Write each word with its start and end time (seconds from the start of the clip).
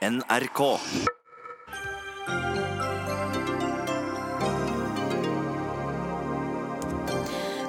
NRK. 0.00 0.60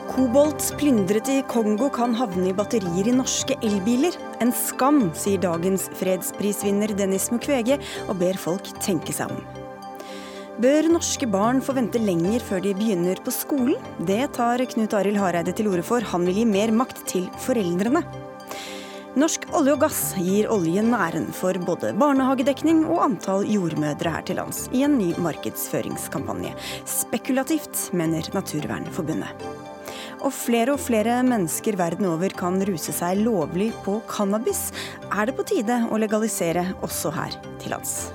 Kobolt 0.08 0.70
plyndret 0.80 1.28
i 1.28 1.42
Kongo 1.52 1.90
kan 1.92 2.16
havne 2.16 2.48
i 2.48 2.56
batterier 2.56 3.10
i 3.12 3.18
norske 3.18 3.60
elbiler. 3.60 4.16
En 4.40 4.56
skam, 4.56 5.10
sier 5.12 5.44
dagens 5.44 5.90
fredsprisvinner 6.00 6.96
Dennis 6.96 7.28
Mukwege, 7.36 7.82
og 8.08 8.16
ber 8.24 8.40
folk 8.40 8.72
tenke 8.80 9.12
seg 9.12 9.36
om. 9.36 9.44
Bør 10.64 10.88
norske 10.96 11.28
barn 11.28 11.60
få 11.60 11.76
vente 11.76 12.00
lenger 12.00 12.40
før 12.48 12.64
de 12.64 12.78
begynner 12.80 13.20
på 13.28 13.36
skolen? 13.36 13.76
Det 14.08 14.24
tar 14.40 14.64
Knut 14.72 14.96
Arild 14.96 15.20
Hareide 15.20 15.52
til 15.52 15.68
orde 15.68 15.84
for. 15.84 16.00
Han 16.16 16.32
vil 16.32 16.46
gi 16.46 16.52
mer 16.56 16.72
makt 16.80 17.10
til 17.12 17.28
foreldrene. 17.44 18.08
Norsk 19.12 19.44
olje 19.52 19.74
og 19.76 19.82
gass 19.84 20.14
gir 20.16 20.46
oljen 20.54 20.88
næren 20.94 21.26
for 21.36 21.58
både 21.68 21.90
barnehagedekning 22.00 22.86
og 22.86 23.02
antall 23.10 23.44
jordmødre 23.44 24.14
her 24.14 24.24
til 24.24 24.40
lands 24.40 24.62
i 24.72 24.86
en 24.88 24.96
ny 24.96 25.10
markedsføringskampanje. 25.20 26.54
Spekulativt, 26.88 27.90
mener 27.92 28.32
Naturvernforbundet. 28.32 29.44
Og 30.22 30.32
flere 30.32 30.78
og 30.78 30.80
flere 30.80 31.18
mennesker 31.28 31.76
verden 31.76 32.08
over 32.08 32.32
kan 32.40 32.64
ruse 32.64 32.96
seg 32.96 33.20
lovlig 33.26 33.74
på 33.84 34.00
cannabis. 34.08 34.70
Er 35.12 35.28
det 35.28 35.36
på 35.36 35.48
tide 35.50 35.82
å 35.92 36.00
legalisere 36.00 36.70
også 36.80 37.12
her 37.18 37.36
til 37.60 37.76
lands? 37.76 38.14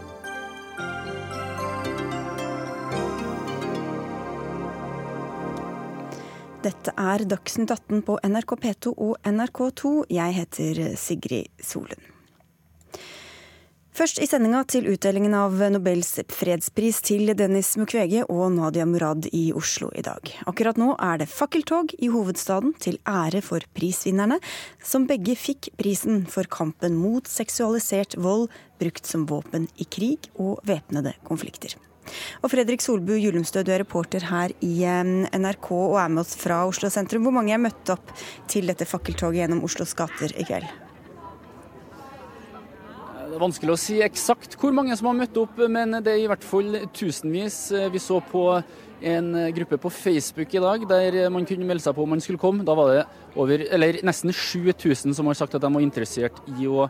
Dette 6.67 6.91
er 6.99 7.23
Dagsnytt 7.29 7.71
18 7.71 8.01
på 8.03 8.17
NRK 8.27 8.53
P2 8.59 8.91
og 8.97 9.29
NRK2. 9.29 9.91
Jeg 10.11 10.35
heter 10.35 10.81
Sigrid 10.99 11.63
Solund. 11.63 12.09
Først 13.97 14.19
i 14.19 14.27
sendinga 14.27 14.65
til 14.69 14.89
utdelingen 14.91 15.37
av 15.39 15.55
Nobels 15.73 16.11
fredspris 16.35 16.99
til 17.07 17.31
Dennis 17.39 17.71
Mukwege 17.79 18.27
og 18.27 18.51
Nadia 18.57 18.85
Murad 18.89 19.31
i 19.31 19.45
Oslo 19.57 19.93
i 19.95 20.03
dag. 20.05 20.33
Akkurat 20.51 20.81
nå 20.81 20.91
er 20.99 21.23
det 21.23 21.31
fakkeltog 21.31 21.95
i 22.03 22.11
hovedstaden 22.11 22.75
til 22.83 22.99
ære 23.07 23.45
for 23.47 23.63
prisvinnerne, 23.79 24.41
som 24.83 25.07
begge 25.07 25.39
fikk 25.39 25.71
prisen 25.79 26.25
for 26.29 26.51
kampen 26.51 26.99
mot 26.99 27.31
seksualisert 27.31 28.19
vold 28.19 28.51
brukt 28.83 29.07
som 29.07 29.29
våpen 29.31 29.71
i 29.79 29.87
krig 29.87 30.33
og 30.35 30.59
væpnede 30.67 31.15
konflikter. 31.31 31.79
Og 32.43 32.51
Fredrik 32.53 32.85
Solbu 32.85 33.15
Julumstø, 33.19 33.63
du 33.67 33.73
er 33.75 33.83
reporter 33.83 34.27
her 34.31 34.55
i 34.65 34.75
NRK 34.87 35.71
og 35.77 36.01
er 36.03 36.11
med 36.13 36.25
oss 36.25 36.37
fra 36.39 36.65
Oslo 36.69 36.91
sentrum. 36.93 37.27
Hvor 37.27 37.37
mange 37.39 37.55
er 37.55 37.63
møtt 37.63 37.95
opp 37.95 38.13
til 38.51 38.69
dette 38.71 38.89
fakkeltoget 38.89 39.43
gjennom 39.43 39.65
Oslos 39.67 39.95
gater 39.99 40.35
i 40.37 40.47
kveld? 40.47 40.69
Det 43.27 43.35
er 43.35 43.43
vanskelig 43.43 43.73
å 43.75 43.81
si 43.81 43.97
eksakt 44.01 44.55
hvor 44.57 44.73
mange 44.73 44.95
som 44.97 45.11
har 45.11 45.17
møtt 45.19 45.37
opp, 45.37 45.59
men 45.69 45.99
det 46.01 46.13
er 46.13 46.23
i 46.23 46.29
hvert 46.31 46.45
fall 46.47 46.79
tusenvis. 46.97 47.59
Vi 47.93 48.01
så 48.01 48.21
på 48.25 48.47
en 49.05 49.27
gruppe 49.53 49.77
på 49.83 49.91
Facebook 49.93 50.55
i 50.57 50.63
dag 50.63 50.87
der 50.89 51.27
man 51.29 51.45
kunne 51.45 51.67
melde 51.69 51.85
seg 51.85 51.93
på 51.97 52.07
om 52.07 52.15
man 52.15 52.23
skulle 52.25 52.41
komme. 52.41 52.65
Da 52.65 52.73
var 52.79 52.95
det 52.95 53.03
over, 53.37 53.67
nesten 54.07 54.33
7000 54.33 55.19
som 55.19 55.29
har 55.29 55.37
sagt 55.37 55.59
at 55.59 55.67
de 55.67 55.73
var 55.75 55.85
interessert 55.85 56.39
i 56.55 56.71
å 56.71 56.87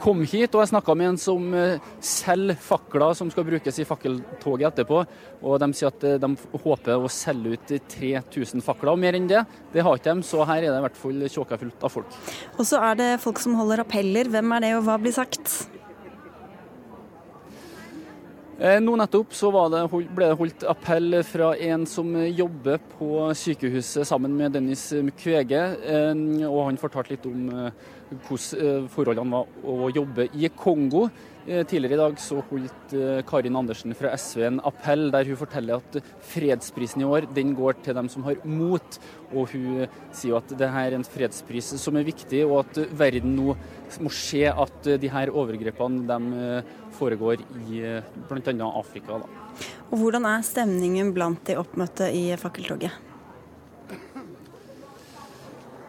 kom 0.00 0.22
hit, 0.26 0.54
og 0.54 0.62
jeg 0.62 0.72
snakka 0.72 0.96
med 0.98 1.12
en 1.12 1.20
som 1.20 1.54
eh, 1.56 1.82
selger 2.04 2.58
fakler 2.60 3.14
som 3.18 3.30
skal 3.32 3.46
brukes 3.48 3.80
i 3.80 3.86
fakkeltoget 3.88 4.68
etterpå. 4.70 5.02
og 5.42 5.60
De 5.62 5.70
sier 5.76 5.92
at 5.92 6.06
eh, 6.06 6.18
de 6.22 6.32
håper 6.64 6.96
å 6.96 7.12
selge 7.12 7.56
ut 7.56 7.74
3000 7.96 8.64
fakler. 8.64 8.92
og 8.92 9.00
Mer 9.02 9.18
enn 9.18 9.30
det 9.30 9.44
det 9.72 9.84
har 9.84 9.98
ikke 9.98 10.14
de, 10.14 10.26
så 10.26 10.44
her 10.48 10.62
er 10.64 10.70
det 10.70 10.80
i 10.80 10.84
hvert 10.86 11.00
fall 11.00 11.26
tjåka 11.32 11.60
fullt 11.60 11.88
av 11.88 11.96
folk. 11.96 12.20
Og 12.56 12.68
så 12.68 12.80
er 12.90 13.00
det 13.00 13.10
folk 13.24 13.40
som 13.42 13.56
holder 13.58 13.84
appeller. 13.84 14.30
Hvem 14.32 14.56
er 14.56 14.66
det, 14.66 14.76
og 14.78 14.86
hva 14.88 15.00
blir 15.00 15.16
sagt? 15.16 15.66
Eh, 18.56 18.78
nå 18.80 18.94
nettopp 18.96 19.34
så 19.36 19.50
det, 19.68 19.82
ble 19.92 20.30
det 20.30 20.36
holdt 20.40 20.62
appell 20.64 21.18
fra 21.28 21.50
en 21.60 21.82
som 21.84 22.08
jobber 22.24 22.78
på 22.94 23.26
sykehuset 23.36 24.08
sammen 24.08 24.32
med 24.32 24.54
Dennis 24.56 24.86
Mukwege. 24.96 25.60
Og 26.48 26.62
han 26.64 26.80
fortalte 26.80 27.12
litt 27.12 27.26
om 27.28 27.50
hvordan 27.50 28.62
eh, 28.64 28.86
forholdene 28.94 29.34
var 29.34 29.50
å 29.60 29.90
jobbe 29.92 30.30
i 30.32 30.48
Kongo. 30.56 31.04
Eh, 31.46 31.62
tidligere 31.62 31.94
i 31.94 31.98
dag 32.00 32.16
så 32.18 32.40
holdt 32.48 32.94
eh, 32.98 33.20
Karin 33.26 33.54
Andersen 33.54 33.94
fra 33.94 34.10
SV 34.18 34.40
en 34.48 34.56
appell 34.66 35.12
der 35.14 35.28
hun 35.28 35.38
forteller 35.38 35.78
at 35.78 35.98
fredsprisen 36.26 37.04
i 37.04 37.06
år 37.06 37.28
den 37.36 37.52
går 37.54 37.78
til 37.86 37.94
dem 37.94 38.10
som 38.10 38.26
har 38.26 38.40
mot. 38.42 38.98
Og 39.30 39.52
hun 39.52 39.86
sier 40.10 40.40
at 40.40 40.50
det 40.58 40.72
her 40.74 40.90
er 40.90 40.98
en 40.98 41.06
fredspris 41.06 41.70
som 41.78 41.98
er 41.98 42.08
viktig, 42.08 42.42
og 42.48 42.64
at 42.64 42.82
verden 42.98 43.36
nå 43.38 43.54
må 44.02 44.10
se 44.10 44.42
at 44.50 44.90
de 44.98 45.10
her 45.12 45.30
overgrepene 45.30 46.02
de 46.10 46.62
foregår 46.98 47.42
i 47.70 47.82
bl.a. 48.26 48.70
Afrika. 48.72 49.22
Da. 49.22 49.66
Og 49.92 50.00
Hvordan 50.02 50.26
er 50.26 50.46
stemningen 50.46 51.14
blant 51.14 51.46
de 51.46 51.58
oppmøtte 51.62 52.10
i 52.10 52.28
fakkeltoget? 52.40 53.05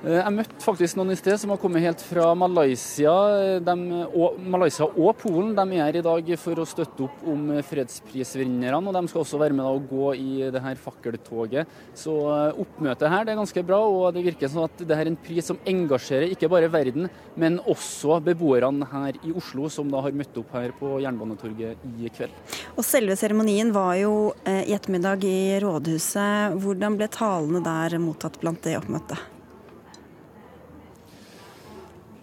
Eh, 0.07 0.22
jeg 0.22 0.34
møtte 0.38 0.63
faktisk 0.63 0.97
noen 0.97 1.12
i 1.12 1.18
sted 1.19 1.35
som 1.41 1.51
har 1.51 1.59
kommet 1.59 1.84
helt 1.84 2.01
fra 2.06 2.29
Malaysia, 2.38 3.13
de, 3.59 3.75
og, 4.07 4.38
Malaysia 4.40 4.88
og 4.88 5.18
Polen. 5.19 5.51
De 5.57 5.66
er 5.75 5.84
her 5.84 6.00
i 6.00 6.06
dag 6.06 6.31
for 6.40 6.62
å 6.62 6.68
støtte 6.68 7.03
opp 7.07 7.25
om 7.28 7.50
fredsprisvinnerne. 7.68 8.79
og 8.88 8.95
De 8.95 9.12
skal 9.12 9.23
også 9.25 9.41
være 9.41 9.57
med 9.57 9.68
og 9.68 9.90
gå 9.91 10.13
i 10.16 10.47
det 10.53 10.63
her 10.63 10.79
fakkeltoget. 10.79 11.75
Så 11.97 12.16
eh, 12.31 12.62
oppmøtet 12.63 13.12
her 13.12 13.28
det 13.28 13.35
er 13.35 13.41
ganske 13.41 13.66
bra, 13.68 13.81
og 13.84 14.16
det 14.16 14.23
virker 14.29 14.51
som 14.53 14.63
at 14.63 14.79
det 14.88 14.95
er 14.95 15.12
en 15.12 15.19
pris 15.28 15.51
som 15.51 15.59
engasjerer 15.68 16.31
ikke 16.31 16.51
bare 16.51 16.72
verden, 16.72 17.12
men 17.35 17.59
også 17.68 18.22
beboerne 18.24 18.88
her 18.88 19.19
i 19.28 19.35
Oslo, 19.35 19.68
som 19.72 19.91
da 19.91 20.06
har 20.06 20.16
møtt 20.16 20.39
opp 20.39 20.56
her 20.56 20.72
på 20.78 20.97
Jernbanetorget 21.03 21.88
i 21.97 22.12
kveld. 22.16 22.35
Og 22.78 22.85
Selve 22.88 23.18
seremonien 23.19 23.74
var 23.75 23.97
jo 24.00 24.13
eh, 24.47 24.63
i 24.69 24.75
ettermiddag 24.78 25.28
i 25.28 25.39
rådhuset. 25.63 26.62
Hvordan 26.63 26.95
ble 26.95 27.12
talene 27.12 27.66
der 27.66 28.00
mottatt 28.00 28.39
blant 28.39 28.63
de 28.63 28.79
oppmøtte? 28.79 29.19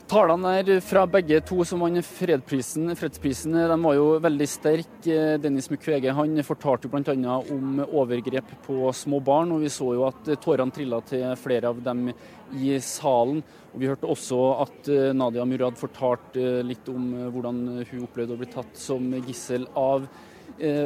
Talene 0.04 0.50
her 0.52 0.68
fra 0.84 1.06
begge 1.08 1.38
to 1.48 1.62
som 1.64 1.80
vant 1.80 2.04
fredsprisen, 2.04 2.90
fredsprisen, 2.98 3.54
de 3.56 3.76
var 3.80 3.94
jo 3.96 4.18
veldig 4.20 4.48
sterke. 4.52 5.14
Dennis 5.40 5.70
Mukwege 5.72 6.12
han 6.12 6.42
fortalte 6.44 6.90
bl.a. 6.92 7.38
om 7.54 7.80
overgrep 7.86 8.52
på 8.66 8.92
små 8.92 9.22
barn. 9.24 9.54
og 9.56 9.64
Vi 9.64 9.72
så 9.72 9.94
jo 9.96 10.04
at 10.04 10.28
tårene 10.44 10.76
trilla 10.76 11.00
til 11.08 11.24
flere 11.40 11.72
av 11.72 11.80
dem 11.86 12.10
i 12.52 12.76
salen. 12.84 13.40
Og 13.72 13.80
Vi 13.80 13.88
hørte 13.88 14.12
også 14.12 14.42
at 14.66 14.92
eh, 14.92 15.16
Nadia 15.16 15.48
Murad 15.48 15.80
fortalte 15.80 16.60
litt 16.68 16.92
om 16.92 17.08
hvordan 17.32 17.64
hun 17.80 18.04
opplevde 18.04 18.36
å 18.36 18.44
bli 18.44 18.52
tatt 18.52 18.76
som 18.76 19.08
gissel 19.24 19.64
av 19.72 20.04
Eh, 20.04 20.33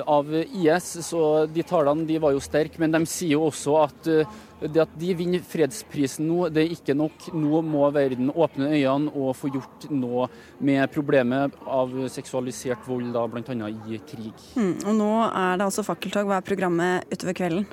av 0.08 0.30
IS, 0.32 0.90
så 1.06 1.46
de 1.46 1.64
tallene 1.66 2.06
de 2.08 2.18
var 2.22 2.32
jo 2.34 2.42
sterke. 2.42 2.80
Men 2.80 2.94
de 2.94 3.02
sier 3.08 3.36
jo 3.36 3.48
også 3.48 3.76
at 3.82 4.10
eh, 4.12 4.36
det 4.58 4.82
at 4.82 4.94
de 4.98 5.12
vinner 5.14 5.42
fredsprisen 5.46 6.26
nå, 6.26 6.48
det 6.50 6.64
er 6.64 6.72
ikke 6.74 6.96
nok. 6.98 7.28
Nå 7.36 7.62
må 7.66 7.88
verden 7.94 8.32
åpne 8.34 8.70
øynene 8.72 9.12
og 9.14 9.36
få 9.38 9.52
gjort 9.54 9.88
noe 9.92 10.28
med 10.58 10.88
problemet 10.94 11.54
av 11.62 11.92
seksualisert 12.10 12.86
vold, 12.88 13.12
da 13.14 13.26
bl.a. 13.30 13.68
i 13.68 14.00
krig. 14.08 14.48
Mm, 14.58 14.74
og 14.84 14.96
nå 14.98 15.12
er 15.28 15.60
det 15.60 15.68
altså 15.68 15.86
fakkeltog. 15.86 16.26
Hva 16.28 16.40
er 16.40 16.48
programmet 16.48 17.12
utover 17.12 17.38
kvelden? 17.38 17.68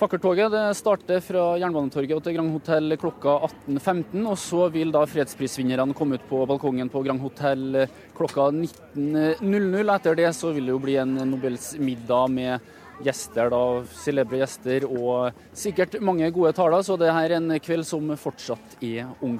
Fakkeltoget 0.00 0.54
starter 0.78 1.18
fra 1.20 1.42
Jernbanetorget 1.60 2.22
til 2.24 2.32
Grand 2.32 2.54
Hotell 2.54 2.94
klokka 2.96 3.34
18.15. 3.68 4.22
Og 4.30 4.38
så 4.40 4.68
vil 4.72 4.94
da 4.94 5.02
fredsprisvinnerne 5.04 5.92
komme 5.92 6.16
ut 6.16 6.24
på 6.24 6.38
balkongen 6.48 6.88
på 6.88 7.02
Grand 7.04 7.20
Hotell 7.20 7.82
klokka 8.16 8.46
19.00. 8.48 9.92
Etter 9.98 10.16
det 10.16 10.30
så 10.38 10.54
vil 10.56 10.70
det 10.70 10.72
jo 10.72 10.80
bli 10.80 10.96
en 11.02 11.18
Nobels 11.28 11.74
middag 11.76 12.32
med 12.32 12.70
gjester, 13.04 13.50
da, 13.52 13.62
celebre 14.02 14.40
gjester 14.42 14.86
og 14.88 15.36
sikkert 15.56 15.98
mange 16.04 16.28
gode 16.34 16.52
taler. 16.56 16.84
Så 16.86 16.96
det 17.00 17.12
her 17.12 17.30
er 17.30 17.38
en 17.38 17.56
kveld 17.62 17.86
som 17.88 18.12
fortsatt 18.20 18.78
er 18.84 19.10
ung. 19.24 19.38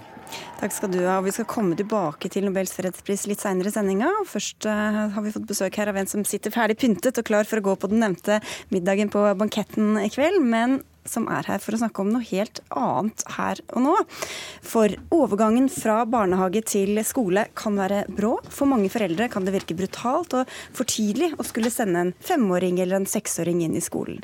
Takk 0.60 0.74
skal 0.76 0.92
du 0.92 1.00
ha. 1.06 1.18
Vi 1.24 1.34
skal 1.34 1.48
komme 1.50 1.78
tilbake 1.78 2.30
til 2.32 2.46
Nobels 2.46 2.74
fredspris 2.76 3.26
litt 3.30 3.42
seinere 3.42 3.72
i 3.72 3.74
sendinga. 3.74 4.10
Først 4.28 4.68
uh, 4.68 5.08
har 5.14 5.24
vi 5.24 5.34
fått 5.34 5.48
besøk 5.48 5.80
her 5.80 5.90
av 5.90 5.98
en 6.00 6.10
som 6.10 6.26
sitter 6.28 6.54
ferdig 6.54 6.78
pyntet 6.80 7.18
og 7.20 7.26
klar 7.26 7.48
for 7.48 7.60
å 7.60 7.66
gå 7.70 7.76
på 7.80 7.90
den 7.90 8.02
nevnte 8.04 8.40
middagen 8.72 9.12
på 9.12 9.24
banketten 9.40 9.96
i 10.02 10.10
kveld. 10.12 10.42
Men 10.44 10.80
som 11.10 11.26
er 11.32 11.48
her 11.50 11.62
for 11.62 11.76
å 11.76 11.80
snakke 11.82 12.04
om 12.04 12.12
noe 12.14 12.26
helt 12.30 12.62
annet 12.70 13.24
her 13.36 13.60
og 13.74 13.84
nå. 13.84 13.94
For 14.66 14.94
overgangen 15.14 15.68
fra 15.72 16.00
barnehage 16.08 16.62
til 16.70 17.00
skole 17.06 17.46
kan 17.58 17.78
være 17.78 18.04
brå. 18.14 18.36
For 18.52 18.70
mange 18.70 18.90
foreldre 18.92 19.28
kan 19.32 19.46
det 19.46 19.54
virke 19.56 19.76
brutalt 19.78 20.36
og 20.38 20.50
for 20.76 20.88
tidlig 20.88 21.32
å 21.36 21.46
skulle 21.46 21.72
sende 21.74 22.06
en 22.06 22.14
femåring 22.24 22.80
eller 22.80 23.00
en 23.00 23.08
seksåring 23.10 23.64
inn 23.66 23.76
i 23.78 23.84
skolen. 23.84 24.20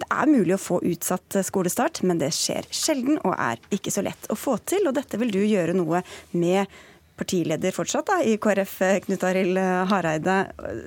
Det 0.00 0.08
er 0.10 0.30
mulig 0.30 0.56
å 0.56 0.62
få 0.62 0.80
utsatt 0.86 1.40
skolestart, 1.46 2.02
men 2.06 2.20
det 2.22 2.32
skjer 2.36 2.68
sjelden 2.74 3.20
og 3.20 3.34
er 3.36 3.60
ikke 3.74 3.92
så 3.94 4.04
lett 4.06 4.30
å 4.32 4.38
få 4.38 4.56
til. 4.64 4.88
Og 4.88 4.96
dette 4.96 5.20
vil 5.20 5.34
du 5.34 5.42
gjøre 5.44 5.76
noe 5.76 6.02
med 6.32 6.80
partileder 7.20 7.76
fortsatt 7.76 8.08
da, 8.08 8.18
i 8.24 8.38
KrF, 8.40 8.78
Knut 9.06 9.26
Arild 9.28 9.60
Hareide. 9.92 10.38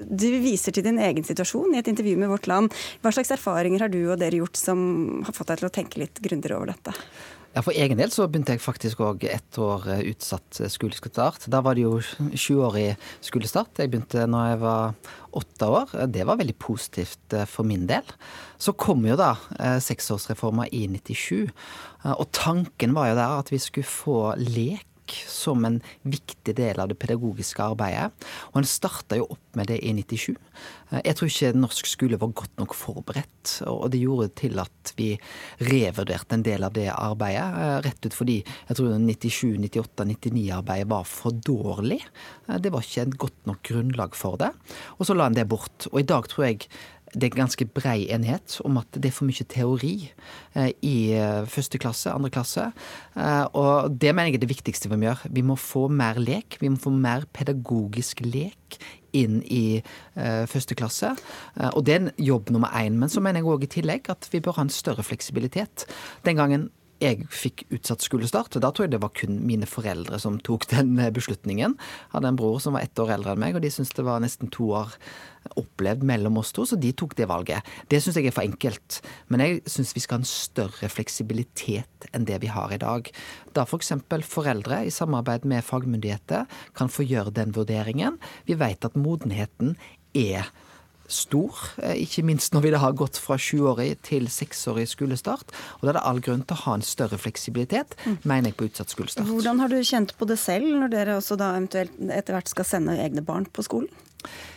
Du 0.10 0.28
viser 0.44 0.76
til 0.76 0.86
din 0.88 1.00
egen 1.02 1.26
situasjon 1.28 1.76
i 1.76 1.84
et 1.84 1.92
intervju 1.92 2.18
med 2.20 2.34
Vårt 2.34 2.50
Land. 2.50 2.74
Hva 3.06 3.14
slags 3.14 3.32
erfaringer 3.38 3.86
har 3.86 3.94
du 3.94 4.02
og 4.08 4.18
dere 4.22 4.42
gjort 4.42 4.60
som 4.60 5.24
har 5.28 5.38
fått 5.38 5.54
deg 5.54 5.62
til 5.62 5.70
å 5.70 5.78
tenke 5.78 6.02
litt 6.02 6.22
grundigere 6.24 6.60
over 6.60 6.74
dette? 6.74 6.98
Ja, 7.54 7.62
For 7.62 7.76
egen 7.78 8.00
del 8.00 8.10
så 8.10 8.26
begynte 8.26 8.56
jeg 8.56 8.64
faktisk 8.66 9.04
òg 9.06 9.28
ett 9.30 9.58
år 9.62 9.84
eh, 9.94 10.08
utsatt 10.10 10.58
skolestart. 10.74 11.46
Da 11.54 11.60
var 11.62 11.78
det 11.78 11.84
jo 11.84 12.00
sjuårig 12.02 12.96
skolestart. 13.22 13.78
Jeg 13.78 13.92
begynte 13.94 14.26
når 14.26 14.48
jeg 14.50 14.62
var 14.64 14.96
åtte 15.38 15.70
år. 15.70 15.94
Det 16.10 16.26
var 16.26 16.40
veldig 16.42 16.56
positivt 16.58 17.36
eh, 17.38 17.46
for 17.50 17.70
min 17.70 17.86
del. 17.90 18.10
Så 18.58 18.74
kom 18.74 19.06
jo 19.06 19.20
da 19.20 19.36
eh, 19.60 19.78
seksårsreforma 19.86 20.66
i 20.74 20.88
97. 20.90 21.54
Og 22.18 22.26
tanken 22.34 22.98
var 22.98 23.12
jo 23.12 23.20
der 23.22 23.38
at 23.44 23.54
vi 23.54 23.62
skulle 23.62 23.88
få 23.88 24.34
lek 24.42 24.88
som 25.30 25.66
en 25.68 25.80
viktig 26.04 26.56
del 26.58 26.80
av 26.82 26.90
det 26.92 26.98
pedagogiske 27.02 27.64
arbeidet. 27.64 28.12
Og 28.52 28.62
en 28.62 28.70
starta 28.70 29.18
jo 29.20 29.28
opp 29.34 29.58
med 29.58 29.70
det 29.70 29.80
i 29.86 29.94
97. 29.96 30.34
Eh, 30.34 31.02
jeg 31.02 31.18
tror 31.18 31.32
ikke 31.32 31.52
norsk 31.58 31.90
skole 31.90 32.20
var 32.22 32.34
godt 32.36 32.62
nok 32.62 32.76
forberedt, 32.78 33.56
og 33.70 33.90
det 33.94 34.02
gjorde 34.04 34.30
til 34.40 34.62
at 34.62 34.94
vi 34.98 35.12
revurderte 35.64 36.38
en 36.38 36.46
del 36.46 36.66
av 36.68 36.76
det 36.78 36.90
arbeidet. 36.94 37.46
Eh, 37.64 37.76
rett 37.88 38.08
ut 38.08 38.18
fordi 38.18 38.40
jeg 38.44 38.80
tror 38.80 38.96
97-, 38.98 39.54
98-, 39.68 40.08
99-arbeidet 40.14 40.90
var 40.94 41.08
for 41.10 41.44
dårlig. 41.52 42.02
Eh, 42.48 42.60
det 42.64 42.74
var 42.74 42.86
ikke 42.86 43.08
et 43.08 43.20
godt 43.28 43.46
nok 43.50 43.64
grunnlag 43.70 44.18
for 44.18 44.40
det. 44.42 44.54
Og 44.98 45.08
så 45.08 45.18
la 45.18 45.30
en 45.30 45.38
det 45.38 45.48
bort. 45.50 45.90
Og 45.92 46.02
i 46.02 46.10
dag 46.10 46.28
tror 46.32 46.50
jeg 46.50 46.68
det 47.14 47.30
er 47.30 47.38
ganske 47.38 47.66
brei 47.70 48.08
enighet 48.14 48.58
om 48.66 48.80
at 48.82 48.90
det 48.98 49.10
er 49.10 49.16
for 49.16 49.30
mye 49.30 49.46
teori 49.50 49.94
eh, 50.58 50.72
i 50.86 50.96
eh, 51.18 51.46
første 51.50 51.80
klasse, 51.82 52.12
andre 52.12 52.32
klasse. 52.34 52.70
Eh, 53.16 53.46
og 53.54 53.94
det 54.02 54.14
mener 54.16 54.32
jeg 54.32 54.42
er 54.42 54.46
det 54.46 54.52
viktigste 54.52 54.92
vi 54.92 54.98
må 54.98 55.10
gjøre. 55.12 55.32
Vi 55.38 55.46
må 55.46 55.58
få 55.60 55.88
mer 55.94 56.20
lek. 56.22 56.58
Vi 56.62 56.72
må 56.74 56.82
få 56.82 56.94
mer 56.96 57.28
pedagogisk 57.34 58.26
lek 58.26 58.80
inn 59.14 59.44
i 59.46 59.84
første 60.50 60.74
klasse. 60.74 61.12
Og 61.78 61.84
det 61.86 61.94
er 61.94 62.00
en 62.00 62.14
jobb 62.18 62.50
nummer 62.50 62.74
én. 62.74 62.96
Men 62.98 63.12
så 63.14 63.22
mener 63.22 63.44
jeg 63.44 63.50
òg 63.54 63.68
i 63.68 63.70
tillegg 63.76 64.10
at 64.10 64.26
vi 64.34 64.42
bør 64.42 64.58
ha 64.58 64.66
en 64.66 64.74
større 64.74 65.06
fleksibilitet. 65.06 65.86
Den 66.26 66.42
gangen 66.42 66.72
jeg 67.02 67.26
fikk 67.34 67.66
utsatt 67.74 68.04
skolestart. 68.06 68.56
Da 68.62 68.70
tror 68.72 68.88
jeg 68.88 68.94
det 68.94 69.02
var 69.04 69.14
kun 69.18 69.42
mine 69.48 69.68
foreldre 69.70 70.20
som 70.22 70.40
tok 70.44 70.68
den 70.72 70.96
eh, 71.02 71.12
beslutningen. 71.14 71.76
Jeg 71.78 72.14
hadde 72.16 72.32
en 72.32 72.40
bror 72.40 72.60
som 72.64 72.78
var 72.78 72.86
ett 72.86 73.00
år 73.00 73.16
eldre 73.18 73.34
enn 73.34 73.42
meg, 73.44 73.58
og 73.58 73.64
de 73.64 73.72
syntes 73.74 73.96
det 73.98 74.06
var 74.08 74.24
nesten 74.24 74.52
to 74.54 74.70
år 74.78 74.96
opplevd 75.60 76.06
mellom 76.08 76.38
oss 76.40 76.54
to, 76.56 76.64
så 76.68 76.78
de 76.80 76.94
tok 76.96 77.18
det 77.20 77.28
valget. 77.28 77.68
Det 77.92 78.00
syns 78.02 78.18
jeg 78.20 78.30
er 78.30 78.36
for 78.36 78.48
enkelt. 78.48 79.00
Men 79.34 79.44
jeg 79.44 79.64
syns 79.70 79.94
vi 79.96 80.04
skal 80.04 80.20
ha 80.20 80.24
en 80.24 80.30
større 80.30 80.90
fleksibilitet 80.92 82.08
enn 82.14 82.28
det 82.30 82.40
vi 82.44 82.52
har 82.54 82.72
i 82.72 82.82
dag. 82.82 83.10
Da 83.56 83.68
f.eks. 83.68 83.96
For 84.08 84.28
foreldre 84.44 84.84
i 84.88 84.94
samarbeid 84.94 85.48
med 85.50 85.66
fagmyndigheter 85.66 86.48
kan 86.78 86.92
få 86.92 87.06
gjøre 87.08 87.36
den 87.36 87.54
vurderingen. 87.56 88.20
Vi 88.48 88.56
vet 88.60 88.88
at 88.88 89.00
modenheten 89.00 89.76
er 90.14 90.48
stor, 91.12 91.58
eh, 91.84 91.98
ikke 92.04 92.24
minst 92.26 92.54
når 92.56 92.66
vi 92.66 92.72
da 92.74 92.82
har 92.84 92.96
gått 92.98 93.20
fra 93.22 93.38
sjuårig 93.40 93.98
til 94.08 94.30
seksårig 94.32 94.88
skolestart. 94.92 95.52
Og 95.80 95.86
da 95.86 95.94
er 95.94 96.00
det 96.00 96.06
all 96.10 96.22
grunn 96.24 96.46
til 96.48 96.58
å 96.58 96.64
ha 96.64 96.78
en 96.78 96.86
større 96.86 97.20
fleksibilitet, 97.20 97.98
mm. 98.06 98.18
mener 98.24 98.52
jeg, 98.52 98.58
på 98.60 98.70
utsatt 98.70 98.94
skolestart. 98.94 99.28
Hvordan 99.30 99.62
har 99.64 99.74
du 99.74 99.80
kjent 99.84 100.16
på 100.18 100.30
det 100.30 100.40
selv, 100.42 100.70
når 100.80 100.94
dere 100.94 101.20
også 101.20 101.38
da 101.40 101.54
eventuelt 101.58 101.94
etter 102.10 102.38
hvert 102.38 102.52
skal 102.52 102.68
sende 102.68 102.98
egne 103.04 103.26
barn 103.26 103.48
på 103.52 103.66
skolen? 103.66 103.92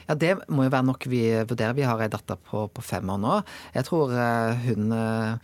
Ja, 0.06 0.14
Det 0.14 0.34
må 0.48 0.66
jo 0.66 0.70
være 0.70 0.86
nok 0.86 1.06
vi 1.10 1.22
vurderer. 1.42 1.74
Vi 1.74 1.86
har 1.86 2.00
ei 2.02 2.10
datter 2.10 2.38
på, 2.38 2.66
på, 2.70 2.82
fem 2.84 3.08
år 3.10 3.18
nå. 3.18 3.38
Jeg 3.74 3.86
tror 3.88 4.12
uh, 4.14 4.54
hun 4.62 4.94
uh, 4.94 5.34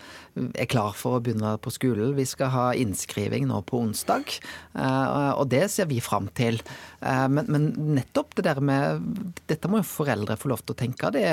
er 0.55 0.69
klar 0.71 0.95
for 0.95 1.19
å 1.19 1.23
begynne 1.23 1.57
på 1.63 1.73
skolen. 1.75 2.15
Vi 2.15 2.27
skal 2.29 2.53
ha 2.55 2.67
innskriving 2.79 3.49
nå 3.51 3.59
på 3.67 3.81
onsdag, 3.83 4.37
uh, 4.79 5.35
og 5.35 5.49
det 5.51 5.65
ser 5.75 5.91
vi 5.91 5.99
fram 6.03 6.31
til. 6.39 6.61
Men, 7.03 7.49
men, 7.51 7.65
nettopp 7.97 8.37
det 8.39 8.45
der 8.47 8.61
med 8.63 9.01
Dette 9.51 9.67
må 9.67 9.81
jo 9.81 9.87
foreldre 9.89 10.37
få 10.39 10.53
lov 10.53 10.61
til 10.63 10.77
å 10.77 10.79
tenke. 10.79 11.11
Det 11.11 11.25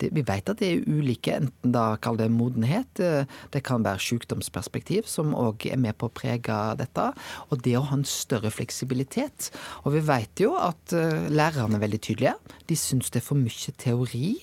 det, 0.00 0.10
vi 0.12 0.20
vet 0.26 0.50
at 0.50 0.60
det 0.60 0.68
er 0.68 0.82
ulike, 0.84 1.38
enten 1.40 1.72
da 1.72 1.94
kall 2.02 2.18
det 2.20 2.26
modenhet, 2.32 3.00
det 3.00 3.62
kan 3.64 3.84
være 3.86 4.02
sykdomsperspektiv 4.04 5.08
som 5.08 5.32
òg 5.38 5.64
er 5.70 5.80
med 5.80 5.96
på 5.96 6.10
å 6.10 6.12
prege 6.12 6.58
dette, 6.76 7.06
og 7.48 7.64
det 7.64 7.76
å 7.78 7.84
ha 7.88 7.96
en 7.96 8.04
større 8.08 8.52
fleksibilitet. 8.52 9.48
Og 9.84 9.96
vi 9.96 10.04
vet 10.04 10.44
jo 10.44 10.52
at 10.60 10.92
lærerne 10.92 11.78
er 11.78 11.84
veldig 11.86 12.02
tydelige. 12.04 12.36
De 12.68 12.73
syns 12.78 13.10
det 13.14 13.20
er 13.22 13.26
for 13.26 13.38
mye 13.40 13.74
teori 13.80 14.34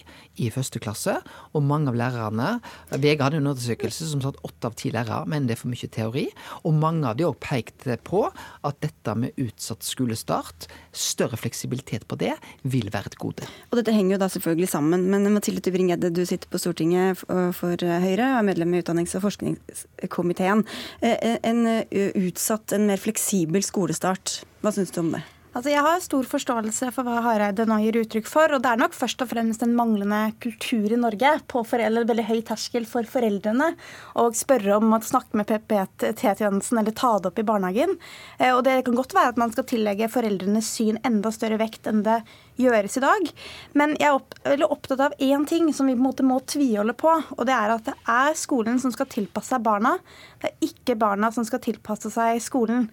i 0.41 0.49
første 0.53 0.79
klasse. 0.81 1.17
Og 1.55 1.65
mange 1.65 1.91
av 1.91 1.97
lærerne 1.99 2.49
VG 2.91 3.23
hadde 3.23 3.41
en 3.41 3.51
undersøkelse 3.51 4.07
som 4.11 4.23
sa 4.23 4.31
at 4.31 4.41
åtte 4.47 4.69
av 4.69 4.77
ti 4.79 4.91
lærere 4.93 5.27
mener 5.29 5.51
det 5.51 5.57
er 5.57 5.61
for 5.61 5.71
mye 5.73 5.91
teori. 5.91 6.25
Og 6.67 6.77
mange 6.77 7.07
av 7.09 7.17
de 7.19 7.27
òg 7.27 7.37
pekte 7.43 7.97
på 8.07 8.23
at 8.29 8.79
dette 8.83 9.15
med 9.17 9.37
utsatt 9.41 9.85
skolestart, 9.85 10.69
større 10.95 11.39
fleksibilitet 11.39 12.07
på 12.09 12.19
det, 12.21 12.33
vil 12.63 12.91
være 12.93 13.11
et 13.11 13.19
gode. 13.21 13.49
Og 13.71 13.79
dette 13.79 13.95
henger 13.95 14.15
jo 14.15 14.21
da 14.23 14.31
selvfølgelig 14.31 14.71
sammen. 14.71 15.07
Men 15.11 15.27
Mathilde 15.33 15.63
Tybring-Gjedde, 15.65 16.13
du 16.15 16.23
sitter 16.27 16.51
på 16.51 16.61
Stortinget 16.61 17.25
for 17.25 17.75
Høyre 17.81 18.31
og 18.33 18.41
er 18.41 18.47
medlem 18.47 18.75
i 18.75 18.81
utdannings- 18.83 19.15
og 19.17 19.25
forskningskomiteen. 19.25 20.65
Eh, 21.01 21.17
eh, 21.17 21.37
en 21.43 21.65
eh, 21.67 22.11
utsatt, 22.15 22.73
en 22.75 22.87
mer 22.89 23.01
fleksibel 23.01 23.63
skolestart, 23.65 24.41
hva 24.61 24.73
syns 24.75 24.93
du 24.93 25.01
om 25.03 25.13
det? 25.15 25.23
Altså, 25.51 25.67
jeg 25.73 25.83
har 25.83 25.97
stor 25.99 26.27
forståelse 26.31 26.87
for 26.95 27.03
hva 27.03 27.17
Hareide 27.25 27.65
nå 27.67 27.75
gir 27.81 27.97
uttrykk 27.99 28.29
for. 28.31 28.53
Og 28.55 28.61
det 28.63 28.69
er 28.71 28.79
nok 28.79 28.93
først 28.95 29.19
og 29.25 29.33
fremst 29.33 29.65
en 29.65 29.73
manglende 29.75 30.21
kultur 30.39 30.93
i 30.95 30.99
Norge 30.99 31.33
på 31.51 31.63
foreldre, 31.67 32.05
veldig 32.07 32.25
høy 32.29 32.39
terskel 32.47 32.87
for 32.87 33.03
foreldrene 33.11 33.73
å 34.15 34.29
spørre 34.37 34.77
om 34.77 34.95
å 34.95 35.01
snakke 35.03 35.35
med 35.35 35.51
PPT-tjenesten 35.51 36.79
eller 36.79 36.95
ta 36.95 37.17
det 37.19 37.33
opp 37.33 37.43
i 37.43 37.47
barnehagen. 37.51 37.97
Eh, 38.39 38.53
og 38.55 38.63
det 38.69 38.77
kan 38.87 38.95
godt 38.95 39.17
være 39.17 39.35
at 39.35 39.43
man 39.43 39.51
skal 39.51 39.67
tillegge 39.67 40.11
foreldrenes 40.15 40.71
syn 40.71 41.03
enda 41.03 41.35
større 41.35 41.59
vekt 41.59 41.91
enn 41.91 42.05
det 42.07 42.21
gjøres 42.61 42.95
i 42.95 43.05
dag. 43.09 43.31
Men 43.75 43.99
jeg 43.99 44.07
er 44.07 44.51
veldig 44.53 44.71
opptatt 44.71 45.07
av 45.11 45.19
én 45.19 45.43
ting 45.51 45.73
som 45.75 45.91
vi 45.91 45.97
på 45.97 45.99
en 45.99 46.07
måte 46.07 46.31
må 46.31 46.39
tviholde 46.47 46.95
på. 46.95 47.11
Og 47.35 47.47
det 47.49 47.59
er 47.59 47.75
at 47.75 47.89
det 47.91 47.99
er 48.07 48.39
skolen 48.39 48.79
som 48.79 48.95
skal 48.95 49.11
tilpasse 49.11 49.51
seg 49.51 49.67
barna. 49.67 49.97
Det 50.39 50.53
er 50.53 50.69
ikke 50.71 51.01
barna 51.01 51.35
som 51.35 51.43
skal 51.43 51.59
tilpasse 51.59 52.15
seg 52.15 52.39
skolen. 52.39 52.87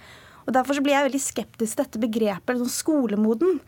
Og 0.48 0.54
Derfor 0.56 0.80
blir 0.80 0.96
jeg 0.96 1.10
veldig 1.10 1.20
skeptisk 1.20 1.76
til 1.76 1.84
dette 1.84 2.00
begrepet 2.00 2.60
sånn 2.62 2.72
skolemoden. 2.72 3.58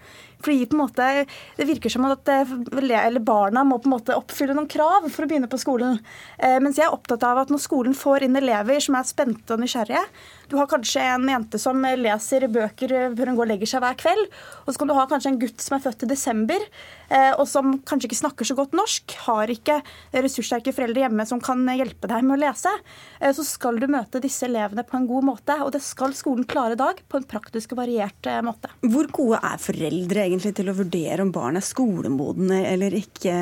Fordi 0.40 0.66
på 0.66 0.76
en 0.76 0.82
måte, 0.84 1.26
Det 1.56 1.66
virker 1.68 1.92
som 1.92 2.06
at 2.08 2.28
eh, 2.28 3.18
barna 3.20 3.64
må 3.64 3.78
på 3.78 3.88
en 3.90 3.96
måte 3.96 4.16
oppfylle 4.16 4.54
noen 4.56 4.68
krav 4.70 5.08
for 5.12 5.24
å 5.24 5.28
begynne 5.28 5.50
på 5.50 5.60
skolen. 5.60 5.98
Eh, 6.38 6.58
mens 6.62 6.78
jeg 6.78 6.86
er 6.86 6.94
opptatt 6.94 7.24
av 7.26 7.42
at 7.42 7.52
når 7.52 7.60
skolen 7.60 7.96
får 7.96 8.24
inn 8.24 8.38
elever 8.40 8.80
som 8.80 8.96
er 8.96 9.08
spente 9.08 9.54
og 9.54 9.60
nysgjerrige 9.60 10.02
Du 10.50 10.56
har 10.58 10.66
kanskje 10.66 11.02
en 11.04 11.28
jente 11.28 11.60
som 11.62 11.78
leser 11.78 12.48
bøker 12.50 13.14
før 13.14 13.30
hun 13.30 13.36
går 13.38 13.46
og 13.46 13.50
legger 13.52 13.70
seg 13.70 13.84
hver 13.84 13.98
kveld. 14.00 14.24
Og 14.64 14.72
så 14.72 14.80
kan 14.80 14.90
du 14.90 14.94
ha 14.96 15.04
kanskje 15.06 15.30
en 15.30 15.38
gutt 15.38 15.62
som 15.62 15.76
er 15.76 15.84
født 15.84 16.02
i 16.02 16.08
desember, 16.10 16.64
eh, 17.06 17.30
og 17.36 17.46
som 17.46 17.76
kanskje 17.86 18.08
ikke 18.08 18.18
snakker 18.18 18.48
så 18.48 18.56
godt 18.58 18.74
norsk. 18.74 19.14
Har 19.28 19.52
ikke 19.52 19.78
ressurssterke 20.10 20.74
foreldre 20.74 21.04
hjemme 21.04 21.26
som 21.28 21.42
kan 21.44 21.62
hjelpe 21.70 22.10
deg 22.10 22.26
med 22.26 22.38
å 22.38 22.40
lese. 22.48 22.72
Så 23.20 23.44
skal 23.46 23.78
du 23.78 23.86
møte 23.90 24.22
disse 24.22 24.48
elevene 24.48 24.82
på 24.82 24.98
en 24.98 25.06
god 25.06 25.28
måte. 25.28 25.54
Og 25.62 25.70
det 25.76 25.84
skal 25.86 26.16
skolen 26.18 26.48
klare 26.50 26.74
i 26.74 26.80
dag, 26.80 26.98
på 27.06 27.20
en 27.20 27.28
praktisk 27.30 27.76
og 27.76 27.84
variert 27.84 28.30
måte. 28.42 28.72
Hvor 28.82 29.06
gode 29.14 29.38
er 29.38 29.62
foreldre 29.62 30.26
egentlig 30.30 30.54
til 30.56 30.70
å 30.70 30.76
vurdere 30.78 31.24
om 31.24 31.32
barn 31.34 31.58
er 31.58 31.64
skolemodne 31.64 32.62
eller 32.70 32.94
ikke, 32.96 33.34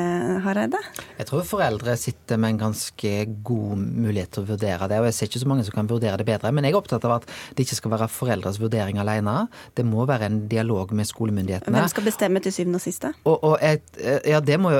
Hareide? 0.45 0.81
Jeg 1.19 1.29
tror 1.29 1.45
foreldre 1.47 1.95
sitter 1.99 2.39
med 2.41 2.55
en 2.55 2.61
ganske 2.65 3.13
god 3.45 3.79
mulighet 3.79 4.33
til 4.35 4.43
å 4.43 4.49
vurdere 4.49 4.89
det. 4.91 4.99
Og 5.01 5.07
jeg 5.09 5.17
ser 5.17 5.29
ikke 5.31 5.43
så 5.43 5.49
mange 5.51 5.65
som 5.67 5.77
kan 5.77 5.89
vurdere 5.89 6.19
det 6.19 6.27
bedre. 6.27 6.51
Men 6.55 6.67
jeg 6.67 6.75
er 6.75 6.79
opptatt 6.79 7.05
av 7.07 7.17
at 7.19 7.27
det 7.55 7.65
ikke 7.65 7.79
skal 7.79 7.93
være 7.95 8.09
foreldres 8.11 8.59
vurdering 8.61 8.99
alene. 9.01 9.35
Det 9.77 9.85
må 9.87 10.05
være 10.09 10.29
en 10.29 10.41
dialog 10.51 10.93
med 10.97 11.09
skolemyndighetene. 11.09 11.77
Hvem 11.79 11.91
skal 11.93 12.07
bestemme 12.07 12.43
til 12.43 12.55
syvende 12.55 12.81
og 12.81 12.85
siste? 12.85 13.13
Og, 13.23 13.37
og 13.51 13.55
et, 13.65 13.85
ja, 14.27 14.41
det 14.43 14.59
må 14.61 14.73
jo 14.75 14.79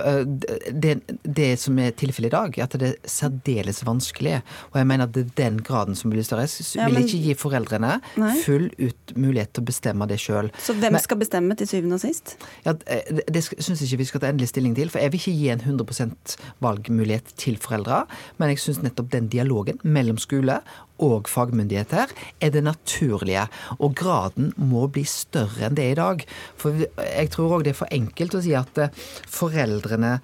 det, 0.72 0.96
det 1.24 1.50
som 1.62 1.78
er 1.82 1.96
tilfellet 1.98 2.32
i 2.32 2.36
dag, 2.36 2.60
er 2.60 2.68
at 2.68 2.78
det 2.82 2.92
er 2.94 3.10
særdeles 3.10 3.84
vanskelig. 3.88 4.40
Og 4.72 4.80
jeg 4.82 4.90
mener 4.90 5.08
at 5.08 5.16
det 5.16 5.26
er 5.28 5.36
den 5.44 5.60
graden 5.66 5.98
som 6.00 6.14
blir 6.14 6.26
større. 6.26 6.48
Jeg 6.50 6.90
vil 6.90 7.04
ikke 7.04 7.24
gi 7.28 7.36
foreldrene 7.38 7.98
full 8.44 8.70
ut 8.80 9.16
mulighet 9.20 9.54
til 9.54 9.64
å 9.64 9.70
bestemme 9.70 10.08
det 10.10 10.20
sjøl. 10.22 10.52
Så 10.60 10.76
hvem 10.78 10.96
Men, 10.96 11.04
skal 11.04 11.20
bestemme 11.22 11.58
til 11.60 11.70
syvende 11.70 11.99
og 11.99 11.99
sist? 12.02 12.36
Ja, 12.66 12.74
det, 12.74 13.26
det 13.30 13.44
syns 13.46 13.80
jeg 13.80 13.90
ikke 13.90 14.02
vi 14.04 14.10
skal 14.10 14.24
ta 14.24 14.32
endelig 14.32 14.52
stilling 14.52 14.76
til. 14.78 14.92
For 14.92 15.04
jeg 15.04 15.14
vil 15.14 15.22
ikke 15.22 15.38
gi 15.38 15.50
en 15.54 15.64
100% 15.66 16.38
valgmulighet 16.66 17.34
til 17.40 17.60
foreldre. 17.62 18.04
Men 18.38 18.54
jeg 18.54 18.64
syns 18.64 18.84
nettopp 18.86 19.12
den 19.14 19.30
dialogen 19.32 19.82
mellom 19.84 20.20
skole 20.22 20.60
og 21.00 21.30
fagmyndigheter 21.32 22.12
er 22.42 22.52
det 22.52 22.64
naturlige. 22.64 23.46
Og 23.80 23.96
graden 23.96 24.52
må 24.58 24.88
bli 24.92 25.06
større 25.08 25.70
enn 25.70 25.78
det 25.78 25.86
er 25.86 25.96
i 25.96 26.02
dag. 26.02 26.26
For 26.60 26.84
jeg 26.84 27.32
tror 27.36 27.60
òg 27.60 27.68
det 27.68 27.76
er 27.76 27.82
for 27.84 27.96
enkelt 27.96 28.36
å 28.36 28.44
si 28.44 28.56
at 28.58 28.82
eh, 28.84 28.94
foreldrene 29.30 30.18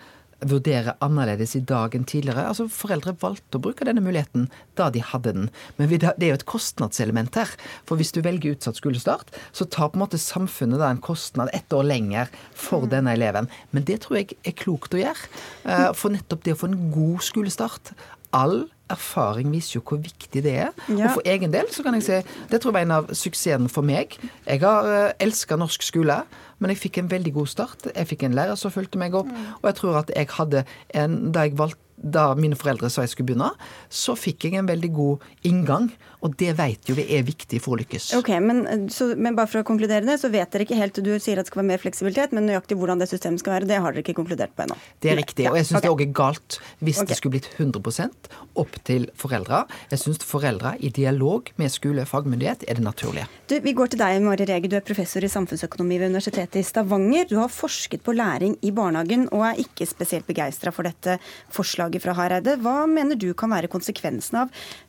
vurdere 0.44 0.96
annerledes 1.04 1.56
i 1.56 1.62
dag 1.64 1.96
enn 1.96 2.06
tidligere. 2.08 2.46
Altså 2.50 2.68
Foreldre 2.72 3.16
valgte 3.22 3.60
å 3.60 3.64
bruke 3.64 3.88
denne 3.88 4.04
muligheten 4.04 4.50
da 4.80 4.90
de 4.94 5.04
hadde 5.04 5.34
den. 5.36 5.50
Men 5.78 5.92
det 5.94 6.12
er 6.12 6.34
jo 6.34 6.40
et 6.40 6.48
kostnadselement 6.50 7.38
her. 7.40 7.52
For 7.88 8.00
hvis 8.00 8.14
du 8.16 8.22
velger 8.26 8.56
utsatt 8.56 8.80
skolestart, 8.82 9.32
så 9.56 9.68
tar 9.68 9.92
på 9.92 10.00
en 10.00 10.06
måte 10.06 10.22
samfunnet 10.22 10.82
da 10.82 10.92
en 10.92 11.04
kostnad 11.04 11.54
ett 11.56 11.74
år 11.74 11.88
lenger 11.88 12.32
for 12.52 12.86
mm. 12.86 12.92
denne 12.94 13.16
eleven. 13.16 13.50
Men 13.72 13.88
det 13.88 14.02
tror 14.04 14.20
jeg 14.20 14.40
er 14.44 14.58
klokt 14.60 14.96
å 14.96 15.02
gjøre. 15.02 15.32
Eh, 15.64 15.90
for 15.98 16.14
nettopp 16.16 16.44
det 16.46 16.56
å 16.56 16.62
få 16.64 16.72
en 16.72 16.92
god 16.94 17.24
skolestart. 17.26 17.96
All 18.36 18.66
erfaring 18.92 19.50
viser 19.54 19.80
jo 19.80 19.84
hvor 19.88 20.02
viktig 20.02 20.44
det 20.46 20.54
er. 20.68 20.74
Ja. 20.90 21.08
Og 21.08 21.18
for 21.18 21.30
egen 21.30 21.54
del 21.54 21.70
så 21.74 21.86
kan 21.86 21.98
jeg 21.98 22.06
si 22.06 22.20
det 22.52 22.60
tror 22.62 22.72
jeg 22.72 22.78
var 22.78 22.86
en 22.86 22.98
av 23.00 23.14
suksessene 23.18 23.72
for 23.72 23.86
meg. 23.86 24.18
Jeg 24.46 24.62
har 24.62 24.86
uh, 24.90 24.98
eh, 25.08 25.16
elska 25.26 25.58
norsk 25.58 25.86
skole, 25.86 26.20
men 26.60 26.74
jeg 26.74 26.84
fikk 26.84 27.02
en 27.02 27.10
veldig 27.12 27.34
god 27.40 27.50
start. 27.52 27.88
Jeg 27.90 28.12
fikk 28.12 28.28
en 28.28 28.38
lærer 28.38 28.60
som 28.60 28.74
fulgte 28.74 29.02
meg 29.02 29.18
opp, 29.18 29.32
mm. 29.32 29.50
og 29.62 29.72
jeg 29.72 29.80
tror 29.82 30.04
at 30.04 30.14
jeg 30.14 30.32
hadde 30.38 30.66
en 30.94 31.18
Da 31.34 31.48
jeg 31.48 31.58
valgte 31.58 31.82
da 31.96 32.34
mine 32.36 32.58
foreldre 32.60 32.90
sa 32.92 33.06
jeg 33.06 33.14
skulle 33.14 33.32
begynne, 33.32 33.54
så 33.90 34.18
fikk 34.20 34.46
jeg 34.46 34.60
en 34.60 34.68
veldig 34.68 34.92
god 34.94 35.24
inngang. 35.48 35.88
Og 36.26 36.34
det 36.40 36.56
vet 36.58 36.90
jo 36.90 36.96
vi 36.98 37.06
er 37.14 37.26
viktig 37.26 37.60
for 37.62 37.76
å 37.76 37.80
lykkes. 37.82 38.10
Ok, 38.18 38.32
men, 38.42 38.88
så, 38.94 39.12
men, 39.14 39.36
bare 39.38 39.50
for 39.52 39.62
å 39.62 39.68
konkludere 39.68 40.06
det, 40.08 40.18
så 40.22 40.32
vet 40.34 40.50
dere 40.52 40.66
ikke 40.66 40.80
helt 40.80 40.98
Du 41.06 41.12
sier 41.22 41.38
at 41.38 41.46
det 41.46 41.52
skal 41.52 41.62
være 41.62 41.72
mer 41.74 41.82
fleksibilitet, 41.84 42.34
men 42.36 42.48
nøyaktig 42.50 42.78
hvordan 42.80 43.02
det 43.02 43.10
systemet 43.12 43.44
skal 43.44 43.60
være, 43.60 43.70
det 43.70 43.82
har 43.84 43.94
dere 43.94 44.02
ikke 44.06 44.18
konkludert 44.18 44.56
på 44.58 44.66
ennå? 44.66 44.78
Det 45.04 45.12
er 45.14 45.20
riktig. 45.20 45.48
Og 45.52 45.60
jeg 45.60 45.70
syns 45.70 45.80
okay. 45.80 45.86
det 45.86 45.94
òg 45.94 46.04
er 46.06 46.14
galt 46.18 46.58
hvis 46.82 47.02
okay. 47.02 47.12
det 47.12 47.20
skulle 47.20 47.38
blitt 47.38 47.50
100% 47.60 48.30
opp 48.64 48.80
til 48.88 49.08
foreldra. 49.20 49.66
Jeg 49.92 50.02
syns 50.02 50.24
foreldra 50.26 50.76
i 50.80 50.92
dialog 50.96 51.52
med 51.62 51.74
skole 51.74 52.06
og 52.06 52.10
fagmyndighet 52.10 52.66
er 52.66 52.80
det 52.80 52.86
naturlige. 52.86 53.28
Du, 53.50 53.58
vi 53.62 53.76
går 53.78 53.94
til 53.94 54.02
deg, 54.02 54.24
Mari 54.26 54.48
Rege. 54.50 54.72
Du 54.72 54.78
er 54.80 54.86
professor 54.86 55.24
i 55.26 55.32
samfunnsøkonomi 55.32 56.00
ved 56.02 56.14
Universitetet 56.16 56.62
i 56.62 56.66
Stavanger. 56.66 57.28
Du 57.30 57.38
har 57.42 57.52
forsket 57.54 58.04
på 58.06 58.16
læring 58.16 58.58
i 58.66 58.74
barnehagen 58.76 59.28
og 59.36 59.46
er 59.52 59.62
ikke 59.62 59.88
spesielt 59.90 60.28
begeistra 60.28 60.74
for 60.74 60.88
dette 60.88 61.20
forslaget 61.54 62.04
fra 62.04 62.16
Hareide. 62.18 62.58
Hva 62.64 62.86
mener 62.90 63.20
du 63.20 63.30
kan 63.38 63.54
være 63.54 63.70
konsekvensen 63.72 64.42
av 64.46 64.50
eh, 64.50 64.85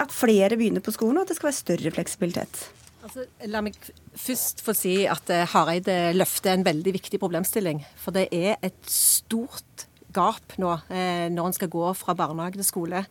at 0.00 0.14
flere 0.14 0.56
begynner 0.56 0.84
på 0.84 0.94
skolen, 0.94 1.18
og 1.18 1.26
at 1.26 1.32
det 1.32 1.38
skal 1.38 1.50
være 1.50 1.60
større 1.60 1.94
fleksibilitet? 1.94 2.62
Altså, 3.00 3.24
la 3.48 3.62
meg 3.64 3.76
først 4.18 4.60
få 4.64 4.74
si 4.76 4.96
at 5.08 5.30
eh, 5.32 5.46
Hareide 5.48 6.12
løfter 6.16 6.52
en 6.52 6.66
veldig 6.66 6.92
viktig 6.98 7.20
problemstilling. 7.22 7.80
For 7.96 8.12
det 8.12 8.26
er 8.36 8.58
et 8.66 8.90
stort 8.92 9.86
gap 10.14 10.56
nå 10.60 10.72
eh, 10.92 11.28
når 11.32 11.48
en 11.48 11.56
skal 11.56 11.70
gå 11.72 11.84
fra 11.98 12.14
barnehage 12.18 12.58
til 12.58 12.66
skole. 12.66 13.04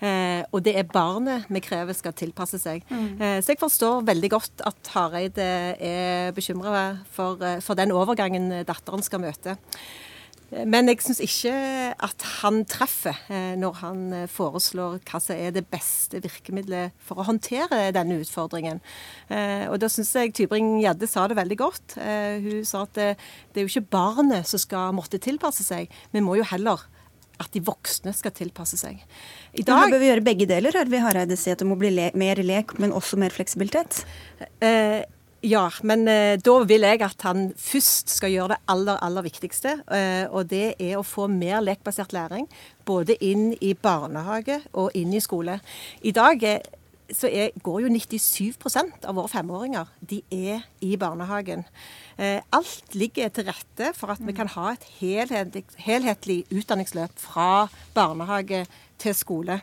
Eh, 0.00 0.42
og 0.50 0.64
det 0.66 0.76
er 0.80 0.88
barnet 0.88 1.46
vi 1.52 1.62
krever 1.64 1.96
skal 1.96 2.16
tilpasse 2.16 2.60
seg. 2.62 2.82
Mm. 2.88 3.20
Eh, 3.20 3.36
så 3.44 3.52
jeg 3.52 3.62
forstår 3.62 4.06
veldig 4.08 4.32
godt 4.32 4.66
at 4.68 4.92
Hareide 4.96 5.46
er 5.76 6.34
bekymra 6.36 6.88
for, 7.12 7.40
for 7.64 7.78
den 7.78 7.94
overgangen 7.94 8.50
datteren 8.66 9.04
skal 9.04 9.22
møte. 9.22 9.56
Men 10.50 10.86
jeg 10.86 11.02
syns 11.02 11.20
ikke 11.24 11.52
at 12.06 12.24
han 12.38 12.60
treffer 12.70 13.16
eh, 13.32 13.54
når 13.58 13.78
han 13.80 14.02
eh, 14.14 14.26
foreslår 14.30 15.00
hva 15.08 15.20
som 15.22 15.34
er 15.34 15.54
det 15.56 15.64
beste 15.72 16.20
virkemidlet 16.22 16.94
for 17.02 17.18
å 17.18 17.26
håndtere 17.26 17.88
denne 17.96 18.20
utfordringen. 18.22 18.78
Eh, 19.26 19.66
og 19.66 19.80
da 19.82 19.90
syns 19.90 20.14
jeg 20.14 20.36
Tybring-Gjedde 20.38 21.10
sa 21.10 21.26
det 21.26 21.38
veldig 21.40 21.58
godt. 21.58 21.96
Hun 21.96 22.62
sa 22.68 22.84
at 22.86 22.94
det, 22.98 23.08
det 23.52 23.60
er 23.60 23.66
jo 23.66 23.72
ikke 23.74 23.96
barnet 23.96 24.46
som 24.46 24.62
skal 24.62 24.94
måtte 24.94 25.20
tilpasse 25.22 25.66
seg, 25.66 25.90
vi 26.14 26.22
må 26.22 26.38
jo 26.38 26.46
heller 26.46 26.86
at 27.42 27.52
de 27.52 27.60
voksne 27.64 28.12
skal 28.16 28.32
tilpasse 28.32 28.78
seg. 28.80 29.02
I 29.56 29.64
dag 29.66 29.90
bør 29.92 30.00
vi 30.00 30.08
gjøre 30.08 30.24
begge 30.24 30.48
deler, 30.48 30.76
hører 30.76 30.92
vi 30.92 31.02
Hareide 31.04 31.36
si. 31.36 31.52
At 31.52 31.60
det 31.60 31.68
må 31.68 31.76
bli 31.80 31.90
le 31.92 32.08
mer 32.16 32.40
lek, 32.40 32.76
men 32.80 32.94
også 32.96 33.18
mer 33.20 33.34
fleksibilitet. 33.34 34.04
Eh, 34.64 35.02
ja, 35.46 35.66
men 35.86 36.08
eh, 36.10 36.36
da 36.42 36.54
vil 36.66 36.82
jeg 36.82 37.02
at 37.06 37.22
han 37.22 37.50
først 37.60 38.10
skal 38.16 38.32
gjøre 38.32 38.54
det 38.56 38.62
aller, 38.72 38.98
aller 39.04 39.26
viktigste. 39.26 39.76
Eh, 39.94 40.24
og 40.26 40.48
det 40.50 40.74
er 40.82 40.96
å 40.98 41.04
få 41.06 41.28
mer 41.30 41.60
lekbasert 41.62 42.14
læring. 42.16 42.48
Både 42.86 43.14
inn 43.22 43.52
i 43.62 43.74
barnehage 43.78 44.58
og 44.74 44.96
inn 44.98 45.14
i 45.14 45.22
skole. 45.22 45.60
I 46.02 46.14
dag 46.16 46.42
eh, 46.42 46.66
så 47.14 47.30
er, 47.30 47.54
går 47.62 47.84
jo 47.84 47.92
97% 47.94 49.06
av 49.06 49.14
våre 49.14 49.30
femåringer 49.30 49.92
de 50.00 50.18
er 50.34 50.66
i 50.82 50.96
barnehagen. 50.98 51.62
Eh, 52.18 52.40
alt 52.56 52.98
ligger 52.98 53.30
til 53.30 53.46
rette 53.46 53.92
for 53.94 54.16
at 54.16 54.26
vi 54.26 54.34
kan 54.34 54.50
ha 54.56 54.72
et 54.72 54.90
helhetlig, 54.98 55.62
helhetlig 55.86 56.40
utdanningsløp 56.50 57.14
fra 57.22 57.68
barnehage 57.94 58.64
til 58.98 59.14
skole. 59.14 59.60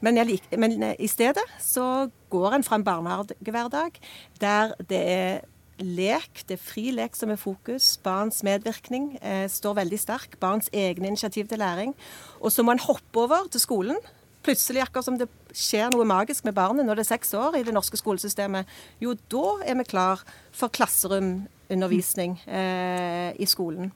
Men, 0.00 0.16
jeg, 0.16 0.40
men, 0.58 0.82
eh, 0.82 0.96
i 0.98 1.08
stedet 1.10 1.44
så 1.60 2.08
går 2.32 2.56
en 2.56 2.64
fra 2.64 2.78
en 2.80 2.84
barnehagehverdag 2.84 3.98
der 4.40 4.74
det 4.88 5.00
er 5.00 5.40
lek, 5.80 6.42
det 6.48 6.56
er 6.58 6.62
fri 6.62 6.90
lek 6.94 7.16
som 7.16 7.32
er 7.32 7.40
fokus. 7.40 7.94
Barns 8.04 8.42
medvirkning 8.46 9.14
eh, 9.22 9.46
står 9.48 9.78
veldig 9.80 10.00
sterk. 10.00 10.38
Barns 10.40 10.70
egne 10.72 11.12
initiativ 11.12 11.48
til 11.48 11.58
læring. 11.62 11.94
Og 12.40 12.52
så 12.52 12.62
må 12.62 12.72
en 12.72 12.82
hoppe 12.84 13.20
over 13.20 13.48
til 13.50 13.60
skolen. 13.60 14.00
Plutselig, 14.44 14.80
akkurat 14.82 15.04
som 15.04 15.18
det 15.20 15.28
skjer 15.52 15.90
noe 15.92 16.06
magisk 16.08 16.46
med 16.48 16.56
barnet 16.56 16.86
når 16.86 16.96
det 16.96 17.04
er 17.04 17.12
seks 17.12 17.34
år 17.36 17.58
i 17.58 17.64
det 17.66 17.74
norske 17.76 17.98
skolesystemet, 18.00 18.68
jo, 19.02 19.12
da 19.28 19.58
er 19.68 19.76
vi 19.82 19.84
klar 19.90 20.22
for 20.56 20.72
klasseromsundervisning 20.72 22.38
eh, 22.48 23.36
i 23.36 23.48
skolen. 23.48 23.92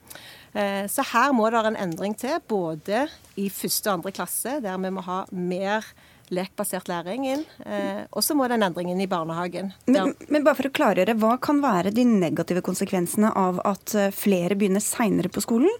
Eh, 0.55 0.87
så 0.87 1.03
her 1.11 1.35
må 1.35 1.49
det 1.49 1.59
være 1.59 1.73
en 1.73 1.83
endring 1.89 2.15
til, 2.17 2.39
både 2.47 3.05
i 3.39 3.49
første 3.51 3.91
og 3.91 3.99
andre 3.99 4.15
klasse, 4.15 4.59
der 4.63 4.77
vi 4.79 4.93
må 4.95 5.03
ha 5.05 5.23
mer 5.35 5.87
lekbasert 6.33 6.87
læring 6.89 7.27
inn. 7.29 7.43
Eh, 7.67 8.05
og 8.09 8.23
så 8.25 8.33
må 8.37 8.47
det 8.47 8.57
en 8.57 8.65
endring 8.65 8.89
i 8.95 9.09
barnehagen. 9.09 9.73
Men, 9.85 10.15
men, 10.25 10.45
bare 10.45 10.57
for 10.57 10.69
å 10.69 10.73
klargjøre, 10.73 11.17
hva 11.21 11.35
kan 11.43 11.59
være 11.61 11.93
de 11.93 12.05
negative 12.07 12.63
konsekvensene 12.65 13.29
av 13.37 13.59
at 13.67 13.93
eh, 13.99 14.13
flere 14.15 14.57
begynner 14.57 14.83
seinere 14.83 15.29
på 15.29 15.43
skolen, 15.45 15.71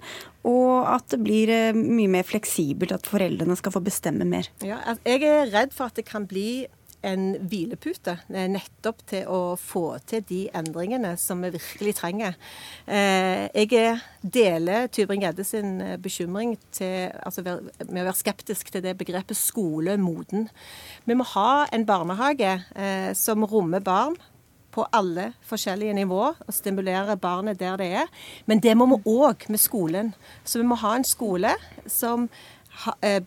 og 0.45 0.85
at 0.91 1.07
det 1.15 1.21
blir 1.23 1.49
mye 1.73 2.11
mer 2.19 2.27
fleksibelt 2.27 2.93
at 2.93 3.09
foreldrene 3.09 3.57
skal 3.57 3.73
få 3.73 3.81
bestemme 3.85 4.27
mer? 4.29 4.51
Ja, 4.65 4.81
jeg 5.07 5.23
er 5.25 5.49
redd 5.53 5.73
for 5.73 5.89
at 5.89 5.97
det 5.97 6.05
kan 6.11 6.27
bli 6.29 6.67
en 7.05 7.25
hvilepute 7.49 8.17
eh, 8.29 8.47
nettopp 8.51 9.01
til 9.09 9.29
å 9.31 9.39
få 9.59 9.97
til 10.07 10.23
de 10.29 10.41
endringene 10.55 11.15
som 11.21 11.43
vi 11.43 11.53
virkelig 11.55 11.95
trenger. 11.99 12.37
Eh, 12.87 13.47
jeg 13.53 13.97
deler 14.21 14.89
Tybring-Gjedde 14.93 15.47
sin 15.47 15.79
eh, 15.83 15.97
bekymring 16.01 16.55
til, 16.75 17.11
altså 17.25 17.45
med 17.45 18.01
å 18.03 18.07
være 18.07 18.17
skeptisk 18.19 18.71
til 18.73 18.85
det 18.85 18.97
begrepet 18.99 19.37
skolemoden. 19.39 20.49
Vi 21.05 21.17
må 21.17 21.27
ha 21.35 21.65
en 21.73 21.85
barnehage 21.87 22.55
som 23.17 23.43
rommer 23.47 23.83
barn 23.83 24.15
på 24.75 24.83
alle 24.95 25.29
forskjellige 25.47 25.95
nivå 25.95 26.21
og 26.33 26.51
stimulere 26.53 27.15
barnet 27.19 27.59
der 27.59 27.77
det 27.79 27.87
er. 28.01 28.11
Men 28.45 28.59
det 28.63 28.75
må 28.77 28.89
vi 28.91 28.99
òg 29.07 29.47
med 29.47 29.61
skolen. 29.61 30.11
Så 30.43 30.59
vi 30.59 30.67
må 30.67 30.77
ha 30.81 30.95
en 30.97 31.07
skole 31.07 31.53
som 31.87 32.27
Eh, 32.27 32.54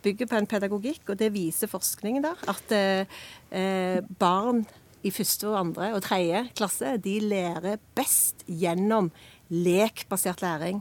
bygger 0.02 0.28
på 0.28 0.38
en 0.38 0.50
pedagogikk, 0.50 1.02
og 1.08 1.18
det 1.20 1.32
viser 1.34 1.70
forskningen 1.70 2.26
der, 2.26 2.44
at 2.50 2.74
eh, 2.76 4.04
barn 4.20 4.64
i 5.06 5.12
første 5.14 5.48
og 5.48 5.58
andre 5.60 5.92
og 5.96 6.02
tredje 6.04 6.44
klasse 6.58 6.96
de 7.02 7.18
lærer 7.22 7.78
best 7.96 8.44
gjennom 8.46 9.12
lekbasert 9.48 10.42
læring. 10.44 10.80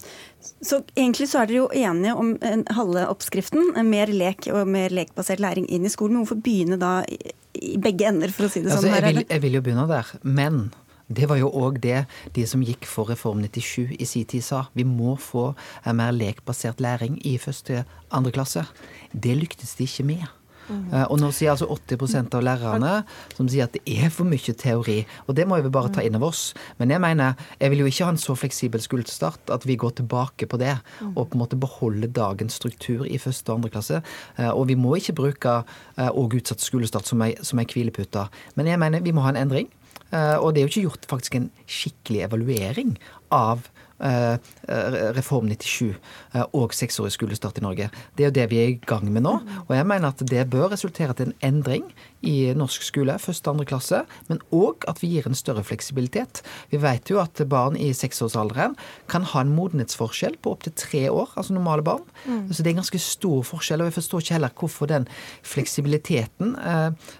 Så 0.62 0.82
egentlig 0.98 1.30
så 1.32 1.42
er 1.42 1.50
dere 1.50 1.62
jo 1.62 1.68
enige 1.72 2.16
om 2.20 2.34
halve 2.76 3.06
oppskriften, 3.08 3.72
mer 3.88 4.12
lek 4.12 4.50
og 4.52 4.68
mer 4.68 4.92
lekbasert 4.92 5.40
læring 5.44 5.70
inn 5.72 5.88
i 5.88 5.92
skolen. 5.94 6.18
Men 6.18 6.26
hvorfor 6.26 6.42
begynne 6.44 6.80
da 6.82 7.00
i 7.08 7.78
begge 7.82 8.10
ender, 8.10 8.34
for 8.36 8.48
å 8.48 8.52
si 8.52 8.66
det 8.66 8.74
sånn? 8.74 8.90
Altså, 8.90 8.92
jeg, 8.92 9.16
vil, 9.22 9.24
jeg 9.30 9.46
vil 9.46 9.58
jo 9.60 9.64
begynne 9.64 9.88
der, 9.90 10.12
men 10.28 10.68
det 11.08 11.30
var 11.30 11.40
jo 11.40 11.52
òg 11.52 11.80
det 11.84 12.06
de 12.36 12.46
som 12.48 12.64
gikk 12.64 12.88
for 12.90 13.10
Reform 13.12 13.42
97 13.46 13.96
i 14.00 14.06
sin 14.06 14.26
tid 14.28 14.44
sa. 14.44 14.66
Vi 14.76 14.84
må 14.88 15.16
få 15.16 15.54
mer 15.96 16.12
lekbasert 16.16 16.82
læring 16.84 17.20
i 17.26 17.38
første 17.40 17.86
andre 18.12 18.34
klasse. 18.36 18.66
Det 19.14 19.38
lyktes 19.38 19.76
de 19.78 19.88
ikke 19.88 20.08
med. 20.08 20.28
Mm. 20.68 20.92
Og 21.08 21.16
nå 21.22 21.30
sier 21.32 21.54
altså 21.54 21.68
80% 21.72 22.34
av 22.36 22.44
lærerne 22.44 22.92
som 23.36 23.48
sier 23.48 23.68
at 23.68 23.76
det 23.78 23.84
er 23.88 24.12
for 24.12 24.28
mye 24.28 24.56
teori. 24.60 24.98
Og 25.28 25.38
det 25.38 25.48
må 25.48 25.60
vi 25.64 25.72
bare 25.72 25.92
ta 25.96 26.04
inn 26.04 26.18
over 26.20 26.34
oss. 26.34 26.52
Men 26.82 26.92
jeg 26.92 27.04
mener, 27.04 27.38
jeg 27.62 27.72
vil 27.72 27.86
jo 27.86 27.90
ikke 27.92 28.08
ha 28.08 28.14
en 28.14 28.22
så 28.22 28.36
fleksibel 28.38 28.84
skolestart 28.84 29.54
at 29.54 29.68
vi 29.68 29.78
går 29.80 29.98
tilbake 30.02 30.50
på 30.50 30.60
det. 30.60 30.76
Mm. 31.00 31.16
Og 31.16 31.30
på 31.30 31.38
en 31.38 31.44
måte 31.46 31.60
beholde 31.60 32.12
dagens 32.12 32.60
struktur 32.60 33.06
i 33.08 33.20
første 33.22 33.52
og 33.52 33.62
andre 33.62 33.74
klasse. 33.78 34.04
Eh, 34.36 34.52
og 34.52 34.68
vi 34.72 34.76
må 34.80 34.98
ikke 35.00 35.16
bruke 35.22 35.58
òg 35.96 36.36
eh, 36.36 36.40
utsatt 36.42 36.64
skolestart 36.64 37.08
som 37.08 37.24
ei 37.24 37.68
hvilepute. 37.72 38.28
Men 38.60 38.68
jeg 38.68 38.84
mener 38.84 39.06
vi 39.06 39.16
må 39.16 39.24
ha 39.24 39.32
en 39.32 39.44
endring. 39.48 39.72
Eh, 40.12 40.38
og 40.38 40.54
det 40.54 40.62
er 40.62 40.68
jo 40.68 40.74
ikke 40.74 40.88
gjort 40.90 41.10
faktisk 41.10 41.40
en 41.40 41.50
skikkelig 41.66 42.26
evaluering 42.30 42.96
av 43.34 43.68
Eh, 44.00 44.34
eh, 44.68 45.14
Reform 45.18 45.48
97 45.50 45.96
eh, 46.34 46.44
og 46.54 46.74
seksårig 46.78 47.16
skolestart 47.16 47.58
i 47.58 47.64
Norge. 47.66 47.88
Det 48.14 48.24
er 48.24 48.30
jo 48.30 48.36
det 48.36 48.46
vi 48.52 48.60
er 48.62 48.74
i 48.76 48.80
gang 48.86 49.08
med 49.10 49.26
nå. 49.26 49.34
Og 49.64 49.74
jeg 49.74 49.88
mener 49.90 50.12
at 50.12 50.22
det 50.22 50.44
bør 50.54 50.70
resultere 50.76 51.16
til 51.18 51.32
en 51.32 51.40
endring 51.42 51.88
i 52.26 52.54
norsk 52.58 52.86
skole, 52.88 53.18
første 53.22 53.50
og 53.50 53.58
andre 53.58 53.68
klasse, 53.70 54.02
men 54.30 54.40
òg 54.56 54.88
at 54.90 55.02
vi 55.04 55.12
gir 55.14 55.28
en 55.30 55.38
større 55.38 55.64
fleksibilitet. 55.66 56.42
Vi 56.72 56.80
vet 56.82 57.12
jo 57.12 57.20
at 57.22 57.42
barn 57.50 57.78
i 57.78 57.92
seksårsalderen 57.96 58.74
kan 59.12 59.28
ha 59.34 59.44
en 59.44 59.54
modenhetsforskjell 59.56 60.40
på 60.42 60.56
opptil 60.56 60.74
tre 60.78 61.04
år, 61.12 61.30
altså 61.38 61.54
normale 61.54 61.86
barn. 61.86 62.06
Mm. 62.26 62.48
Så 62.50 62.64
det 62.64 62.72
er 62.72 62.76
en 62.76 62.82
ganske 62.82 63.02
stor 63.04 63.46
forskjell, 63.48 63.84
og 63.84 63.92
jeg 63.92 63.98
forstår 64.00 64.26
ikke 64.26 64.38
heller 64.38 64.56
hvorfor 64.58 64.90
den 64.90 65.08
fleksibiliteten 65.46 66.56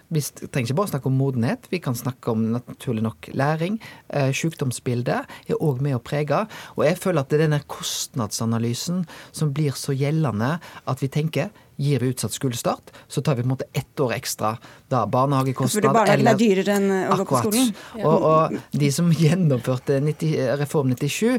Vi 0.08 0.20
trenger 0.20 0.66
ikke 0.68 0.78
bare 0.78 0.90
snakke 0.92 1.10
om 1.10 1.16
modenhet, 1.20 1.68
vi 1.70 1.78
kan 1.82 1.96
snakke 1.96 2.32
om 2.32 2.44
naturlig 2.54 3.02
nok 3.04 3.28
læring. 3.36 3.78
Sykdomsbildet 4.08 5.28
er 5.48 5.62
òg 5.62 5.82
med 5.84 5.96
å 5.96 6.02
prege. 6.02 6.44
Og 6.76 6.84
jeg 6.86 6.98
føler 6.98 7.22
at 7.22 7.30
det 7.30 7.38
er 7.38 7.44
denne 7.46 7.62
kostnadsanalysen 7.68 9.04
som 9.32 9.52
blir 9.54 9.76
så 9.78 9.94
gjeldende 9.96 10.56
at 10.88 11.02
vi 11.02 11.10
tenker 11.12 11.52
gir 11.78 12.02
vi 12.02 12.10
utsatt 12.12 12.34
skolestart, 12.34 12.90
så 13.08 13.22
tar 13.22 13.38
vi 13.38 13.44
på 13.44 13.46
en 13.46 13.54
måte 13.54 13.68
ett 13.72 14.00
år 14.00 14.12
ekstra 14.16 14.56
da 14.90 15.04
barnehagekostnad 15.06 15.84
Fordi 15.84 15.94
barnehagen 15.94 16.30
er 16.30 16.38
dyrere 16.40 16.74
enn 16.74 16.90
å 17.12 17.18
gå 17.20 17.26
på 17.28 17.42
skolen? 17.44 17.68
Og, 18.02 18.26
og, 18.30 18.56
de 18.82 18.88
som 18.94 19.12
gjennomførte 19.24 20.00
90, 20.02 20.58
Reform 20.58 20.90
97, 20.96 21.38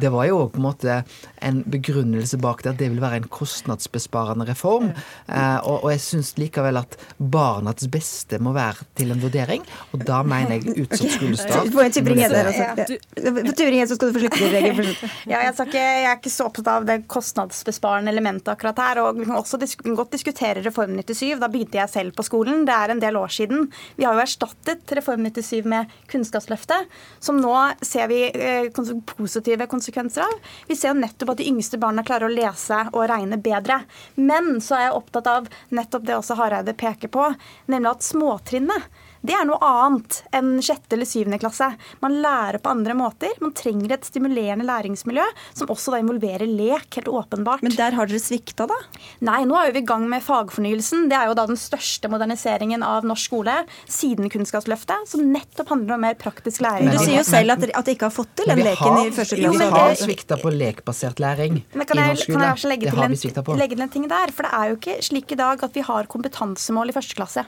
det 0.00 0.12
var 0.14 0.28
jo 0.30 0.38
på 0.54 0.60
en 0.60 0.66
måte 0.68 0.96
en 1.44 1.60
begrunnelse 1.68 2.38
bak 2.40 2.62
det 2.64 2.72
at 2.72 2.80
det 2.80 2.88
vil 2.94 3.02
være 3.02 3.20
en 3.20 3.28
kostnadsbesparende 3.28 4.46
reform. 4.48 4.92
Eh, 5.28 5.58
og, 5.60 5.82
og, 5.82 5.90
jeg 5.92 6.02
syns 6.06 6.32
likevel 6.40 6.80
at 6.80 6.96
barnets 7.18 7.90
beste 7.92 8.40
må 8.42 8.54
være 8.56 8.88
til 8.96 9.12
en 9.12 9.20
vurdering, 9.20 9.62
og 9.92 10.06
da 10.08 10.22
mener 10.24 10.56
jeg 10.56 10.78
utsatt 10.86 11.12
skolestart. 11.18 11.72
På 11.74 11.84
Tybring-Gjedde 11.92 13.88
så 13.90 13.98
skal 13.98 14.08
du 14.08 14.16
få 14.16 14.24
slippe 14.24 14.40
det, 14.40 14.50
Rege. 14.54 14.72
Ja, 15.34 15.40
jeg, 15.44 15.54
ikke, 15.54 15.80
jeg, 15.80 16.04
er 16.08 16.16
ikke 16.16 16.32
så 16.32 16.48
opptatt 16.48 16.68
av 16.70 16.88
det 16.88 16.96
kostnadsbesparende 17.10 18.12
elementet 18.12 18.50
akkurat 18.54 18.80
her. 18.80 19.00
Og 19.04 19.20
vi 19.20 19.28
kan 19.28 19.36
også 19.38 19.60
godt 19.82 20.14
diskutere 20.14 20.62
Reform 20.64 20.94
97. 20.98 21.38
Da 21.40 21.48
begynte 21.50 21.78
jeg 21.78 21.92
selv 21.92 22.14
på 22.16 22.24
skolen. 22.26 22.64
Det 22.68 22.74
er 22.74 22.92
en 22.94 23.02
del 23.02 23.18
år 23.18 23.32
siden. 23.32 23.68
Vi 23.96 24.06
har 24.06 24.16
jo 24.16 24.24
erstattet 24.24 24.94
Reform 24.98 25.24
97 25.26 25.64
med 25.70 25.92
Kunnskapsløftet, 26.10 26.90
som 27.24 27.40
nå 27.42 27.54
ser 27.84 28.10
vi 28.12 28.20
eh, 28.28 28.68
positive 29.14 29.68
konsekvenser 29.70 30.26
av. 30.26 30.36
Vi 30.68 30.76
ser 30.78 30.92
jo 30.92 31.00
nettopp 31.00 31.34
at 31.34 31.42
de 31.42 31.48
yngste 31.50 31.80
barna 31.82 32.04
klarer 32.06 32.28
å 32.28 32.34
lese 32.34 32.84
og 32.92 33.08
regne 33.10 33.40
bedre. 33.42 33.82
Men 34.20 34.60
så 34.64 34.78
er 34.78 34.86
jeg 34.88 34.98
opptatt 35.00 35.30
av 35.30 35.50
nettopp 35.74 36.06
det 36.08 36.18
også 36.18 36.38
Hareide 36.38 36.76
peker 36.78 37.12
på, 37.12 37.30
nemlig 37.72 37.94
at 37.94 38.06
småtrinnet 38.06 39.02
det 39.24 39.34
er 39.36 39.46
noe 39.48 39.58
annet 39.64 40.20
enn 40.36 40.58
sjette 40.64 40.96
eller 40.96 41.08
syvende 41.08 41.38
klasse. 41.40 41.70
Man 42.04 42.18
lærer 42.24 42.60
på 42.62 42.72
andre 42.74 42.96
måter. 42.98 43.32
Man 43.40 43.54
trenger 43.56 43.96
et 43.96 44.04
stimulerende 44.08 44.66
læringsmiljø 44.68 45.24
som 45.56 45.70
også 45.72 45.94
da 45.94 46.00
involverer 46.02 46.44
lek, 46.48 46.90
helt 46.98 47.08
åpenbart. 47.08 47.64
Men 47.64 47.76
der 47.78 47.96
har 47.96 48.10
dere 48.10 48.20
svikta, 48.20 48.68
da? 48.70 48.76
Nei, 49.24 49.40
nå 49.48 49.56
er 49.60 49.72
vi 49.74 49.80
i 49.80 49.88
gang 49.88 50.04
med 50.10 50.24
fagfornyelsen. 50.26 51.08
Det 51.08 51.16
er 51.18 51.30
jo 51.30 51.38
da 51.38 51.46
den 51.48 51.60
største 51.60 52.10
moderniseringen 52.12 52.84
av 52.86 53.08
norsk 53.08 53.24
skole 53.24 53.54
siden 53.88 54.28
Kunnskapsløftet, 54.30 55.08
som 55.08 55.24
nettopp 55.32 55.72
handler 55.72 55.96
om 55.96 56.04
mer 56.04 56.18
praktisk 56.20 56.60
læring. 56.64 56.90
Men, 56.90 56.98
du 56.98 57.06
sier 57.06 57.22
jo 57.22 57.26
selv 57.26 57.56
at 57.56 57.64
dere 57.64 57.94
ikke 57.94 58.10
har 58.10 58.14
fått 58.14 58.34
til 58.36 58.52
den 58.52 58.60
leken 58.66 59.00
i 59.00 59.08
første 59.14 59.40
klasse. 59.40 59.64
Vi 59.64 59.72
har 59.78 59.96
svikta 60.04 60.38
på 60.42 60.52
lekbasert 60.52 61.22
læring 61.22 61.62
men 61.72 61.86
kan 61.86 61.98
jeg, 61.98 62.16
Kan 62.26 62.42
jeg 62.42 62.70
legge 62.70 62.90
til, 62.90 63.02
en, 63.02 63.58
legge 63.58 63.76
til 63.76 63.84
en 63.84 63.92
ting 63.96 64.08
der? 64.10 64.32
For 64.34 64.46
det 64.46 64.52
er 64.58 64.70
jo 64.70 64.78
ikke 64.78 64.96
slik 65.04 65.34
i 65.34 65.38
dag 65.38 65.62
at 65.64 65.76
vi 65.76 65.84
har 65.86 66.10
kompetansemål 66.10 66.92
i 66.92 66.96
første 66.96 67.16
klasse. 67.18 67.44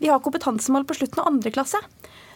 Vi 0.00 0.08
har 0.08 0.20
kompetansemål 0.24 0.84
på 0.88 0.94
slutten 0.94 1.20
av 1.20 1.26
andre 1.28 1.50
klasse. 1.50 1.78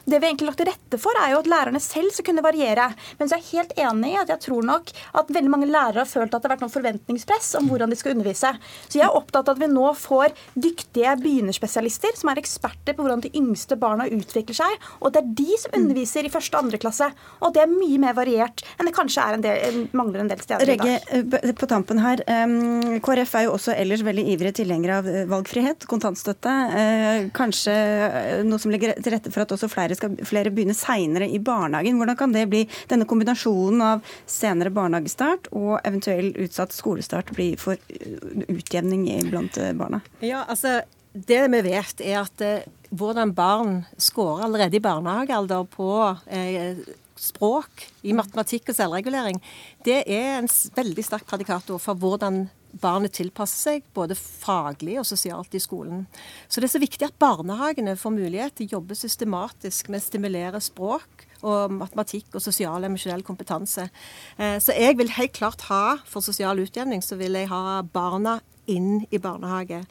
Det 0.04 0.20
vi 0.20 0.28
egentlig 0.28 0.50
lagt 0.50 0.60
til 0.60 0.68
rette 0.68 1.00
for, 1.00 1.16
er 1.20 1.32
jo 1.32 1.40
at 1.40 1.48
lærerne 1.48 1.80
selv 1.82 2.12
skal 2.12 2.28
kunne 2.28 2.44
variere. 2.44 2.90
Men 3.18 3.30
så 3.30 3.36
er 3.36 3.42
jeg 3.44 3.60
helt 3.60 3.76
enig 3.80 4.12
i 4.12 4.18
at 4.20 4.32
jeg 4.34 4.42
tror 4.46 4.66
nok 4.66 4.92
at 5.20 5.32
veldig 5.32 5.52
mange 5.52 5.68
lærere 5.70 6.02
har 6.02 6.10
følt 6.10 6.34
at 6.34 6.42
det 6.42 6.48
har 6.48 6.54
vært 6.56 6.64
noen 6.66 6.74
forventningspress 6.74 7.54
om 7.60 7.70
hvordan 7.70 7.92
de 7.92 7.98
skal 7.98 8.14
undervise. 8.14 8.52
Så 8.88 9.00
jeg 9.00 9.06
er 9.06 9.16
opptatt 9.16 9.48
av 9.48 9.56
at 9.56 9.62
vi 9.64 9.70
nå 9.72 9.86
får 9.98 10.34
dyktige 10.54 11.14
begynnerspesialister 11.22 12.18
som 12.18 12.32
er 12.32 12.42
eksperter 12.42 12.96
på 12.96 13.04
hvordan 13.04 13.24
de 13.24 13.32
yngste 13.38 13.78
barna 13.80 14.06
utvikler 14.12 14.58
seg, 14.58 14.88
og 15.00 15.14
det 15.14 15.22
er 15.22 15.32
de 15.40 15.58
som 15.62 15.78
underviser 15.78 16.26
i 16.28 16.32
første 16.32 16.56
og 16.56 16.66
andre 16.66 16.80
klasse. 16.82 17.08
Og 17.40 17.54
det 17.54 17.64
er 17.64 17.72
mye 17.72 18.00
mer 18.02 18.16
variert 18.16 18.64
enn 18.76 18.88
det 18.88 18.94
kanskje 18.96 19.24
er 19.24 19.38
en 19.38 19.44
del, 19.44 19.80
mangler 19.96 20.24
en 20.24 20.30
del 20.30 20.42
steder 20.42 20.68
Regge, 20.68 20.98
i 21.00 21.22
dag. 21.24 21.38
Eh, 21.40 21.54
på 21.56 21.68
tampen 21.70 22.00
her, 22.02 22.22
KrF 23.04 23.34
er 23.38 23.46
jo 23.46 23.54
også 23.56 23.74
ellers 23.76 24.04
veldig 24.06 24.26
ivrige 24.34 24.58
tilhengere 24.60 25.00
av 25.00 25.08
eh, 25.10 25.24
valgfrihet, 25.30 25.86
kontantstøtte. 25.90 26.54
Eh, 26.80 27.26
kanskje 27.36 27.74
noe 28.46 28.60
som 28.62 28.72
legger 28.74 28.96
til 29.00 29.14
rette 29.14 29.32
for 29.34 29.44
at 29.44 29.54
også 29.54 29.70
flere 29.72 29.93
flere 29.94 30.24
skal 30.24 30.28
flere 30.28 30.52
begynne 30.54 30.76
seinere 30.76 31.28
i 31.30 31.38
barnehagen. 31.38 31.98
Hvordan 31.98 32.18
kan 32.18 32.34
det 32.34 32.46
bli, 32.50 32.64
denne 32.90 33.06
kombinasjonen 33.08 33.82
av 33.84 34.16
senere 34.26 34.72
barnehagestart 34.74 35.50
og 35.52 35.78
eventuell 35.84 36.32
utsatt 36.44 36.74
skolestart 36.74 37.32
bli 37.36 37.54
for 37.60 37.78
utjevning 38.48 39.06
blant 39.30 39.58
eh, 39.58 39.72
barna? 39.76 40.02
Ja, 40.24 40.44
altså 40.48 40.80
det 41.14 41.44
vi 41.52 41.62
vet, 41.68 42.02
er 42.02 42.24
at 42.24 42.42
eh, 42.42 42.66
hvordan 42.94 43.34
barn 43.34 43.84
scorer 43.98 44.46
allerede 44.48 44.78
i 44.78 44.82
barnehagealder 44.84 45.66
på 45.70 45.88
eh, 46.26 46.82
språk, 47.20 47.86
i 48.02 48.12
matematikk 48.16 48.72
og 48.72 48.78
selvregulering, 48.78 49.38
det 49.86 50.02
er 50.10 50.40
en 50.40 50.50
veldig 50.50 51.04
sterk 51.06 51.26
predikator 51.30 51.78
for 51.82 51.98
hvordan 51.98 52.48
barnet 52.80 53.14
tilpasser 53.16 53.60
seg, 53.70 53.86
både 53.94 54.16
faglig 54.18 54.98
og 55.00 55.06
sosialt 55.08 55.54
i 55.54 55.62
skolen. 55.62 56.06
Så 56.48 56.60
det 56.60 56.68
er 56.68 56.74
så 56.76 56.82
viktig 56.82 57.06
at 57.08 57.20
barnehagene 57.22 57.96
får 57.98 58.16
mulighet 58.16 58.56
til 58.58 58.68
å 58.68 58.76
jobbe 58.78 58.98
systematisk 58.98 59.90
med 59.92 60.02
å 60.02 60.06
stimulere 60.06 60.62
språk 60.64 61.26
og 61.44 61.74
matematikk 61.76 62.34
og 62.34 62.42
sosial 62.44 62.80
og 62.80 62.88
emosjonell 62.88 63.24
kompetanse. 63.26 63.88
Eh, 64.38 64.56
så 64.62 64.76
jeg 64.76 64.98
vil 64.98 65.12
helt 65.18 65.34
klart 65.36 65.66
ha, 65.68 65.98
for 66.08 66.24
sosial 66.24 66.60
utjevning, 66.62 67.04
så 67.04 67.18
vil 67.20 67.36
jeg 67.38 67.50
ha 67.52 67.82
barna 67.84 68.38
inn 68.70 69.02
i 69.12 69.20
barnehage. 69.20 69.82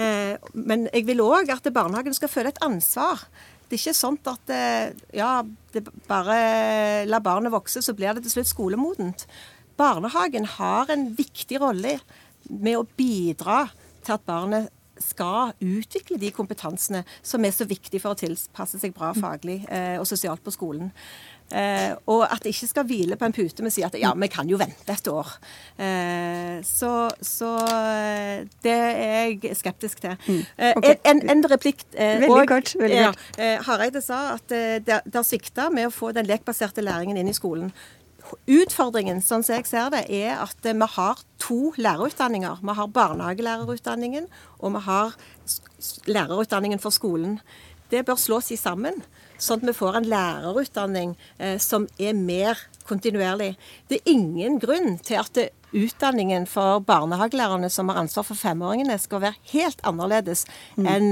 Eh, 0.00 0.36
men 0.54 0.88
jeg 0.90 1.04
vil 1.08 1.24
òg 1.24 1.52
at 1.52 1.68
barnehagen 1.74 2.16
skal 2.16 2.32
føle 2.32 2.54
et 2.54 2.62
ansvar. 2.64 3.26
Det 3.68 3.76
er 3.76 3.82
ikke 3.82 3.96
sånn 3.96 4.18
at 4.30 4.54
eh, 4.54 4.94
ja, 5.16 5.42
bare 6.08 6.38
la 7.08 7.20
barnet 7.24 7.52
vokse, 7.52 7.82
så 7.84 7.96
blir 7.96 8.16
det 8.16 8.24
til 8.24 8.38
slutt 8.38 8.52
skolemodent. 8.52 9.26
Barnehagen 9.76 10.46
har 10.56 10.90
en 10.92 11.08
viktig 11.18 11.58
rolle 11.60 11.98
med 12.50 12.78
å 12.78 12.88
bidra 12.96 13.64
til 14.04 14.16
at 14.16 14.26
barnet 14.26 14.72
skal 15.00 15.54
utvikle 15.58 16.18
de 16.22 16.30
kompetansene 16.34 17.02
som 17.22 17.44
er 17.44 17.54
så 17.54 17.66
viktige 17.68 18.02
for 18.02 18.14
å 18.14 18.18
tilpasse 18.18 18.78
seg 18.80 18.94
bra 18.94 19.12
faglig 19.16 19.64
eh, 19.66 19.96
og 19.98 20.06
sosialt 20.08 20.44
på 20.44 20.54
skolen. 20.54 20.92
Eh, 21.52 21.92
og 22.08 22.22
at 22.24 22.40
det 22.42 22.54
ikke 22.54 22.68
skal 22.70 22.86
hvile 22.88 23.18
på 23.20 23.26
en 23.26 23.34
pute 23.36 23.62
med 23.62 23.70
å 23.70 23.74
si 23.74 23.84
at 23.84 23.96
ja, 24.00 24.14
vi 24.16 24.28
kan 24.32 24.48
jo 24.48 24.58
vente 24.60 24.94
et 24.94 25.10
år. 25.10 25.34
Eh, 25.76 26.62
så, 26.66 26.92
så, 27.20 27.50
eh, 27.68 28.46
det 28.64 28.76
er 28.76 29.34
jeg 29.34 29.58
skeptisk 29.58 30.00
til. 30.04 30.16
Mm. 30.24 30.40
Eh, 30.56 30.78
okay. 30.78 30.96
En, 31.10 31.20
en, 31.34 31.44
replikk 31.52 31.84
eh, 31.92 32.22
Veldig 32.24 32.46
kort. 32.50 32.72
Veldig 32.80 33.02
ja, 33.02 33.12
Hareide 33.66 34.02
sa 34.04 34.22
at 34.38 34.48
det 34.48 35.02
har 35.04 35.26
svikta 35.26 35.68
med 35.74 35.90
å 35.90 35.94
få 35.94 36.14
den 36.16 36.30
lekbaserte 36.30 36.84
læringen 36.84 37.20
inn 37.20 37.30
i 37.30 37.36
skolen. 37.36 37.74
Utfordringen, 38.50 39.20
sånn 39.24 39.44
som 39.46 39.56
jeg 39.56 39.68
ser 39.68 39.90
det, 39.94 40.04
er 40.12 40.40
at 40.42 40.64
vi 40.64 40.88
har 40.96 41.20
to 41.42 41.72
lærerutdanninger. 41.76 42.62
Vi 42.62 42.76
har 42.78 42.94
barnehagelærerutdanningen, 42.98 44.28
og 44.60 44.76
vi 44.76 44.84
har 44.86 45.16
lærerutdanningen 46.08 46.82
for 46.82 46.94
skolen. 46.94 47.38
Det 47.90 48.04
bør 48.06 48.18
slås 48.18 48.50
i 48.54 48.58
sammen, 48.58 49.02
sånn 49.38 49.62
at 49.62 49.68
vi 49.68 49.76
får 49.76 49.98
en 49.98 50.08
lærerutdanning 50.08 51.16
eh, 51.38 51.58
som 51.62 51.88
er 52.00 52.16
mer 52.16 52.60
kontinuerlig. 52.88 53.54
Det 53.88 54.00
er 54.00 54.14
ingen 54.14 54.58
grunn 54.62 54.98
til 55.04 55.20
at 55.20 55.34
det 55.36 55.50
utdanningen 55.74 56.46
for 56.46 56.80
barnehagelærerne 56.86 57.68
som 57.70 57.90
har 57.90 57.98
ansvar 58.00 58.26
for 58.28 58.38
femåringene, 58.38 58.96
skal 59.02 59.22
være 59.24 59.38
helt 59.52 59.80
annerledes 59.86 60.44
mm. 60.76 60.86
enn 60.86 61.08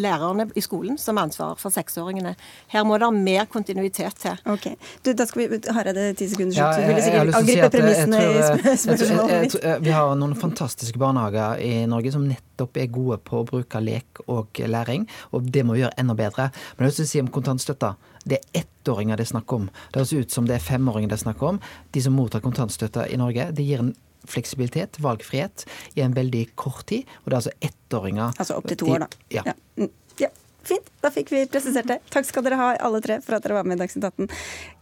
lærerne 0.00 0.48
i 0.56 0.64
skolen 0.64 0.98
som 1.00 1.20
har 1.20 1.28
ansvar 1.28 1.56
for 1.60 1.74
seksåringene. 1.74 2.34
Her 2.72 2.86
må 2.88 2.98
det 3.00 3.10
mer 3.16 3.46
kontinuitet 3.52 4.18
til. 4.22 4.40
Ok. 4.48 4.70
Du, 5.04 5.12
da 5.16 5.26
skal 5.28 5.44
vi 5.44 5.60
Hareide, 5.76 6.08
ti 6.18 6.28
sekunder 6.32 6.56
slutt. 6.56 6.64
Ja, 6.64 6.80
du 6.80 6.90
ville 6.90 7.04
sikkert 7.04 7.38
angripe 7.40 7.70
premissene 7.76 8.22
i 8.24 8.76
spørsmålet. 8.82 9.58
Vi 9.84 9.94
har 9.94 10.16
noen 10.18 10.36
fantastiske 10.38 11.00
barnehager 11.00 11.62
i 11.62 11.72
Norge 11.90 12.14
som 12.16 12.26
nettopp 12.28 12.80
er 12.80 12.90
gode 12.92 13.20
på 13.26 13.42
å 13.42 13.46
bruke 13.48 13.82
lek 13.84 14.24
og 14.26 14.60
læring, 14.64 15.06
og 15.36 15.50
det 15.52 15.64
må 15.66 15.76
vi 15.76 15.84
gjøre 15.84 15.96
enda 16.00 16.16
bedre. 16.18 16.50
Men 16.76 16.88
jeg 16.88 17.00
vil 17.02 17.10
si 17.12 17.24
om 17.24 17.32
kontantstøtta. 17.32 17.94
Det 18.26 18.40
er 18.40 18.64
ettåringer 18.64 19.18
det 19.18 19.26
er 19.26 19.30
snakk 19.36 19.52
om. 19.54 19.68
Det 19.92 20.00
høres 20.00 20.12
ut 20.16 20.34
som 20.34 20.48
det 20.48 20.56
er 20.56 20.64
femåringer 20.64 21.12
det 21.12 21.20
er 21.20 21.24
snakk 21.28 21.44
om. 21.46 21.60
De 21.94 22.02
som 22.02 22.16
mottar 22.16 22.42
kontantstøtte 22.42 23.06
i 23.12 23.18
Norge, 23.20 23.52
det 23.54 23.66
gir 23.66 23.84
en 23.84 23.94
fleksibilitet, 24.30 25.00
valgfrihet, 25.02 25.66
i 25.94 26.04
en 26.04 26.16
veldig 26.16 26.48
kort 26.58 26.86
tid. 26.90 27.06
Og 27.24 27.30
det 27.30 27.36
er 27.36 27.40
altså 27.42 27.54
ettåringer. 27.70 28.34
Altså 28.36 28.58
opp 28.58 28.68
til 28.70 28.80
to 28.82 28.90
år, 28.96 29.06
da. 29.06 29.24
Ja. 29.34 29.46
ja. 29.50 29.56
Mm, 29.80 29.92
ja. 30.22 30.32
Fint, 30.66 30.88
da 31.02 31.12
fikk 31.14 31.30
vi 31.30 31.44
presisert 31.50 31.86
det. 31.86 32.00
Takk 32.10 32.26
skal 32.26 32.42
dere 32.46 32.58
ha 32.58 32.70
alle 32.82 32.98
tre 33.04 33.20
for 33.22 33.36
at 33.36 33.44
dere 33.44 33.60
var 33.60 33.68
med 33.68 33.78
i 33.78 33.84
Dagsnytt 33.84 34.08
18. 34.08 34.32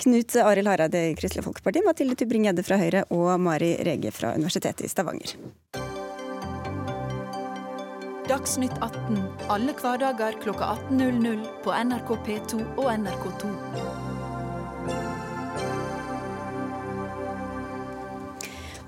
Knut 0.04 0.36
Arild 0.40 0.70
Hareide 0.72 1.02
i 1.10 1.16
Kristelig 1.18 1.44
Folkeparti, 1.44 1.84
Mathilde 1.84 2.16
Tybring-Gjedde 2.20 2.64
fra 2.64 2.80
Høyre 2.80 3.04
og 3.12 3.34
Mari 3.44 3.74
Rege 3.84 4.14
fra 4.14 4.32
Universitetet 4.38 4.86
i 4.88 4.92
Stavanger. 4.92 5.36
Dagsnytt 8.24 8.72
18 8.80 9.20
alle 9.52 9.76
hverdager 9.76 10.40
klokka 10.40 10.72
18.00 10.88 11.44
på 11.66 11.76
NRK 11.84 12.16
P2 12.24 12.64
og 12.80 12.88
NRK2. 12.94 14.03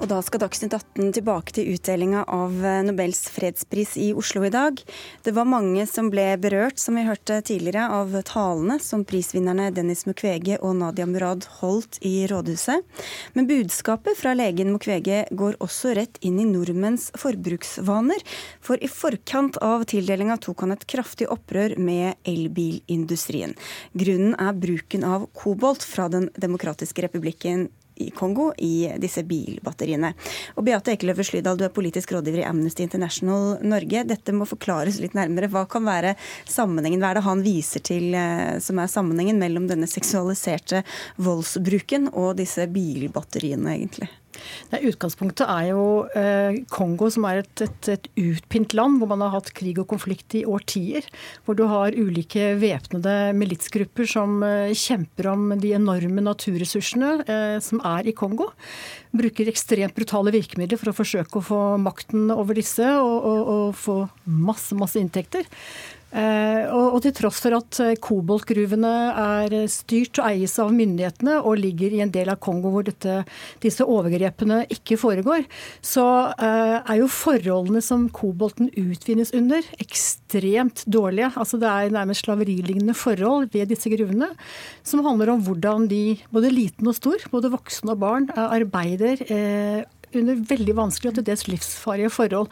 Og 0.06 0.10
da 0.12 0.20
skal 0.22 0.38
Dagsnytt 0.38 0.70
18 0.70 1.08
tilbake 1.16 1.50
til 1.56 1.72
utdelinga 1.72 2.20
av 2.30 2.52
eh, 2.62 2.76
Nobels 2.86 3.24
fredspris 3.34 3.96
i 3.98 4.12
Oslo 4.14 4.44
i 4.46 4.52
dag. 4.54 4.78
Det 5.26 5.32
var 5.34 5.48
mange 5.50 5.82
som 5.90 6.12
ble 6.12 6.28
berørt, 6.38 6.78
som 6.78 6.94
vi 6.94 7.02
hørte 7.08 7.40
tidligere, 7.48 7.88
av 7.90 8.12
talene 8.28 8.76
som 8.78 9.02
prisvinnerne 9.02 9.72
Dennis 9.74 10.04
Mukwege 10.06 10.60
og 10.60 10.76
Nadia 10.78 11.08
Murad 11.10 11.48
holdt 11.56 11.98
i 12.06 12.20
rådhuset. 12.30 12.86
Men 13.34 13.48
budskapet 13.50 14.14
fra 14.20 14.36
legen 14.38 14.70
Mukwege 14.76 15.24
går 15.34 15.58
også 15.66 15.96
rett 15.98 16.20
inn 16.22 16.38
i 16.38 16.46
nordmenns 16.46 17.08
forbruksvaner. 17.18 18.22
For 18.62 18.78
i 18.78 18.86
forkant 18.86 19.58
av 19.58 19.88
tildelinga 19.90 20.36
tok 20.46 20.62
han 20.62 20.76
et 20.76 20.86
kraftig 20.86 21.26
opprør 21.34 21.74
med 21.82 22.14
elbilindustrien. 22.30 23.58
Grunnen 23.98 24.38
er 24.38 24.54
bruken 24.54 25.02
av 25.02 25.26
kobolt 25.34 25.82
fra 25.82 26.06
Den 26.14 26.30
demokratiske 26.38 27.08
republikken 27.08 27.66
i 27.96 28.10
Kongo 28.10 28.50
i 28.58 28.88
disse 29.02 29.24
bilbatteriene. 29.26 30.12
Og 30.56 30.66
Beate 30.66 30.94
Ekeløve 30.94 31.24
Slydal, 31.26 31.58
du 31.58 31.64
er 31.66 31.74
politisk 31.74 32.12
rådgiver 32.14 32.42
i 32.42 32.48
Amnesty 32.48 32.84
International 32.84 33.56
Norge. 33.64 34.04
Dette 34.08 34.34
må 34.36 34.48
forklares 34.48 35.00
litt 35.02 35.16
nærmere. 35.16 35.50
Hva 35.52 35.66
kan 35.70 35.86
være 35.86 36.14
sammenhengen? 36.44 37.00
Hva 37.02 37.12
er 37.12 37.20
det 37.20 37.26
han 37.28 37.44
viser 37.46 37.84
til 37.86 38.12
eh, 38.16 38.58
som 38.62 38.82
er 38.82 38.92
sammenhengen 38.92 39.40
mellom 39.40 39.70
denne 39.70 39.88
seksualiserte 39.90 40.84
voldsbruken 41.22 42.12
og 42.12 42.36
disse 42.40 42.68
bilbatteriene, 42.72 43.76
egentlig? 43.78 44.10
Nei, 44.72 44.82
utgangspunktet 44.90 45.46
er 45.46 45.70
jo 45.70 45.84
eh, 46.18 46.60
Kongo, 46.72 47.08
som 47.12 47.26
er 47.28 47.42
et, 47.42 47.62
et, 47.64 47.90
et, 47.94 48.08
utpint 48.16 48.74
land 48.76 49.00
hvor 49.00 49.10
man 49.12 49.22
har 49.24 49.34
hatt 49.36 49.52
krig 49.56 49.78
og 49.82 49.88
konflikt 49.90 50.36
i 50.38 50.44
årtier. 50.48 51.06
Hvor 51.46 51.58
du 51.58 51.64
har 51.70 51.96
ulike 51.96 52.52
væpnede 52.60 53.32
militsgrupper 53.38 54.08
som 54.10 54.40
eh, 54.46 54.74
kjemper 54.76 55.30
om 55.32 55.48
de 55.60 55.74
enorme 55.78 56.24
naturressursene 56.26 57.12
eh, 57.26 57.56
som 57.64 57.82
er 57.86 58.10
i 58.10 58.16
Kongo. 58.16 58.50
Bruker 59.16 59.50
ekstremt 59.50 59.96
brutale 59.96 60.34
virkemidler 60.34 60.80
for 60.80 60.92
å 60.92 60.96
forsøke 60.96 61.40
å 61.40 61.46
få 61.46 61.60
makten 61.82 62.30
over 62.34 62.58
disse 62.58 62.86
og, 63.00 63.16
og, 63.16 63.52
og 63.56 63.76
få 63.78 63.98
masse, 64.24 64.76
masse 64.78 65.00
inntekter. 65.00 65.46
Eh, 66.16 66.64
og, 66.72 66.96
til 67.04 67.12
tross 67.16 67.42
for 67.44 67.56
at 67.58 67.78
eh, 67.84 67.96
koboltgruvene 68.00 68.92
er 69.20 69.56
styrt 69.68 70.16
og 70.22 70.30
eies 70.30 70.54
av 70.62 70.72
myndighetene 70.72 71.34
og 71.42 71.58
ligger 71.60 71.92
i 71.92 72.00
en 72.04 72.12
del 72.14 72.30
av 72.32 72.40
Kongo 72.40 72.72
hvor 72.72 72.86
dette, 72.86 73.18
disse 73.60 73.84
overgrepene 73.84 74.62
ikke 74.72 74.96
foregår, 75.00 75.44
så 75.84 76.06
eh, 76.32 76.78
er 76.78 77.02
jo 77.02 77.10
forholdene 77.12 77.82
som 77.84 78.06
kobolten 78.16 78.70
utvinnes 78.80 79.34
under, 79.36 79.66
ekstremt 79.82 80.86
dårlige. 80.88 81.34
Altså 81.36 81.60
Det 81.60 81.68
er 81.68 81.92
nærmest 81.92 82.24
slaverilignende 82.24 82.96
forhold 82.96 83.50
ved 83.52 83.68
disse 83.74 83.92
gruvene, 83.92 84.30
som 84.86 85.04
handler 85.04 85.34
om 85.34 85.44
hvordan 85.44 85.84
de, 85.92 86.16
både 86.32 86.54
liten 86.54 86.88
og 86.88 86.96
stor, 86.96 87.28
både 87.34 87.52
voksne 87.52 87.92
og 87.92 88.00
barn, 88.00 88.30
arbeider 88.36 89.20
under 90.16 90.38
veldig 90.48 90.76
vanskelige 90.78 91.12
og 91.12 91.18
til 91.18 91.26
dels 91.26 91.46
livsfarlige 91.50 92.12
forhold. 92.14 92.50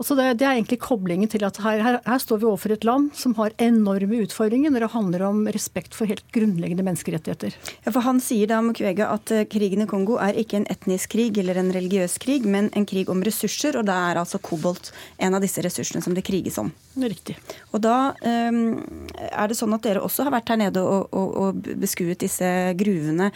Og 0.00 0.06
så 0.08 0.16
det, 0.16 0.38
det, 0.40 0.46
er 0.48 0.56
egentlig 0.56 0.78
koblingen 0.80 1.28
til 1.28 1.42
at 1.44 1.58
her, 1.60 1.82
her, 1.84 1.98
her, 2.06 2.20
står 2.22 2.40
vi 2.40 2.48
overfor 2.48 2.72
et 2.72 2.86
land 2.88 3.10
som 3.16 3.34
har 3.36 3.52
enorme 3.60 4.22
utfordringer 4.24 4.72
når 4.72 4.86
det 4.86 4.94
handler 4.94 5.24
om 5.26 5.42
respekt 5.52 5.96
for 5.96 6.08
helt 6.08 6.24
grunnleggende 6.32 6.86
menneskerettigheter. 6.86 7.56
Ja, 7.84 7.92
for 7.92 8.00
Han 8.06 8.22
sier 8.24 8.48
da 8.48 8.62
Mukwege 8.64 9.04
at 9.04 9.32
eh, 9.34 9.44
krigen 9.44 9.84
i 9.84 9.88
Kongo 9.90 10.16
er 10.16 10.38
ikke 10.40 10.56
en 10.56 10.68
etnisk 10.72 11.12
krig 11.12 11.36
eller 11.42 11.60
en 11.60 11.68
religiøs 11.76 12.16
krig, 12.22 12.48
men 12.48 12.70
en 12.72 12.88
krig 12.88 13.12
om 13.12 13.20
ressurser, 13.26 13.76
og 13.76 13.84
da 13.90 13.98
er 14.08 14.22
altså 14.22 14.40
kobolt 14.40 14.88
en 15.20 15.36
av 15.36 15.44
disse 15.44 15.60
ressursene 15.60 16.00
som 16.00 16.16
det 16.16 16.24
kriges 16.24 16.56
om. 16.62 16.72
Det 16.96 17.12
riktig. 17.12 17.36
Og 17.76 17.84
da 17.84 18.14
um, 18.24 18.80
er 19.28 19.52
det 19.52 19.58
sånn 19.60 19.76
at 19.76 19.84
dere 19.84 20.00
også 20.06 20.24
har 20.26 20.32
vært 20.32 20.54
her 20.54 20.62
nede 20.62 20.80
og, 20.80 21.12
og, 21.12 21.36
og 21.44 21.70
beskuet 21.80 22.24
disse 22.24 22.48
gruvene. 22.80 23.28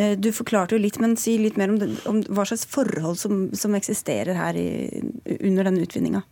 Uh, 0.00 0.16
du 0.16 0.32
forklarte 0.32 0.78
jo 0.78 0.80
litt, 0.80 0.96
men 1.02 1.18
si 1.20 1.36
litt 1.42 1.60
mer 1.60 1.74
om, 1.74 1.78
det, 1.82 1.92
om 2.08 2.24
hva 2.32 2.48
slags 2.48 2.64
forhold 2.72 3.20
som, 3.20 3.46
som 3.52 3.76
eksisterer 3.76 4.40
her 4.40 4.56
i, 4.56 4.68
under 5.42 5.68
denne 5.68 5.84
utvinningen 5.84 6.05
utvinninga? 6.06 6.22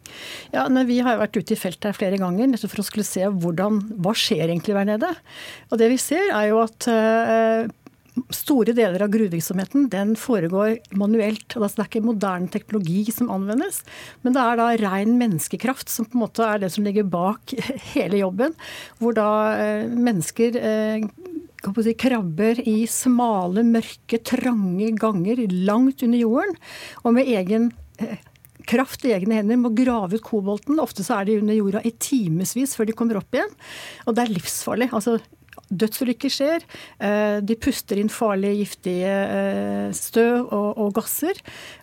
Ja, 0.53 0.69
Vi 0.69 1.01
har 1.01 1.19
vært 1.19 1.37
ute 1.37 1.55
i 1.55 1.59
feltet 1.59 1.91
her 1.91 1.97
flere 1.97 2.19
ganger 2.19 2.57
for 2.67 2.81
å 2.81 2.87
skulle 2.87 3.07
se 3.07 3.25
hvordan, 3.27 3.81
hva 3.99 4.15
skjer 4.15 4.49
egentlig 4.49 4.75
der 4.75 4.85
nede. 4.95 5.15
Og 5.71 5.79
det 5.79 5.91
vi 5.91 5.99
ser 5.99 6.31
er 6.33 6.51
jo 6.53 6.63
at 6.65 6.89
uh, 6.89 7.71
Store 8.31 8.71
deler 8.71 9.03
av 9.03 9.11
gruvevirksomheten 9.11 10.13
foregår 10.15 10.77
manuelt. 10.95 11.57
Altså 11.57 11.81
det 11.81 11.83
er 11.83 11.89
ikke 11.89 12.07
moderne 12.07 12.47
teknologi 12.47 13.01
som 13.11 13.27
anvendes, 13.35 13.81
men 14.23 14.37
det 14.37 14.39
er 14.45 14.61
da 14.61 14.69
ren 14.79 15.17
menneskekraft 15.19 15.91
som 15.91 16.07
på 16.07 16.15
en 16.15 16.23
måte 16.23 16.47
er 16.47 16.63
det 16.63 16.71
som 16.71 16.87
ligger 16.87 17.09
bak 17.11 17.57
hele 17.97 18.21
jobben. 18.21 18.55
Hvor 19.03 19.19
da 19.19 19.29
eh, 19.59 19.91
mennesker 19.91 20.61
Si, 21.65 21.95
krabber 21.97 22.59
i 22.69 22.85
smale, 22.85 23.63
mørke, 23.65 24.19
trange 24.21 24.91
ganger 25.01 25.39
langt 25.65 26.03
under 26.05 26.21
jorden, 26.21 26.59
og 27.09 27.15
med 27.17 27.31
egen 27.33 27.71
kraft 28.69 29.05
i 29.07 29.15
egne 29.15 29.41
hender 29.41 29.61
med 29.61 29.73
å 29.73 29.77
grave 29.77 30.19
ut 30.19 30.27
kobolten. 30.27 30.81
Ofte 30.83 31.07
så 31.07 31.21
er 31.21 31.29
de 31.29 31.39
under 31.43 31.57
jorda 31.57 31.85
i 31.85 31.95
timevis 32.01 32.77
før 32.79 32.91
de 32.91 32.97
kommer 32.97 33.21
opp 33.21 33.37
igjen. 33.37 33.55
Og 34.09 34.17
det 34.17 34.25
er 34.25 34.35
livsfarlig. 34.35 34.91
Altså, 34.97 35.19
dødsulykker 35.71 36.33
skjer. 36.33 36.65
Eh, 37.03 37.39
de 37.45 37.57
puster 37.61 38.01
inn 38.01 38.11
farlige, 38.13 38.59
giftige 38.63 39.15
eh, 39.39 39.89
støv 39.97 40.49
og, 40.49 40.69
og 40.83 40.95
gasser. 40.99 41.41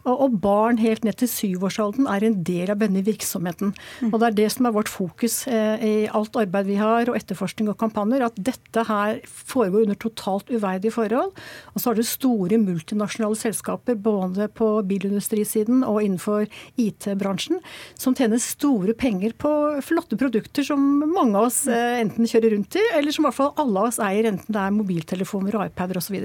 Og, 0.07 0.37
barn 0.41 0.79
helt 0.81 1.05
ned 1.05 1.19
til 1.19 1.29
syvårsalderen 1.29 2.07
er 2.09 2.25
en 2.25 2.37
del 2.45 2.71
av 2.73 2.79
denne 2.81 3.03
virksomheten. 3.05 3.73
Og 4.09 4.17
Det 4.21 4.27
er 4.27 4.37
det 4.39 4.47
som 4.53 4.65
er 4.65 4.75
vårt 4.75 4.89
fokus 4.89 5.47
eh, 5.47 5.77
i 5.81 5.93
alt 6.07 6.37
arbeid 6.39 6.69
vi 6.69 6.77
har, 6.79 7.09
og 7.09 7.17
etterforskning 7.17 7.69
og 7.69 7.77
kampanjer. 7.81 8.25
At 8.25 8.37
dette 8.37 8.85
her 8.87 9.19
foregår 9.25 9.85
under 9.85 9.99
totalt 9.99 10.49
uverdige 10.49 10.93
forhold. 10.95 11.33
Og 11.73 11.81
så 11.81 11.91
har 11.91 11.99
du 11.99 12.03
store 12.07 12.57
multinasjonale 12.61 13.37
selskaper 13.37 13.99
både 13.99 14.47
på 14.49 14.71
bilindustrisiden 14.89 15.85
og 15.85 16.01
innenfor 16.01 16.47
IT-bransjen 16.81 17.61
som 17.99 18.15
tjener 18.17 18.41
store 18.41 18.95
penger 18.97 19.35
på 19.37 19.51
flotte 19.85 20.17
produkter 20.19 20.65
som 20.65 20.81
mange 21.11 21.37
av 21.37 21.49
oss 21.49 21.63
enten 21.67 22.27
kjører 22.29 22.55
rundt 22.55 22.77
i, 22.79 22.83
eller 22.97 23.13
som 23.13 23.25
i 23.25 23.29
hvert 23.29 23.37
fall 23.37 23.53
alle 23.61 23.83
av 23.83 23.89
oss 23.91 23.99
eier, 24.03 24.27
enten 24.29 24.53
det 24.53 24.61
er 24.61 24.75
mobiltelefoner 24.75 25.57
iPader 25.67 25.99
osv. 26.01 26.17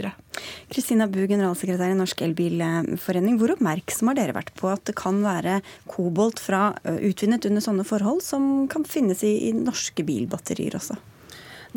Kristina 0.73 1.07
Bu, 1.11 1.23
generalsekretær 1.27 1.93
i 1.93 1.99
Norsk 1.99 2.23
Elbilforening. 2.27 3.39
Hvor 3.41 3.55
oppmerksom 3.67 4.13
har 4.13 4.19
dere 4.19 4.37
vært 4.37 4.55
på 4.59 4.71
at 4.71 4.85
det 4.87 4.95
kan 4.99 5.19
være 5.25 5.61
kobolt 5.91 6.39
fra 6.43 6.71
utvinnet 6.85 7.47
under 7.49 7.65
sånne 7.65 7.87
forhold, 7.87 8.23
som 8.23 8.67
kan 8.71 8.87
finnes 8.87 9.25
i, 9.27 9.49
i 9.49 9.53
norske 9.57 10.07
bilbatterier 10.07 10.79
også? 10.79 10.99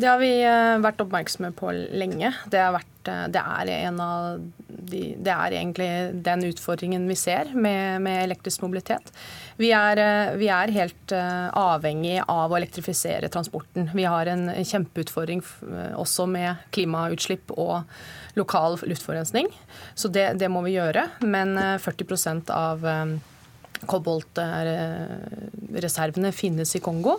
Det 0.00 0.08
har 0.08 0.20
vi 0.20 0.32
vært 0.80 1.02
oppmerksomme 1.02 1.50
på 1.56 1.72
lenge. 1.74 2.30
Det, 2.48 2.60
vært, 2.72 3.08
det, 3.34 3.40
er, 3.40 3.90
de, 3.90 5.00
det 5.20 5.34
er, 5.34 5.56
egentlig 5.58 5.88
den 6.24 6.46
utfordringen 6.48 7.04
vi 7.10 7.16
ser 7.20 7.50
med, 7.52 8.00
med 8.06 8.22
elektrisk 8.24 8.64
mobilitet. 8.64 9.12
Vi 9.60 9.74
er, 9.76 10.00
vi 10.40 10.48
er, 10.48 10.72
helt 10.72 11.12
avhengig 11.12 12.16
av 12.24 12.48
å 12.48 12.56
elektrifisere 12.56 13.28
transporten. 13.32 13.90
Vi 13.92 14.08
har 14.08 14.30
en 14.32 14.48
kjempeutfordring 14.56 15.44
også 16.00 16.24
med 16.30 16.64
klimautslipp 16.72 17.52
og 17.58 17.84
lokal 18.40 18.78
luftforurensning. 18.80 19.52
Så 19.94 20.08
det, 20.08 20.40
det, 20.40 20.48
må 20.48 20.64
vi 20.64 20.78
gjøre. 20.78 21.10
Men 21.20 21.58
40% 21.58 22.48
av 22.56 22.88
koboltreservene 23.88 26.32
finnes 26.36 26.74
i 26.76 26.80
Kongo. 26.84 27.14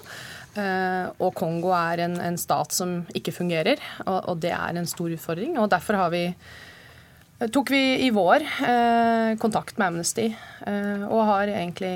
Eh, 0.51 1.05
og 1.23 1.31
Kongo 1.37 1.71
er 1.75 2.03
en, 2.07 2.17
en 2.19 2.37
stat 2.39 2.75
som 2.75 3.01
ikke 3.15 3.33
fungerer, 3.35 3.79
og, 4.03 4.17
og, 4.33 4.35
det 4.43 4.51
er 4.51 4.75
en 4.75 4.89
stor 4.89 5.13
utfordring. 5.13 5.55
og 5.61 5.69
Derfor 5.71 5.99
har 6.01 6.11
vi, 6.11 6.25
tok 7.55 7.71
vi 7.71 7.81
i 8.07 8.11
vår 8.11 8.43
eh, 8.67 9.31
kontakt 9.41 9.79
med 9.79 9.93
Amnesty 9.93 10.27
eh, 10.27 11.05
og 11.07 11.23
har 11.29 11.53
egentlig 11.53 11.95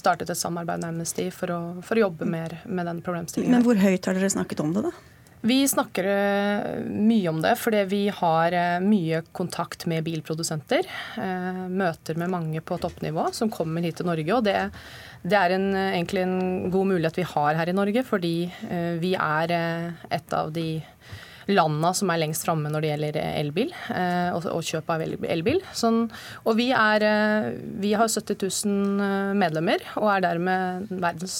startet 0.00 0.32
et 0.32 0.40
samarbeid 0.40 0.80
med 0.80 0.94
Amnesty 0.94 1.28
for 1.34 1.52
å, 1.52 1.60
for 1.84 2.00
å 2.00 2.06
jobbe 2.08 2.28
mer 2.28 2.56
med 2.64 2.88
den 2.88 3.04
problemstillingen. 3.04 3.58
Men 3.58 3.68
hvor 3.68 3.80
høyt 3.80 4.08
har 4.08 4.16
dere 4.16 4.32
snakket 4.32 4.64
om 4.64 4.72
det, 4.76 4.88
da? 4.88 4.94
Vi 5.40 5.68
snakker 5.68 6.04
eh, 6.04 6.80
mye 6.84 7.28
om 7.30 7.38
det 7.40 7.54
fordi 7.56 7.84
vi 7.88 8.00
har 8.12 8.52
eh, 8.52 8.82
mye 8.84 9.22
kontakt 9.32 9.86
med 9.88 10.04
bilprodusenter. 10.04 10.84
Eh, 11.16 11.62
møter 11.72 12.18
med 12.20 12.32
mange 12.32 12.60
på 12.60 12.76
toppnivå 12.80 13.30
som 13.32 13.52
kommer 13.52 13.84
hit 13.84 13.96
til 14.00 14.10
Norge. 14.10 14.34
og 14.36 14.44
det, 14.44 14.58
det 15.22 15.38
er 15.38 15.56
en, 15.56 15.70
egentlig 15.76 16.26
en 16.26 16.68
god 16.72 16.92
mulighet 16.92 17.22
vi 17.22 17.28
har 17.32 17.56
her 17.56 17.72
i 17.72 17.76
Norge, 17.76 18.04
fordi 18.04 18.34
vi 19.00 19.14
er 19.16 19.52
et 20.12 20.36
av 20.36 20.52
de 20.52 20.82
landa 21.48 21.92
som 21.96 22.10
er 22.12 22.20
lengst 22.20 22.44
framme 22.44 22.70
når 22.72 22.84
det 22.84 22.90
gjelder 22.90 23.18
elbil 23.40 23.72
eh, 23.94 24.30
og, 24.34 24.46
og 24.50 24.64
kjøp 24.66 24.90
av 24.92 25.04
elbil. 25.04 25.60
Sånn, 25.76 26.02
og 26.44 26.58
vi, 26.58 26.70
er, 26.76 27.04
eh, 27.06 27.48
vi 27.80 27.94
har 27.96 28.10
70 28.10 28.36
000 28.66 29.04
eh, 29.06 29.32
medlemmer 29.40 29.84
og 30.00 30.08
er 30.14 30.24
dermed 30.26 30.90
verdens 31.00 31.38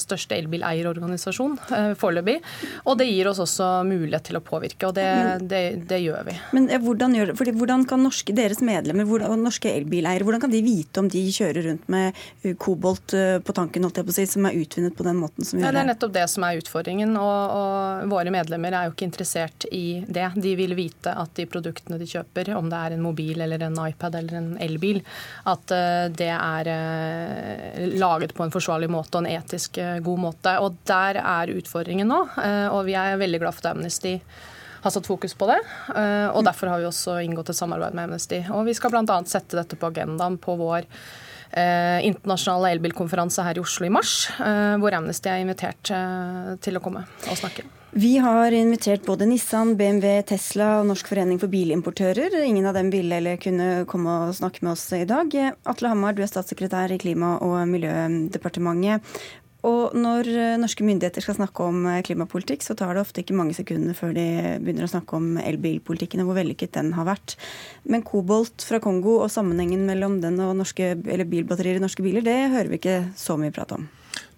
største 0.00 0.36
elbileierorganisasjon 0.38 1.56
foreløpig. 1.98 2.38
Og 2.84 2.98
det 3.00 3.08
gir 3.08 3.30
oss 3.30 3.40
også 3.42 3.68
mulighet 3.88 4.28
til 4.28 4.38
å 4.38 4.44
påvirke, 4.44 4.88
og 4.88 4.96
det, 4.96 5.08
det, 5.48 5.62
det 5.88 6.00
gjør 6.02 6.26
vi. 6.28 6.36
Men 6.56 6.68
hvordan, 6.82 7.14
gjør, 7.16 7.32
hvordan 7.36 7.86
kan 7.88 8.02
norske, 8.04 8.34
deres 8.36 8.60
medlemmer 8.64 9.08
hvordan, 9.08 9.42
norske 9.44 9.70
elbileiere 9.72 10.26
hvordan 10.26 10.44
kan 10.44 10.52
de 10.52 10.62
vite 10.64 11.02
om 11.02 11.10
de 11.10 11.22
kjører 11.34 11.68
rundt 11.70 11.88
med 11.92 12.56
kobolt 12.60 13.14
på 13.44 13.56
tanken 13.56 13.86
holdt 13.86 14.00
jeg 14.00 14.08
på 14.08 14.14
å 14.14 14.18
si, 14.18 14.26
som 14.30 14.48
er 14.48 14.58
utvinnet 14.58 14.96
på 14.98 15.06
den 15.06 15.18
måten 15.20 15.46
som 15.46 15.58
vi 15.58 15.62
gjør? 15.62 15.70
Ja, 15.70 15.76
det 15.76 15.82
er 15.84 15.90
nettopp 15.92 16.14
det 16.16 16.26
som 16.32 16.46
er 16.46 16.60
utfordringen. 16.60 17.16
og, 17.18 17.58
og 17.58 18.12
våre 18.12 18.32
medlemmer 18.34 18.74
er 18.74 18.88
jo 18.88 18.94
ikke 18.94 19.08
interessert 19.08 19.37
interessert 19.38 19.64
i 19.72 20.04
det. 20.08 20.32
De 20.36 20.54
vil 20.56 20.74
vite 20.74 21.12
at 21.12 21.34
de 21.34 21.46
produktene 21.46 21.98
de 21.98 22.06
kjøper, 22.06 22.54
om 22.56 22.68
det 22.68 22.76
er 22.76 22.94
en 22.94 23.02
mobil 23.02 23.40
eller 23.40 23.62
en 23.62 23.78
iPad 23.88 24.14
eller 24.14 24.34
en 24.38 24.58
elbil, 24.60 25.02
at 25.46 25.70
eh, 25.70 26.08
det 26.10 26.32
er 26.32 26.68
eh, 26.72 27.88
laget 27.98 28.34
på 28.34 28.44
en 28.44 28.52
forsvarlig 28.52 28.90
måte 28.90 29.18
og 29.18 29.24
en 29.24 29.32
etisk 29.38 29.78
eh, 29.78 29.98
god 30.00 30.18
måte. 30.18 30.58
Og 30.60 30.76
der 30.88 31.20
er 31.22 31.54
utfordringen 31.54 32.08
nå. 32.08 32.24
Og 32.72 32.84
vi 32.86 32.94
er 32.96 33.18
veldig 33.18 33.40
glad 33.40 33.54
for 33.54 33.66
at 33.68 33.76
Amnesty 33.76 34.18
har 34.82 34.94
satt 34.94 35.08
fokus 35.08 35.34
på 35.34 35.48
det. 35.50 35.58
Og 36.34 36.44
derfor 36.46 36.70
har 36.70 36.80
vi 36.80 36.86
også 36.86 37.18
inngått 37.24 37.50
et 37.50 37.58
samarbeid 37.58 37.96
med 37.96 38.08
Amnesty. 38.08 38.42
Og 38.54 38.66
vi 38.68 38.76
skal 38.78 38.92
bl.a. 38.94 39.18
sette 39.26 39.58
dette 39.58 39.78
på 39.78 39.90
agendaen 39.90 40.38
på 40.40 40.54
vår 40.58 40.86
eh, 41.50 42.06
internasjonale 42.06 42.76
elbilkonferanse 42.76 43.46
her 43.46 43.58
i 43.58 43.64
Oslo 43.64 43.88
i 43.88 43.92
mars, 43.92 44.28
eh, 44.38 44.76
hvor 44.78 44.94
Amnesty 44.94 45.32
er 45.32 45.42
invitert 45.42 45.92
eh, 45.94 46.54
til 46.62 46.78
å 46.78 46.84
komme 46.84 47.04
og 47.26 47.42
snakke. 47.42 47.66
Vi 47.90 48.18
har 48.18 48.52
invitert 48.52 49.06
både 49.06 49.26
Nissan, 49.26 49.72
BMW, 49.76 50.20
Tesla 50.28 50.74
og 50.78 50.90
Norsk 50.90 51.08
forening 51.08 51.38
for 51.40 51.48
bilimportører. 51.48 52.34
Ingen 52.44 52.68
av 52.68 52.76
dem 52.76 52.90
ville 52.92 53.16
eller 53.16 53.40
kunne 53.40 53.86
komme 53.88 54.12
og 54.26 54.34
snakke 54.36 54.60
med 54.60 54.74
oss 54.74 54.84
i 54.92 55.06
dag. 55.08 55.32
Atle 55.64 55.92
Hamar, 55.94 56.12
du 56.12 56.20
er 56.20 56.28
statssekretær 56.28 56.92
i 56.92 56.98
Klima- 57.00 57.38
og 57.40 57.56
miljødepartementet. 57.70 59.00
Og 59.66 59.96
når 59.96 60.28
norske 60.60 60.84
myndigheter 60.84 61.24
skal 61.24 61.38
snakke 61.40 61.64
om 61.64 61.88
klimapolitikk, 62.04 62.62
så 62.62 62.76
tar 62.78 62.92
det 62.94 63.02
ofte 63.02 63.24
ikke 63.24 63.34
mange 63.40 63.56
sekundene 63.56 63.96
før 63.96 64.12
de 64.14 64.28
begynner 64.60 64.84
å 64.84 64.92
snakke 64.92 65.16
om 65.16 65.40
elbilpolitikken 65.40 66.22
og 66.22 66.28
hvor 66.28 66.42
vellykket 66.42 66.76
den 66.76 66.92
har 66.94 67.08
vært. 67.08 67.38
Men 67.88 68.04
kobolt 68.06 68.68
fra 68.68 68.82
Kongo 68.84 69.16
og 69.24 69.32
sammenhengen 69.32 69.88
mellom 69.88 70.20
den 70.22 70.36
og 70.44 70.54
norske, 70.60 70.92
bilbatterier 71.00 71.80
i 71.80 71.82
norske 71.82 72.04
biler, 72.04 72.22
det 72.22 72.52
hører 72.52 72.68
vi 72.68 72.82
ikke 72.82 73.00
så 73.16 73.40
mye 73.40 73.56
prat 73.56 73.74
om. 73.80 73.88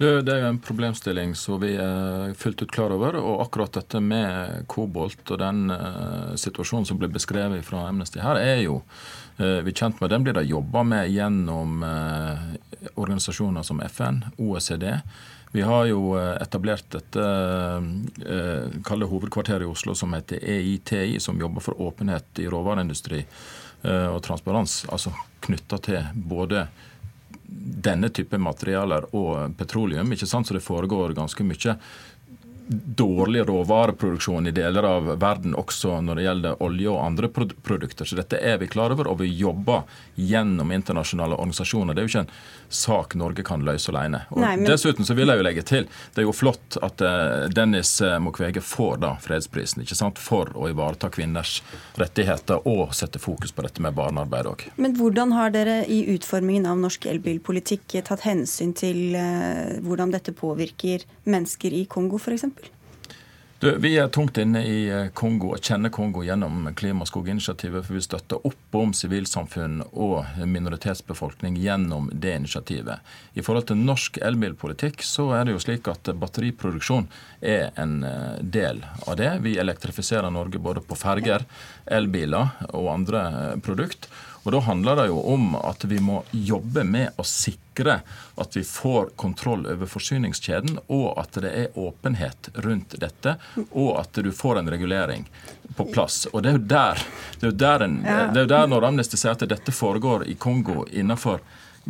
Det, 0.00 0.22
det 0.24 0.32
er 0.32 0.46
en 0.48 0.58
problemstilling 0.58 1.34
som 1.36 1.58
vi 1.60 1.74
er 1.76 2.30
fullt 2.40 2.62
ut 2.62 2.70
klar 2.72 2.92
over. 2.94 3.18
Og 3.20 3.42
akkurat 3.44 3.74
dette 3.76 4.00
med 4.00 4.62
kobolt 4.72 5.28
og 5.28 5.40
den 5.42 5.66
uh, 5.68 6.32
situasjonen 6.40 6.88
som 6.88 6.96
blir 6.96 7.12
beskrevet 7.12 7.66
fra 7.66 7.82
Amnesty 7.84 8.22
her, 8.24 8.40
er 8.40 8.62
jo 8.62 8.78
uh, 8.80 9.60
vi 9.66 9.74
kjent 9.76 10.00
med. 10.00 10.08
Den 10.08 10.24
blir 10.24 10.38
det 10.38 10.46
jobba 10.48 10.86
med 10.88 11.12
gjennom 11.12 11.84
uh, 11.84 12.48
organisasjoner 12.94 13.66
som 13.68 13.84
FN, 13.90 14.24
OECD. 14.40 14.88
Vi 15.52 15.68
har 15.68 15.84
jo 15.90 16.14
etablert 16.16 16.86
dette 16.94 17.22
kalde 18.86 19.08
hovedkvarteret 19.10 19.66
i 19.66 19.68
Oslo 19.68 19.96
som 19.98 20.14
heter 20.14 20.38
EITI, 20.38 21.18
som 21.20 21.40
jobber 21.42 21.64
for 21.64 21.80
åpenhet 21.82 22.38
i 22.38 22.46
råvareindustri 22.46 23.24
og 23.82 24.20
transparens. 24.22 24.84
Altså 24.94 25.10
knytta 25.42 25.80
til 25.82 26.06
både 26.14 26.68
denne 27.50 28.10
type 28.14 28.38
materialer 28.38 29.08
og 29.16 29.56
petroleum. 29.58 30.12
ikke 30.12 30.28
sant? 30.28 30.46
Så 30.46 30.54
det 30.54 30.64
foregår 30.64 31.16
ganske 31.16 31.44
mye 31.44 31.76
dårlig 32.70 33.42
råvareproduksjon 33.48 34.46
i 34.46 34.52
deler 34.54 34.86
av 34.86 35.08
verden, 35.18 35.56
også 35.58 35.96
når 36.06 36.18
det 36.18 36.24
gjelder 36.26 36.60
olje 36.62 36.92
og 36.92 37.00
andre 37.02 37.30
produkter. 37.30 38.06
Så 38.06 38.18
dette 38.18 38.38
er 38.38 38.60
vi 38.62 38.68
klar 38.70 38.94
over, 38.94 39.10
og 39.10 39.18
vi 39.24 39.32
jobber 39.34 39.82
gjennom 40.14 40.70
internasjonale 40.70 41.34
organisasjoner. 41.34 41.94
Det 41.94 42.04
er 42.04 42.06
jo 42.06 42.12
ikke 42.12 42.22
en 42.28 42.36
sak 42.70 43.14
Norge 43.18 43.42
kan 43.46 43.64
løse 43.66 43.90
alene. 43.92 44.22
Og 44.30 44.40
Nei, 44.42 44.54
men... 44.60 44.68
Dessuten 44.70 45.06
så 45.06 45.16
vil 45.18 45.30
jeg 45.30 45.40
jo 45.40 45.46
legge 45.46 45.64
til, 45.66 45.88
det 46.14 46.22
er 46.22 46.28
jo 46.28 46.34
flott 46.36 46.78
at 46.82 47.02
eh, 47.04 47.46
Dennis 47.52 47.96
eh, 48.04 48.16
Mukwege 48.22 48.62
får 48.64 49.02
da 49.04 49.14
fredsprisen 49.22 49.84
ikke 49.84 49.98
sant? 49.98 50.20
for 50.20 50.50
å 50.58 50.68
ivareta 50.70 51.10
kvinners 51.12 51.60
rettigheter 52.00 52.66
og 52.68 52.94
sette 52.96 53.20
fokus 53.22 53.54
på 53.54 53.64
dette 53.66 53.82
med 53.82 53.96
barnearbeid 53.98 54.50
òg. 54.50 54.66
Men 54.80 54.96
hvordan 54.98 55.34
har 55.36 55.54
dere 55.54 55.80
i 55.90 56.02
utformingen 56.14 56.68
av 56.70 56.80
norsk 56.80 57.06
elbilpolitikk 57.10 58.00
tatt 58.06 58.26
hensyn 58.26 58.74
til 58.78 59.16
eh, 59.18 59.78
hvordan 59.84 60.14
dette 60.14 60.34
påvirker 60.36 61.06
mennesker 61.30 61.74
i 61.74 61.86
Kongo 61.90 62.20
f.eks.? 62.20 62.46
Du, 63.60 63.74
vi 63.76 63.90
er 64.00 64.06
tungt 64.08 64.38
inne 64.40 64.62
i 64.64 64.76
eh, 64.88 65.10
Kongo 65.12 65.50
og 65.52 65.60
kjenner 65.60 65.92
Kongo 65.92 66.22
gjennom 66.24 66.70
Klima- 66.72 67.04
og. 67.04 67.82
For 67.84 67.92
vi 67.92 68.00
støtter 68.00 68.46
opp 68.48 68.76
om 68.80 68.94
sivilsamfunn 68.96 69.82
og 69.90 70.30
minoritetsbefolkning 70.48 71.58
gjennom 71.60 72.08
det 72.08 72.38
initiativet. 72.38 73.04
I 73.36 73.44
forhold 73.44 73.68
til 73.68 73.82
norsk 73.84 74.16
elbilpolitikk 74.24 75.04
så 75.04 75.28
er 75.36 75.44
det 75.44 75.58
jo 75.58 75.60
slik 75.66 75.92
at 75.92 76.08
batteriproduksjon 76.22 77.10
er 77.44 77.68
en 77.76 77.98
eh, 78.00 78.40
del 78.40 78.80
av 79.04 79.20
det. 79.20 79.34
Vi 79.44 79.58
elektrifiserer 79.60 80.32
Norge 80.32 80.56
både 80.56 80.80
på 80.80 80.96
ferger, 80.96 81.44
elbiler 81.84 82.56
og 82.72 82.88
andre 82.94 83.26
eh, 83.28 83.54
produkt. 83.60 84.08
Og 84.42 84.52
Da 84.52 84.60
handler 84.64 84.96
det 84.96 85.06
jo 85.10 85.20
om 85.34 85.54
at 85.56 85.84
vi 85.84 85.98
må 86.00 86.22
jobbe 86.32 86.84
med 86.84 87.18
å 87.20 87.24
sikre 87.26 88.00
at 88.40 88.56
vi 88.56 88.62
får 88.64 89.10
kontroll 89.20 89.66
over 89.68 89.88
forsyningskjeden, 89.88 90.78
og 90.88 91.18
at 91.20 91.36
det 91.44 91.52
er 91.52 91.78
åpenhet 91.78 92.48
rundt 92.64 92.96
dette, 93.00 93.36
og 93.70 93.98
at 94.00 94.20
du 94.24 94.30
får 94.32 94.60
en 94.60 94.70
regulering 94.72 95.26
på 95.76 95.84
plass. 95.92 96.26
Og 96.32 96.42
Det 96.42 96.52
er 96.52 96.58
jo 96.58 96.66
der, 96.72 97.02
det 97.40 97.48
er 97.48 97.58
der, 97.64 97.84
en, 97.84 97.98
det 98.34 98.44
er 98.44 98.52
der 98.54 98.70
når 98.70 98.88
Amnesty 98.88 99.20
sier 99.20 99.36
at 99.36 99.44
dette 99.48 99.72
foregår 99.72 100.26
i 100.28 100.34
Kongo 100.40 100.86
innenfor 100.88 101.40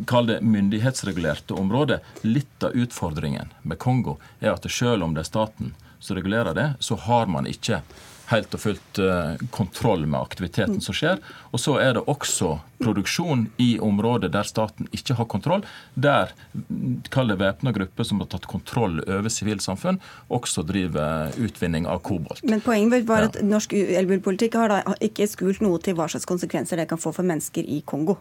kall 0.06 0.26
det 0.26 0.40
myndighetsregulerte 0.40 1.54
området. 1.54 2.00
Litt 2.22 2.64
av 2.64 2.74
utfordringen 2.74 3.54
med 3.62 3.78
Kongo 3.78 4.18
er 4.40 4.54
at 4.54 4.66
selv 4.70 5.06
om 5.06 5.14
det 5.14 5.24
er 5.24 5.30
staten 5.30 5.74
som 6.00 6.16
regulerer 6.16 6.54
det, 6.54 6.68
så 6.80 6.96
har 6.96 7.26
man 7.26 7.46
ikke 7.46 7.82
helt 8.30 8.54
og 8.54 8.62
fullt 8.62 9.00
eh, 9.02 9.42
kontroll 9.54 10.06
med 10.06 10.20
aktiviteten 10.20 10.80
som 10.84 10.96
skjer. 10.96 11.20
Og 11.50 11.62
så 11.62 11.76
er 11.82 11.96
det 11.96 12.04
også 12.10 12.58
produksjon 12.80 13.48
i 13.60 13.74
områder 13.82 14.32
der 14.32 14.46
staten 14.48 14.88
ikke 14.96 15.16
har 15.18 15.28
kontroll, 15.30 15.64
der 15.94 16.32
kall 17.12 17.32
det 17.32 17.40
væpna 17.42 17.74
grupper 17.76 18.06
som 18.06 18.22
har 18.22 18.30
tatt 18.32 18.48
kontroll 18.50 19.02
over 19.04 19.28
sivilsamfunn, 19.32 20.00
også 20.32 20.64
driver 20.68 21.34
utvinning 21.40 21.88
av 21.90 22.00
kobolt. 22.06 22.44
Men 22.48 22.64
poenget 22.64 23.08
var 23.10 23.28
at 23.28 23.40
norsk 23.44 23.76
elbilpolitikk 23.76 24.56
har 24.60 24.72
da 24.72 24.98
ikke 25.00 25.28
skult 25.30 25.64
noe 25.64 25.80
til 25.82 25.98
hva 25.98 26.08
slags 26.10 26.28
konsekvenser 26.28 26.80
det 26.80 26.88
kan 26.90 27.00
få 27.00 27.12
for 27.16 27.26
mennesker 27.26 27.66
i 27.66 27.82
Kongo. 27.84 28.20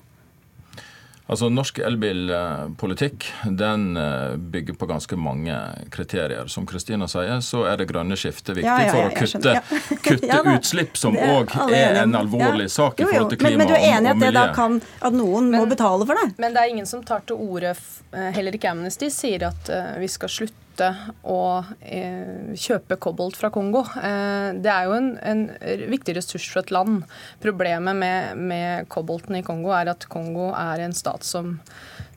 Altså, 1.29 1.45
Norsk 1.53 1.77
elbilpolitikk 1.85 3.27
den 3.45 3.97
eh, 3.97 4.35
bygger 4.37 4.73
på 4.73 4.87
ganske 4.89 5.15
mange 5.15 5.57
kriterier. 5.93 6.47
Som 6.49 6.65
Kristina 6.65 7.05
sier, 7.07 7.37
så 7.45 7.67
er 7.69 7.77
det 7.77 7.85
grønne 7.91 8.17
skiftet 8.17 8.57
viktig 8.57 8.65
ja, 8.65 8.87
ja, 8.87 8.95
for 8.95 9.11
å 9.11 9.13
kutte, 9.13 9.53
kutte 10.07 10.39
utslipp, 10.55 10.97
som 10.97 11.13
òg 11.13 11.53
er, 11.69 12.01
en 12.01 12.17
alvorlig 12.17 12.65
sak 12.73 13.03
i 13.03 13.05
forhold 13.05 13.29
til 13.35 13.43
klima 13.43 13.61
og, 13.61 13.61
miljø. 13.61 13.69
Men, 13.69 13.69
men 13.69 13.69
du 13.69 13.75
er 13.77 13.99
enig 13.99 14.09
i 14.09 14.13
at 14.15 14.23
det 14.25 14.31
da 14.39 14.47
kan, 14.57 14.79
at 14.81 15.19
noen 15.19 15.51
men, 15.51 15.59
må 15.61 15.69
betale 15.69 16.09
for 16.09 16.17
det? 16.17 16.31
Men 16.41 16.57
det 16.57 16.63
er 16.63 16.73
ingen 16.73 16.89
som 16.89 17.05
tar 17.05 17.21
til 17.29 17.37
orde, 17.37 17.75
eh, 18.09 18.31
heller 18.33 18.57
ikke 18.57 18.73
Amnesty 18.73 19.11
sier 19.13 19.51
at 19.51 19.69
uh, 19.69 19.93
vi 20.01 20.09
skal 20.09 20.33
slutte 20.33 20.68
slutte 20.79 21.19
å 21.27 21.63
eh, 21.81 22.55
kjøpe 22.55 22.97
kobolt 23.01 23.37
fra 23.37 23.49
Kongo. 23.51 23.83
Eh, 23.99 24.55
det 24.59 24.71
er 24.71 24.87
jo 24.87 24.95
en, 24.95 25.11
en, 25.19 25.45
viktig 25.91 26.15
ressurs 26.15 26.47
for 26.49 26.63
et 26.63 26.71
land. 26.71 27.03
Problemet 27.43 27.95
med, 27.95 28.37
med 28.37 28.87
kobolten 28.89 29.39
i 29.39 29.43
Kongo 29.43 29.73
er 29.75 29.91
at 29.91 30.07
Kongo 30.09 30.51
er 30.55 30.85
en 30.85 30.95
stat 30.95 31.23
som 31.23 31.57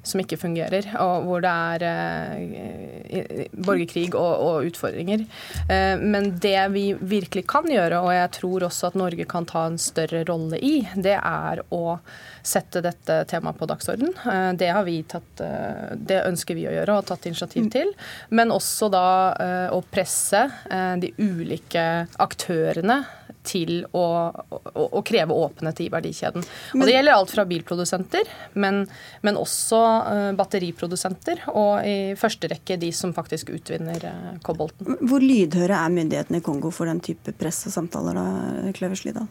som 0.02 0.20
ikke 0.22 0.38
fungerer, 0.40 0.88
og 1.02 1.26
hvor 1.28 1.42
det 1.44 1.52
er 1.52 1.84
eh, 1.86 3.42
borgerkrig 3.54 4.08
og, 4.18 4.32
og, 4.42 4.66
utfordringer. 4.66 5.24
Eh, 5.70 5.94
men 6.02 6.32
det 6.42 6.58
vi 6.74 6.88
virkelig 6.98 7.44
kan 7.50 7.68
gjøre, 7.70 8.00
og 8.02 8.10
jeg 8.16 8.32
tror 8.38 8.66
også 8.66 8.90
at 8.90 8.98
Norge 8.98 9.26
kan 9.30 9.46
ta 9.48 9.68
en 9.70 9.78
større 9.78 10.24
rolle 10.28 10.58
i, 10.58 10.74
det 10.98 11.16
er 11.18 11.62
å 11.70 11.98
sette 12.42 12.82
dette 12.82 13.20
temaet 13.30 13.58
på 13.60 13.68
dagsorden. 13.70 14.10
Eh, 14.26 14.50
det, 14.58 14.72
har 14.74 14.86
vi 14.88 14.98
tatt, 15.06 15.44
eh, 15.44 15.94
det 15.94 16.24
ønsker 16.26 16.58
vi 16.58 16.66
å 16.66 16.74
gjøre 16.74 16.96
og 16.96 17.02
har 17.04 17.10
tatt 17.12 17.30
initiativ 17.30 17.70
til. 17.72 17.94
Men 18.34 18.54
også 18.54 18.90
da 18.92 19.06
eh, 19.38 19.68
å 19.70 19.82
presse 19.86 20.48
eh, 20.66 20.94
de 21.02 21.14
ulike 21.22 21.86
aktørene 22.22 23.02
til 23.46 23.82
å, 23.90 24.04
å, 24.30 24.84
å, 24.84 25.02
kreve 25.06 25.34
åpenhet 25.34 25.82
i 25.82 25.88
verdikjeden. 25.92 26.44
Og 26.78 26.84
Det 26.86 26.94
gjelder 26.94 27.16
alt 27.16 27.32
fra 27.34 27.44
bilprodusenter, 27.48 28.30
men, 28.54 28.84
men 29.26 29.40
også 29.40 29.80
uh, 29.80 30.28
batteriprodusenter, 30.38 31.44
og 31.50 31.86
i 31.88 31.96
første 32.18 32.52
rekke 32.52 32.78
de 32.80 32.92
som 32.94 33.14
faktisk 33.16 33.50
utvinner 33.54 34.06
uh, 34.06 34.30
kobolten. 34.46 34.96
Hvor 35.02 35.24
lydhøre 35.24 35.80
er 35.82 35.98
myndighetene 35.98 36.42
i 36.42 36.46
Kongo 36.46 36.70
for 36.74 36.90
den 36.90 37.02
type 37.02 37.34
press 37.38 37.64
og 37.70 37.76
samtaler, 37.76 38.18
da, 38.18 38.72
Kløvers 38.78 39.04
Lidan? 39.08 39.30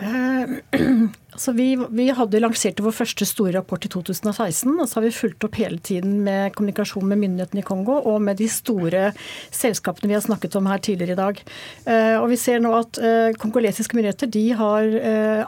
Eh, 0.00 0.78
så 1.36 1.52
vi, 1.52 1.76
vi, 1.90 2.08
hadde 2.14 2.40
lanserte 2.40 2.82
vår 2.82 2.94
første 2.94 3.26
store 3.28 3.56
rapport 3.56 3.84
i 3.84 3.90
2016. 3.90 4.70
Og 4.74 4.86
så 4.86 4.98
har 4.98 5.06
vi 5.06 5.14
fulgt 5.14 5.46
opp 5.46 5.58
hele 5.58 5.78
tiden 5.82 6.20
med 6.26 6.54
kommunikasjon 6.56 7.06
med 7.08 7.20
myndighetene 7.22 7.62
i 7.62 7.66
Kongo 7.66 7.98
og 7.98 8.20
med 8.24 8.38
de 8.40 8.48
store 8.52 9.12
selskapene 9.54 10.10
vi 10.10 10.16
har 10.16 10.24
snakket 10.24 10.56
om 10.58 10.70
her 10.70 10.82
tidligere 10.84 11.16
i 11.16 11.20
dag. 11.20 11.42
Eh, 11.90 12.16
og 12.20 12.28
vi 12.32 12.40
ser 12.40 12.62
nå 12.62 12.72
at 12.78 13.00
eh, 13.02 13.36
kongolesiske 13.38 13.98
myndigheter 13.98 14.30
de 14.34 14.44
har 14.58 14.86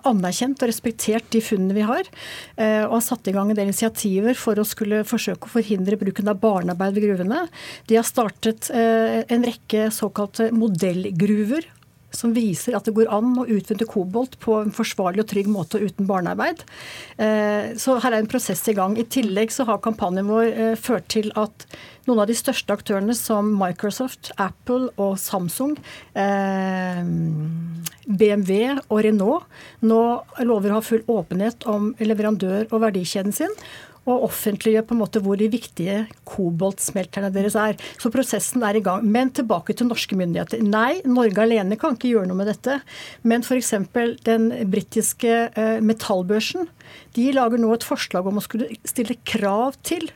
anerkjent 0.06 0.62
og 0.62 0.70
respektert 0.70 1.26
de 1.34 1.42
funnene 1.44 1.74
vi 1.76 1.84
har. 1.86 2.06
Og 2.60 2.94
har 2.96 3.02
satt 3.04 3.28
i 3.30 3.34
gang 3.34 3.50
en 3.50 3.56
del 3.56 3.70
initiativer 3.70 4.36
for 4.38 4.58
å 4.58 4.66
skulle 4.66 5.02
forsøke 5.08 5.46
å 5.46 5.52
forhindre 5.52 5.98
bruken 6.00 6.28
av 6.30 6.40
barnearbeid 6.42 6.96
ved 6.96 7.06
gruvene. 7.06 7.42
De 7.90 7.98
har 7.98 8.06
startet 8.06 8.70
en 8.72 9.46
rekke 9.46 9.88
såkalte 9.94 10.50
modellgruver 10.56 11.68
som 12.14 12.34
viser 12.34 12.76
at 12.76 12.86
det 12.86 12.94
går 12.96 13.10
an 13.12 13.32
å 13.38 13.46
utvinne 13.46 13.88
kobolt 13.88 14.36
på 14.42 14.58
en 14.62 14.74
forsvarlig 14.74 15.24
og 15.24 15.30
trygg 15.32 15.50
måte 15.50 15.80
uten 15.80 16.08
barnearbeid. 16.08 16.64
Eh, 17.20 17.72
så 17.80 17.98
her 18.02 18.14
er 18.14 18.20
en 18.22 18.30
prosess 18.30 18.62
i 18.70 18.76
gang. 18.76 18.96
I 18.98 19.06
tillegg 19.06 19.54
så 19.54 19.66
har 19.68 19.82
kampanjen 19.84 20.30
vår 20.30 20.46
eh, 20.50 20.76
ført 20.80 21.08
til 21.12 21.30
at 21.38 21.66
noen 22.08 22.22
av 22.22 22.30
de 22.30 22.36
største 22.38 22.74
aktørene 22.74 23.14
som 23.14 23.52
Microsoft, 23.60 24.32
Apple 24.40 24.90
og 25.00 25.18
Samsung, 25.22 25.76
eh, 26.18 27.02
BMW 28.10 28.80
og 28.88 29.04
Renault 29.06 29.46
nå 29.86 30.00
lover 30.42 30.72
å 30.72 30.80
ha 30.80 30.84
full 30.84 31.04
åpenhet 31.06 31.66
om 31.70 31.92
leverandør- 32.02 32.70
og 32.72 32.82
verdikjeden 32.88 33.34
sin 33.36 33.54
og 34.10 34.26
offentliggjør 34.28 34.86
på 34.88 34.96
en 34.96 35.02
måte 35.02 35.22
hvor 35.24 35.38
de 35.40 35.50
viktige 35.52 36.04
koboltsmelterne 36.28 37.32
deres 37.34 37.56
er. 37.58 37.78
Så 38.00 38.12
prosessen 38.12 38.64
er 38.66 38.78
i 38.78 38.84
gang. 38.84 39.06
Men 39.06 39.32
tilbake 39.36 39.76
til 39.76 39.90
norske 39.90 40.18
myndigheter. 40.18 40.62
Nei, 40.64 41.00
Norge 41.08 41.44
alene 41.44 41.78
kan 41.80 41.96
ikke 41.96 42.12
gjøre 42.14 42.30
noe 42.30 42.40
med 42.40 42.50
dette. 42.52 42.80
Men 43.22 43.46
f.eks. 43.46 43.74
den 44.26 44.50
britiske 44.70 45.36
eh, 45.50 45.78
metallbørsen 45.84 46.68
de 47.16 47.30
lager 47.34 47.60
nå 47.60 47.72
et 47.74 47.86
forslag 47.86 48.26
om 48.26 48.40
å 48.40 48.44
skulle 48.44 48.70
stille 48.88 49.18
krav 49.26 49.78
til 49.86 50.10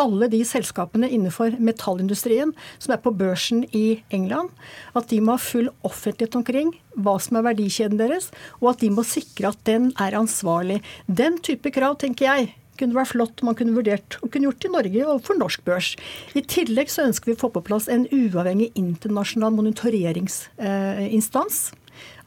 alle 0.00 0.28
de 0.32 0.42
selskapene 0.44 1.08
innenfor 1.12 1.56
metallindustrien 1.62 2.52
som 2.78 2.94
er 2.94 3.00
på 3.02 3.14
børsen 3.16 3.64
i 3.76 4.02
England, 4.14 4.50
at 4.96 5.08
de 5.12 5.22
må 5.24 5.36
ha 5.36 5.42
full 5.42 5.70
offentlighet 5.86 6.36
omkring 6.38 6.74
hva 6.96 7.16
som 7.22 7.40
er 7.40 7.46
verdikjeden 7.48 8.00
deres, 8.00 8.30
og 8.60 8.74
at 8.74 8.84
de 8.84 8.92
må 8.92 9.06
sikre 9.08 9.52
at 9.52 9.64
den 9.68 9.90
er 10.02 10.18
ansvarlig. 10.18 10.82
Den 11.08 11.40
type 11.44 11.72
krav, 11.74 11.98
tenker 12.02 12.28
jeg, 12.28 12.52
kunne 12.80 12.96
vært 12.96 13.12
flott 13.14 13.36
man 13.46 13.56
kunne 13.58 13.76
vurdert 13.76 14.10
og 14.20 14.26
kunne 14.32 14.46
gjort 14.48 14.66
i 14.66 14.74
Norge 14.74 15.00
og 15.06 15.16
for 15.26 15.34
norsk 15.40 15.60
børs. 15.66 15.88
I 16.36 16.40
tillegg 16.42 16.88
så 16.92 17.06
ønsker 17.08 17.26
vi 17.30 17.36
å 17.36 17.42
få 17.44 17.48
på 17.54 17.66
plass 17.68 17.86
en 17.92 18.04
uavhengig 18.10 18.68
internasjonal 18.78 19.52
monitoreringsinstans. 19.56 21.56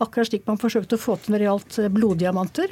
Akkurat 0.01 0.27
slik 0.31 0.43
man 0.49 0.61
forsøkte 0.61 0.95
å 0.97 1.01
få 1.01 1.13
til 1.19 1.29
når 1.33 1.39
det 1.39 1.49
gjaldt 1.49 1.73
bloddiamanter 1.95 2.69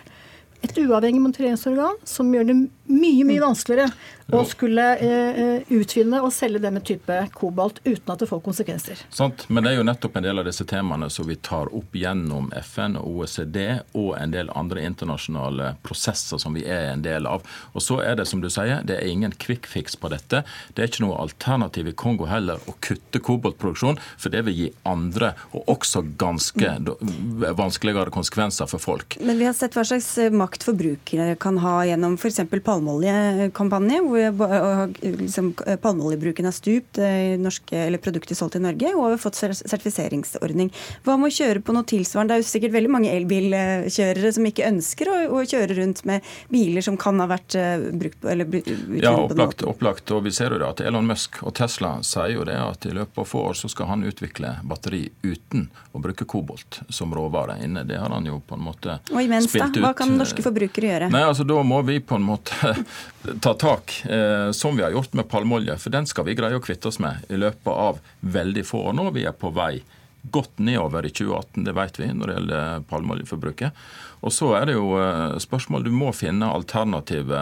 et 0.65 0.79
uavhengig 0.81 1.21
monitoreringsorgan 1.21 1.95
som 2.07 2.31
gjør 2.33 2.45
det 2.49 2.55
mye 2.87 3.25
mye 3.27 3.43
vanskeligere 3.43 3.91
å 4.35 4.43
skulle 4.47 4.85
eh, 4.99 5.61
utvinne 5.71 6.19
og 6.23 6.33
selge 6.35 6.59
denne 6.63 6.81
type 6.83 7.15
kobolt 7.35 7.79
uten 7.85 8.11
at 8.11 8.19
det 8.19 8.27
får 8.27 8.41
konsekvenser. 8.43 9.03
Sant, 9.13 9.45
Men 9.47 9.63
det 9.63 9.71
er 9.71 9.79
jo 9.79 9.85
nettopp 9.87 10.17
en 10.19 10.27
del 10.27 10.41
av 10.41 10.47
disse 10.47 10.65
temaene 10.67 11.09
som 11.13 11.27
vi 11.29 11.37
tar 11.39 11.71
opp 11.75 11.95
gjennom 11.95 12.49
FN 12.59 12.97
og 12.99 13.21
OECD 13.21 13.59
og 13.93 14.11
en 14.19 14.33
del 14.35 14.51
andre 14.57 14.83
internasjonale 14.87 15.73
prosesser 15.85 16.41
som 16.41 16.57
vi 16.57 16.65
er 16.67 16.91
en 16.91 17.05
del 17.05 17.27
av. 17.29 17.45
Og 17.73 17.83
så 17.83 18.01
er 18.03 18.19
det 18.19 18.27
som 18.27 18.43
du 18.43 18.49
sier, 18.51 18.83
det 18.87 18.99
er 18.99 19.07
ingen 19.07 19.35
quick 19.39 19.67
fix 19.69 19.95
på 19.95 20.11
dette. 20.11 20.43
Det 20.75 20.83
er 20.83 20.91
ikke 20.91 21.05
noe 21.05 21.21
alternativ 21.23 21.91
i 21.91 21.95
Kongo 21.97 22.27
heller 22.27 22.59
å 22.67 22.75
kutte 22.83 23.23
koboltproduksjon, 23.23 23.99
for 24.19 24.33
det 24.33 24.43
vil 24.47 24.57
gi 24.57 24.69
andre 24.87 25.33
og 25.53 25.71
også 25.77 26.03
ganske 26.19 26.73
mm. 26.83 27.47
vanskeligere 27.57 28.11
konsekvenser 28.13 28.67
for 28.67 28.83
folk. 28.83 29.19
Men 29.23 29.39
vi 29.39 29.47
har 29.47 29.55
sett 29.55 29.77
hva 29.77 29.85
slags 29.87 30.11
makt 30.35 30.67
forbrukere 30.67 31.37
kan 31.39 31.61
ha 31.63 31.79
gjennom 31.87 32.19
f.eks. 32.19 32.43
palmeoljekampanje, 32.77 34.01
hvor 34.01 34.93
liksom, 35.01 35.53
palmeoljebruken 35.81 36.45
har 36.45 36.55
stupt 36.55 36.97
eh, 36.97 37.37
norske, 37.39 37.77
eller 37.77 38.01
produkter 38.01 38.35
solgt 38.35 38.55
i 38.55 38.61
Norge, 38.63 38.93
og 38.95 39.11
har 39.11 39.21
fått 39.21 39.39
sertifiseringsordning. 39.39 40.71
Hva 41.05 41.17
med 41.17 41.31
å 41.31 41.37
kjøre 41.37 41.63
på 41.65 41.75
noe 41.75 41.87
tilsvarende? 41.87 42.33
Det 42.33 42.37
er 42.37 42.43
jo 42.43 42.49
sikkert 42.51 42.75
veldig 42.75 42.93
mange 42.93 43.13
elbilkjørere 43.15 44.33
som 44.35 44.49
ikke 44.49 44.67
ønsker 44.67 45.11
å, 45.11 45.17
å 45.37 45.43
kjøre 45.47 45.79
rundt 45.79 46.03
med 46.09 46.25
biler 46.53 46.85
som 46.85 46.97
kan 46.99 47.19
ha 47.23 47.29
vært 47.29 47.57
uh, 47.57 47.87
brukt 47.97 48.21
på, 48.21 48.31
eller 48.31 48.61
Ja, 49.01 49.15
opplagt, 49.17 49.63
opplagt. 49.67 50.11
Og 50.13 50.25
vi 50.27 50.33
ser 50.35 50.53
jo 50.53 50.61
det 50.61 50.69
at 50.69 50.83
Elon 50.85 51.07
Musk 51.07 51.41
og 51.43 51.55
Tesla 51.57 51.97
sier 52.05 52.35
jo 52.35 52.45
det 52.47 52.57
at 52.59 52.85
i 52.87 52.93
løpet 52.95 53.23
av 53.23 53.29
få 53.29 53.45
år 53.49 53.57
så 53.57 53.71
skal 53.71 53.91
han 53.93 54.05
utvikle 54.07 54.57
batteri 54.67 55.07
uten 55.23 55.67
å 55.95 56.01
bruke 56.03 56.27
kobolt 56.29 56.81
som 56.93 57.13
råvare 57.15 57.57
inne. 57.65 57.85
Det 57.87 57.97
har 57.99 58.13
han 58.13 58.27
jo 58.27 58.39
på 58.45 58.57
en 58.57 58.65
måte 58.67 58.99
spilt 58.99 59.09
ut. 59.09 59.15
Og 59.15 59.23
imens 59.23 59.49
da, 59.53 59.69
hva 59.81 59.93
kan 59.97 60.13
norske 60.17 60.45
forbrukere 60.45 60.91
gjøre? 60.91 61.11
Nei, 61.13 61.23
altså 61.25 61.45
Da 61.47 61.61
må 61.65 61.81
vi 61.87 61.99
på 62.03 62.17
en 62.17 62.25
måte 62.27 62.66
ta 63.41 63.53
tak, 63.53 64.05
eh, 64.09 64.51
som 64.51 64.77
vi 64.77 64.83
har 64.83 64.91
gjort 64.91 65.13
med 65.13 65.29
palmeolje. 65.29 65.77
For 65.77 65.93
den 65.93 66.07
skal 66.09 66.27
vi 66.27 66.35
greie 66.37 66.57
å 66.57 66.63
kvitte 66.63 66.89
oss 66.91 66.99
med 67.03 67.25
i 67.29 67.39
løpet 67.39 67.71
av 67.73 68.01
veldig 68.19 68.65
få 68.65 68.87
år. 68.89 68.97
Nå 68.97 69.09
vi 69.15 69.27
er 69.27 69.37
på 69.37 69.51
vei 69.55 69.79
godt 70.27 70.59
nedover 70.59 71.05
i 71.05 71.09
2018, 71.09 71.63
det 71.63 71.73
vet 71.77 71.99
vi 71.99 72.07
når 72.11 72.27
det 72.27 72.33
gjelder 72.35 72.81
palmeoljeforbruket. 72.89 73.85
Og 74.25 74.33
så 74.33 74.49
er 74.57 74.67
det 74.67 74.75
jo 74.75 74.97
eh, 74.99 75.37
spørsmål 75.39 75.85
Du 75.85 75.91
må 75.93 76.11
finne 76.15 76.49
alternative 76.51 77.39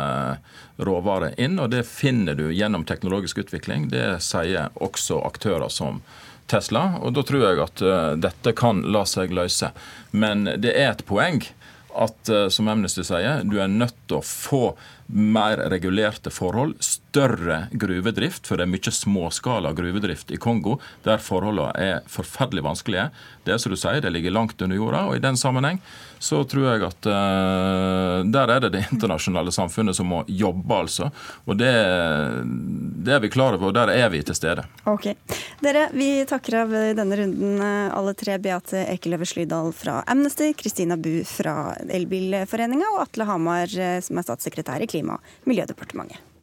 råvarer 0.77 1.39
inn, 1.41 1.57
og 1.59 1.71
det 1.73 1.85
finner 1.89 2.38
du 2.38 2.49
gjennom 2.53 2.85
teknologisk 2.85 3.41
utvikling. 3.45 3.89
Det 3.93 4.19
sier 4.23 4.69
også 4.75 5.21
aktører 5.25 5.71
som 5.73 6.03
Tesla, 6.51 6.99
og 7.01 7.15
da 7.15 7.23
tror 7.25 7.41
jeg 7.41 7.61
at 7.63 7.81
dette 8.21 8.51
kan 8.53 8.83
la 8.93 9.01
seg 9.09 9.31
løse. 9.33 9.71
Men 10.13 10.43
det 10.61 10.75
er 10.75 10.91
et 10.91 11.01
poeng 11.09 11.39
at 11.95 12.29
som 12.53 12.67
Amnesty 12.69 13.01
sier, 13.07 13.41
du 13.47 13.55
er 13.57 13.71
nødt 13.71 13.95
til 14.05 14.19
å 14.19 14.27
få 14.27 14.61
mer 15.07 15.71
regulerte 15.71 16.31
forhold, 16.31 17.01
større 17.15 17.67
gruvedrift, 17.71 18.47
for 18.47 18.60
det 18.60 18.65
er 18.65 18.71
mye 18.73 18.91
småskala 18.91 19.71
gruvedrift 19.75 20.34
i 20.36 20.39
Kongo 20.41 20.80
der 21.06 21.21
forholdene 21.23 21.71
er 21.80 22.01
forferdelig 22.12 22.65
vanskelige. 22.65 23.08
Det 23.45 23.56
er 23.56 23.62
som 23.62 23.71
du 23.71 23.80
sier, 23.80 24.01
det 24.04 24.12
ligger 24.12 24.36
langt 24.36 24.60
under 24.62 24.75
jorda, 24.75 25.06
og 25.08 25.15
i 25.15 25.23
den 25.23 25.39
sammenheng 25.39 25.80
så 26.19 26.41
tror 26.49 26.65
jeg 26.67 26.84
at 26.88 27.08
uh, 27.08 28.25
der 28.34 28.51
er 28.51 28.65
det 28.65 28.71
det 28.73 28.84
internasjonale 28.95 29.54
samfunnet 29.56 29.95
som 29.95 30.10
må 30.12 30.23
jobbe, 30.28 30.75
altså. 30.75 31.10
Og 31.45 31.60
det, 31.60 31.71
det 33.06 33.15
er 33.15 33.23
vi 33.23 33.32
klar 33.32 33.56
over, 33.56 33.69
og 33.69 33.78
der 33.78 33.93
er 33.93 34.12
vi 34.12 34.23
til 34.25 34.36
stede. 34.36 34.65
Ok. 34.89 35.12
Dere, 35.63 35.88
vi 35.95 36.10
takker 36.28 36.60
av 36.63 36.75
denne 36.97 37.19
runden 37.19 37.63
eh, 37.63 37.95
alle 37.95 38.15
tre. 38.17 38.38
Beate 38.41 38.84
Ekeløve 38.91 39.28
Slydal 39.30 39.71
fra 39.75 40.01
Amnesty, 40.12 40.51
Kristina 40.58 40.97
Bu 40.99 41.21
fra 41.30 41.73
Elbilforeninga 41.86 42.95
og 42.95 43.04
Atle 43.06 43.30
Hamar, 43.30 43.71
eh, 43.71 43.99
som 44.06 44.19
er 44.19 44.28
statssekretær 44.28 44.84
i 44.84 44.89
Klima- 44.91 45.19
og 45.19 45.51
miljødepartementet. 45.51 46.34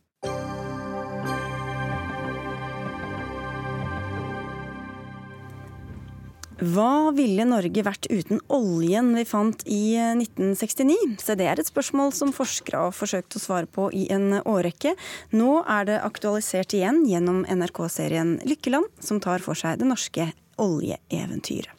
Hva 6.60 7.10
ville 7.16 7.46
Norge 7.48 7.82
vært 7.86 8.06
uten 8.12 8.42
oljen 8.52 9.12
vi 9.16 9.24
fant 9.28 9.64
i 9.64 9.96
1969? 9.96 10.92
Eh, 10.92 11.16
Så 11.22 11.36
det 11.38 11.48
er 11.48 11.58
et 11.58 11.70
spørsmål 11.70 12.12
som 12.12 12.34
forskere 12.34 12.84
har 12.86 12.92
forsøkt 12.92 13.36
å 13.36 13.42
svare 13.42 13.66
på 13.66 13.88
i 13.92 14.04
en 14.12 14.42
årrekke. 14.44 14.94
Nå 15.32 15.64
er 15.64 15.88
det 15.88 16.02
aktualisert 16.02 16.74
igjen 16.76 17.06
gjennom 17.08 17.44
NRK-serien 17.46 18.40
Lykkeland, 18.44 18.86
som 19.00 19.20
tar 19.20 19.40
for 19.40 19.54
seg 19.54 19.80
det 19.80 19.88
norske 19.88 20.32
oljeeventyret. 20.56 21.70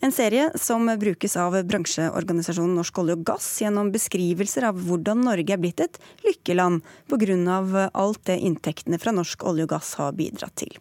En 0.00 0.12
serie 0.12 0.50
som 0.60 0.86
brukes 1.00 1.36
av 1.40 1.56
bransjeorganisasjonen 1.68 2.76
Norsk 2.76 2.98
olje 3.00 3.16
og 3.16 3.24
gass 3.26 3.46
gjennom 3.62 3.90
beskrivelser 3.94 4.66
av 4.68 4.80
hvordan 4.86 5.22
Norge 5.24 5.54
er 5.54 5.62
blitt 5.62 5.80
et 5.84 5.98
lykkeland 6.26 6.82
pga. 7.08 7.90
alt 7.92 8.24
det 8.24 8.38
inntektene 8.38 8.98
fra 8.98 9.12
norsk 9.12 9.44
olje 9.44 9.64
og 9.64 9.70
gass 9.70 9.94
har 9.94 10.12
bidratt 10.12 10.56
til. 10.56 10.76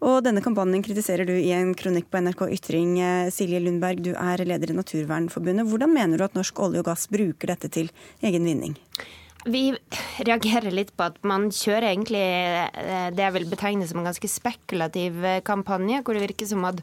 Og 0.00 0.22
denne 0.24 0.42
kampanjen 0.42 0.82
kritiserer 0.82 1.26
du 1.26 1.34
i 1.36 1.52
en 1.52 1.74
kronikk 1.74 2.10
på 2.10 2.20
NRK 2.20 2.48
Ytring. 2.58 2.98
Silje 3.30 3.60
Lundberg, 3.60 4.02
du 4.02 4.12
er 4.14 4.44
leder 4.44 4.70
i 4.72 4.76
Naturvernforbundet. 4.76 5.68
Hvordan 5.68 5.94
mener 5.94 6.18
du 6.18 6.24
at 6.24 6.34
norsk 6.34 6.58
olje 6.58 6.82
og 6.82 6.90
gass 6.90 7.08
bruker 7.08 7.54
dette 7.54 7.68
til 7.68 7.90
egen 8.22 8.44
vinning? 8.44 8.76
Vi 9.48 9.62
reagerer 10.26 10.74
litt 10.74 10.90
på 10.96 11.06
at 11.08 11.16
man 11.26 11.46
kjører 11.54 11.90
egentlig 11.92 12.20
eh, 12.20 13.08
det 13.14 13.22
jeg 13.22 13.34
vil 13.38 13.46
betegne 13.48 13.86
som 13.88 14.00
en 14.02 14.08
ganske 14.10 14.28
spekulativ 14.28 15.24
eh, 15.24 15.40
kampanje, 15.46 16.02
hvor 16.04 16.16
det 16.16 16.26
virker 16.26 16.50
som 16.50 16.66
at 16.68 16.82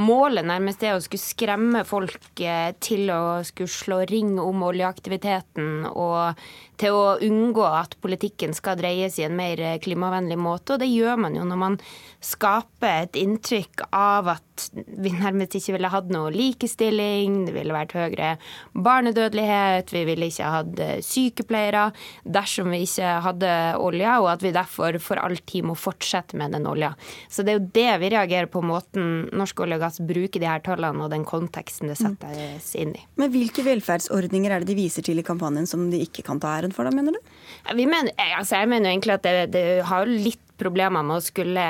målet 0.00 0.46
nærmest 0.48 0.82
er 0.86 0.96
å 0.96 1.04
skulle 1.04 1.22
skremme 1.22 1.84
folk 1.86 2.42
eh, 2.42 2.72
til 2.82 3.12
å 3.14 3.22
skulle 3.46 3.70
slå 3.70 4.00
ring 4.10 4.36
om 4.42 4.64
oljeaktiviteten 4.66 5.86
og 5.92 6.40
til 6.80 6.96
å 6.96 7.16
unngå 7.24 7.64
at 7.66 7.96
politikken 8.00 8.54
skal 8.56 8.78
dreies 8.80 9.18
i 9.20 9.26
en 9.26 9.36
mer 9.36 9.60
klimavennlig 9.84 10.38
måte. 10.40 10.74
Og 10.74 10.82
det 10.82 10.88
gjør 10.90 11.20
man 11.26 11.36
jo 11.36 11.44
når 11.48 11.60
man 11.60 11.80
skaper 12.24 13.06
et 13.06 13.18
inntrykk 13.20 13.86
av 13.96 14.34
at 14.36 14.46
vi 14.76 15.12
nærmest 15.14 15.54
ikke 15.56 15.74
ville 15.76 15.90
hatt 15.92 16.10
noe 16.12 16.32
likestilling, 16.34 17.44
det 17.46 17.54
ville 17.54 17.74
vært 17.74 17.94
høyere 17.96 18.34
barnedødelighet, 18.76 19.92
vi 19.94 20.02
ville 20.08 20.28
ikke 20.28 20.50
hatt 20.52 20.82
sykepleiere 21.06 21.86
dersom 22.24 22.72
vi 22.74 22.82
ikke 22.84 23.14
hadde 23.24 23.54
olja, 23.80 24.18
og 24.20 24.30
at 24.34 24.44
vi 24.44 24.52
derfor 24.54 24.98
for 25.02 25.20
all 25.22 25.38
tid 25.48 25.68
må 25.70 25.76
fortsette 25.78 26.36
med 26.36 26.52
den 26.56 26.68
olja. 26.68 26.92
Så 27.32 27.44
det 27.46 27.54
er 27.54 27.60
jo 27.60 27.70
det 27.76 27.88
vi 28.04 28.12
reagerer 28.12 28.50
på, 28.52 28.62
måten 28.64 29.30
norsk 29.36 29.64
olje 29.64 29.78
og 29.78 29.84
gass 29.86 30.00
bruker 30.04 30.42
de 30.42 30.50
her 30.50 30.64
tallene 30.64 31.06
og 31.06 31.12
den 31.14 31.24
konteksten 31.28 31.90
det 31.90 31.98
settes 32.00 32.74
inn 32.78 32.94
i. 32.96 33.04
Men 33.20 33.32
hvilke 33.32 33.64
velferdsordninger 33.66 34.52
er 34.52 34.62
det 34.62 34.72
de 34.72 34.78
viser 34.78 35.06
til 35.06 35.20
i 35.20 35.26
kampanjen 35.26 35.68
som 35.70 35.88
de 35.92 36.02
ikke 36.04 36.24
kan 36.26 36.40
ta 36.42 36.52
æren 36.58 36.69
for, 36.76 36.88
da, 36.88 36.94
mener 36.94 37.16
du? 37.16 37.34
Mener, 37.76 38.12
altså 38.38 38.62
jeg 38.62 38.70
mener 38.70 38.88
jo 38.88 38.94
egentlig 38.94 39.16
at 39.16 39.26
det, 39.26 39.34
det 39.54 39.66
har 39.88 40.08
litt 40.10 40.46
problemer 40.60 41.04
med 41.06 41.18
å 41.18 41.24
skulle 41.24 41.66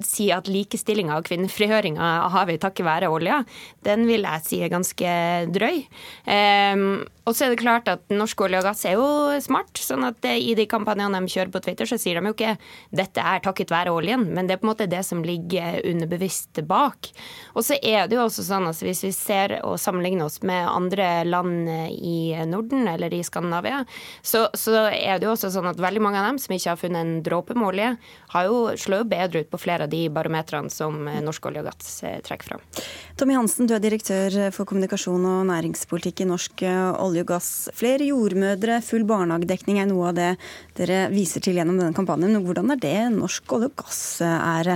si 0.00 0.30
at 0.32 0.48
likestillinga 0.48 1.18
og 1.18 1.26
kvinnefrigjøringa 1.28 2.10
har 2.32 2.46
vi 2.48 2.56
takket 2.60 2.86
være 2.86 3.10
olja, 3.12 3.42
den 3.84 4.06
vil 4.08 4.24
jeg 4.24 4.46
si 4.46 4.60
er 4.64 4.72
ganske 4.72 5.14
drøy. 5.52 5.82
Um, 6.24 6.86
og 7.30 7.36
så 7.38 7.46
er 7.46 7.52
det 7.52 7.60
klart 7.60 7.88
at 7.90 8.10
norsk 8.10 8.40
olje 8.42 8.58
og 8.58 8.66
gass 8.66 8.82
er 8.88 8.96
jo 8.98 9.06
smart. 9.42 9.78
sånn 9.78 10.02
at 10.06 10.24
i 10.26 10.54
de 10.58 10.66
kampanjene 10.66 11.20
de 11.22 11.30
kjører 11.30 11.52
på 11.54 11.62
Twitter, 11.62 11.86
så 11.86 11.98
sier 12.00 12.18
de 12.18 12.26
jo 12.26 12.34
ikke 12.34 12.56
dette 12.90 13.22
er 13.22 13.42
takket 13.44 13.70
være 13.70 13.92
oljen, 13.94 14.24
men 14.34 14.48
det 14.48 14.56
er 14.56 14.60
på 14.62 14.66
en 14.66 14.72
måte 14.72 14.88
det 14.90 15.02
som 15.06 15.22
ligger 15.22 15.78
underbevisst 15.86 16.62
bak. 16.66 17.10
Og 17.54 17.62
så 17.66 17.78
er 17.78 18.08
det 18.10 18.18
jo 18.18 18.24
også 18.24 18.44
sånn 18.46 18.66
at 18.66 18.82
hvis 18.82 19.04
vi 19.06 19.12
ser 19.14 19.60
og 19.62 19.78
sammenligner 19.78 20.26
oss 20.26 20.40
med 20.46 20.66
andre 20.66 21.22
land 21.28 21.70
i 21.94 22.34
Norden 22.50 22.88
eller 22.90 23.14
i 23.14 23.22
Skandinavia, 23.26 23.84
så, 24.22 24.48
så 24.54 24.88
er 24.90 25.20
det 25.20 25.28
jo 25.28 25.36
også 25.36 25.52
sånn 25.54 25.70
at 25.70 25.80
veldig 25.80 26.02
mange 26.02 26.18
av 26.18 26.32
dem 26.32 26.42
som 26.42 26.56
ikke 26.56 26.72
har 26.72 26.80
funnet 26.80 27.04
en 27.04 27.22
dråpe 27.26 27.54
med 27.54 27.68
olje, 27.70 27.92
har 28.34 28.50
jo, 28.50 28.58
slår 28.74 29.04
jo 29.04 29.10
bedre 29.14 29.44
ut 29.44 29.52
på 29.52 29.62
flere 29.62 29.86
av 29.86 29.94
de 29.94 30.02
barometrene 30.10 30.72
som 30.72 30.98
norsk 31.22 31.50
olje 31.50 31.62
og 31.62 31.70
gass 31.70 31.94
trekker 32.26 32.52
fram. 32.52 32.66
Tommy 33.20 33.38
Hansen, 33.38 33.70
du 33.70 33.76
er 33.76 33.84
direktør 33.84 34.50
for 34.54 34.66
kommunikasjon 34.66 35.30
og 35.30 35.46
næringspolitikk 35.50 36.24
i 36.24 36.30
Norsk 36.30 36.64
olje 36.66 37.19
og 37.24 37.32
gass. 37.32 37.50
Flere 37.76 38.06
jordmødre, 38.10 38.80
full 38.84 39.04
barnehagedekning 39.08 39.80
er 39.82 39.90
noe 39.90 40.10
av 40.10 40.16
det 40.18 40.30
dere 40.78 41.06
viser 41.12 41.44
til 41.44 41.58
gjennom 41.58 41.80
denne 41.80 41.96
kampanjen. 41.96 42.40
Hvordan 42.44 42.74
er 42.74 42.82
det 42.82 42.96
norsk 43.16 43.56
olje 43.58 43.70
og 43.72 43.78
gass 43.84 44.00
er? 44.24 44.74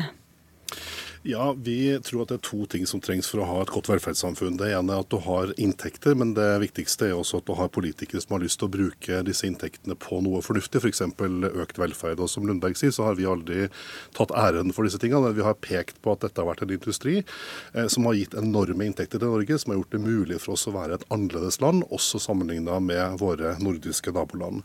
Ja, 1.27 1.55
Vi 1.59 1.99
tror 2.05 2.23
at 2.23 2.29
det 2.29 2.37
er 2.37 2.45
to 2.45 2.67
ting 2.69 2.83
som 2.85 3.01
trengs 3.01 3.31
for 3.33 3.41
å 3.41 3.47
ha 3.49 3.61
et 3.63 3.71
godt 3.73 3.87
velferdssamfunn. 3.89 4.59
Det 4.61 4.67
ene 4.77 4.93
er 4.93 5.01
at 5.01 5.09
du 5.09 5.17
har 5.25 5.55
inntekter, 5.57 6.13
men 6.21 6.35
det 6.37 6.51
viktigste 6.61 7.07
er 7.07 7.15
også 7.17 7.39
at 7.41 7.47
du 7.49 7.55
har 7.57 7.71
politikere 7.73 8.21
som 8.21 8.35
har 8.35 8.43
lyst 8.43 8.59
til 8.61 8.69
å 8.69 8.75
bruke 8.75 9.23
disse 9.25 9.47
inntektene 9.49 9.97
på 9.97 10.19
noe 10.21 10.43
fornuftig, 10.45 10.83
f.eks. 10.83 11.01
For 11.17 11.47
økt 11.65 11.81
velferd. 11.81 12.21
Og 12.21 12.29
Som 12.29 12.45
Lundberg 12.45 12.77
sier, 12.77 12.93
så 12.93 13.07
har 13.07 13.17
vi 13.17 13.25
aldri 13.25 13.71
tatt 14.13 14.35
æren 14.37 14.75
for 14.77 14.85
disse 14.85 15.01
tingene. 15.01 15.31
Vi 15.33 15.47
har 15.47 15.57
pekt 15.65 16.03
på 16.05 16.13
at 16.13 16.27
dette 16.27 16.43
har 16.43 16.51
vært 16.51 16.67
en 16.67 16.75
industri 16.77 17.15
eh, 17.23 17.89
som 17.89 18.05
har 18.11 18.21
gitt 18.21 18.37
enorme 18.37 18.85
inntekter 18.85 19.17
til 19.17 19.33
Norge, 19.33 19.59
som 19.63 19.73
har 19.73 19.81
gjort 19.81 19.97
det 19.97 20.03
mulig 20.05 20.43
for 20.45 20.59
oss 20.59 20.67
å 20.69 20.77
være 20.77 21.01
et 21.01 21.09
annerledes 21.09 21.57
land, 21.65 21.87
også 21.89 22.21
sammenligna 22.21 22.77
med 22.85 23.17
våre 23.25 23.55
nordiske 23.65 24.13
naboland. 24.13 24.61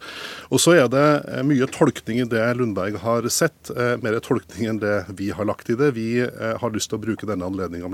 Og 0.52 0.60
Så 0.60 0.76
er 0.76 0.92
det 0.92 1.08
eh, 1.24 1.40
mye 1.48 1.72
tolkning 1.72 2.20
i 2.20 2.28
det 2.36 2.44
Lundberg 2.60 3.00
har 3.08 3.32
sett, 3.32 3.72
eh, 3.72 3.96
mer 4.04 4.20
tolkning 4.28 4.74
enn 4.74 4.84
det 4.84 4.98
vi 5.16 5.32
har 5.32 5.48
lagt 5.48 5.72
i 5.72 5.80
det. 5.80 5.94
Vi 5.96 6.10
har 6.58 6.74
lyst 6.74 6.92
til 6.92 7.00
å 7.00 7.04
bruke 7.04 7.30
denne 7.30 7.48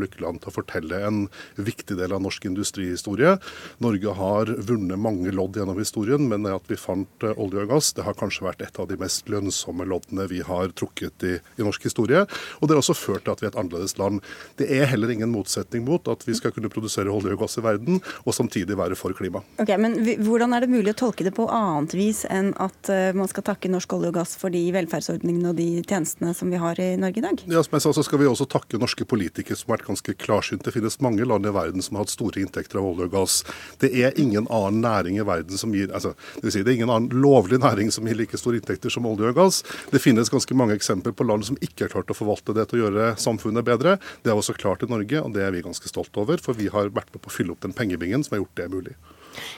Lykkeland 0.06 0.42
til 0.42 0.52
å 0.52 0.56
fortelle 0.56 1.00
en 1.08 1.26
viktig 1.58 1.98
del 1.98 2.14
av 2.16 2.24
norsk 2.24 2.46
industrihistorie. 2.50 3.36
Norge 3.84 4.16
har 4.18 4.52
vunnet 4.68 5.02
mange 5.02 5.34
lodd 5.36 5.58
gjennom 5.58 5.80
historien, 5.80 6.28
men 6.30 6.48
at 6.50 6.68
vi 6.70 6.78
fant 6.80 7.26
eh, 7.26 7.36
olje 7.42 7.66
og 7.66 7.74
gass, 7.74 7.92
det 7.96 8.06
har 8.06 8.18
kanskje 8.18 8.46
vært 8.48 8.64
et 8.66 8.80
av 8.80 8.90
de 8.90 8.98
mest 9.02 9.30
lønnsomme 9.32 9.88
loddene 9.90 10.28
vi 10.32 10.42
har 10.46 10.74
trukket 10.78 11.26
i, 11.28 11.36
i 11.58 11.66
norsk 11.66 11.88
historie. 11.88 12.26
Og 12.60 12.68
det 12.68 12.76
har 12.76 12.84
også 12.84 12.98
ført 12.98 13.26
til 13.26 13.36
at 13.36 13.44
vi 13.44 13.50
er 13.50 13.54
et 13.54 13.60
annerledes 13.60 13.98
land. 14.00 14.22
Det 14.60 14.70
er 14.72 14.90
heller 14.92 15.12
ingen 15.14 15.34
motsetning 15.34 15.86
mot 15.88 16.08
at 16.12 16.26
vi 16.28 16.36
skal 16.38 16.54
kunne 16.56 16.72
produsere 16.72 17.12
olje 17.14 17.36
og 17.36 17.46
gass 17.46 17.60
i 17.60 17.66
verden, 17.66 18.02
og 18.24 18.38
samtidig 18.38 18.78
være 18.80 18.98
for 19.00 19.16
klima. 19.18 19.44
Ok, 19.62 19.74
men 19.82 19.98
Hvordan 20.26 20.54
er 20.56 20.64
det 20.64 20.72
mulig 20.72 20.94
å 20.94 21.00
tolke 21.06 21.26
det 21.26 21.34
på 21.36 21.48
annet 21.52 21.96
vis 21.98 22.24
enn 22.30 22.52
at 22.62 22.90
man 23.16 23.30
skal 23.32 23.46
takke 23.48 23.70
norsk 23.72 23.96
olje 23.98 24.12
og 24.12 24.20
gass 24.20 24.36
for 24.40 24.54
de 24.54 24.62
velferdsordningene 24.76 25.52
og 25.52 25.58
de 25.60 25.68
tjenestene 25.86 26.34
som 26.38 26.52
vi 26.52 26.60
har 26.62 26.80
i 26.82 26.92
Norge 27.00 27.22
i 27.22 27.26
dag? 27.26 27.44
Ja, 27.52 27.64
som 27.66 27.78
jeg 27.78 27.86
sa, 27.86 27.94
så 27.96 28.04
skal 28.06 28.22
vi 28.22 28.30
også 28.30 28.45
takke 28.50 28.80
norske 28.82 29.06
politikere 29.08 29.58
som 29.58 29.72
har 29.72 29.80
vært 29.80 29.90
ganske 29.90 30.16
klarsynte. 30.22 30.68
Det 30.68 30.76
finnes 30.76 31.00
mange 31.04 31.26
land 31.28 31.48
i 31.48 31.54
verden 31.56 31.84
som 31.86 31.98
har 31.98 32.06
hatt 32.06 32.14
store 32.14 32.42
inntekter 32.44 32.80
av 32.82 32.90
olje 32.90 33.08
og 33.10 33.16
gass. 33.16 33.40
Det 33.82 33.92
er 33.94 34.18
ingen 34.22 34.50
annen 34.54 34.82
næring 34.86 35.20
i 35.20 35.26
verden 35.28 35.60
som 35.62 35.74
gir 35.76 35.92
altså, 35.92 36.14
det, 36.38 36.46
vil 36.48 36.56
si, 36.56 36.64
det 36.66 36.74
er 36.74 36.80
ingen 36.80 36.94
annen 36.94 37.26
lovlig 37.26 37.60
næring 37.64 37.92
som 37.94 38.08
gir 38.08 38.20
like 38.20 38.40
store 38.40 38.62
inntekter 38.62 38.94
som 38.94 39.08
olje 39.10 39.32
og 39.32 39.40
gass. 39.40 39.62
Det 39.92 40.02
finnes 40.04 40.32
ganske 40.34 40.58
mange 40.58 40.78
eksempler 40.78 41.16
på 41.16 41.28
land 41.28 41.48
som 41.48 41.60
ikke 41.62 41.88
har 41.88 41.96
klart 41.98 42.14
å 42.14 42.18
forvalte 42.18 42.56
det 42.58 42.68
til 42.70 42.82
å 42.82 42.86
gjøre 42.86 43.12
samfunnet 43.22 43.68
bedre. 43.68 43.98
Det 44.24 44.34
er 44.34 44.40
også 44.40 44.58
klart 44.58 44.86
i 44.86 44.92
Norge, 44.92 45.22
og 45.22 45.36
det 45.36 45.46
er 45.46 45.54
vi 45.56 45.66
ganske 45.66 45.92
stolt 45.92 46.16
over. 46.22 46.42
For 46.42 46.58
vi 46.58 46.72
har 46.74 46.94
vært 46.96 47.14
med 47.14 47.24
på 47.24 47.32
å 47.32 47.38
fylle 47.38 47.56
opp 47.56 47.66
den 47.66 47.76
pengebingen 47.76 48.26
som 48.26 48.38
har 48.38 48.46
gjort 48.46 48.60
det 48.62 48.72
mulig. 48.74 48.98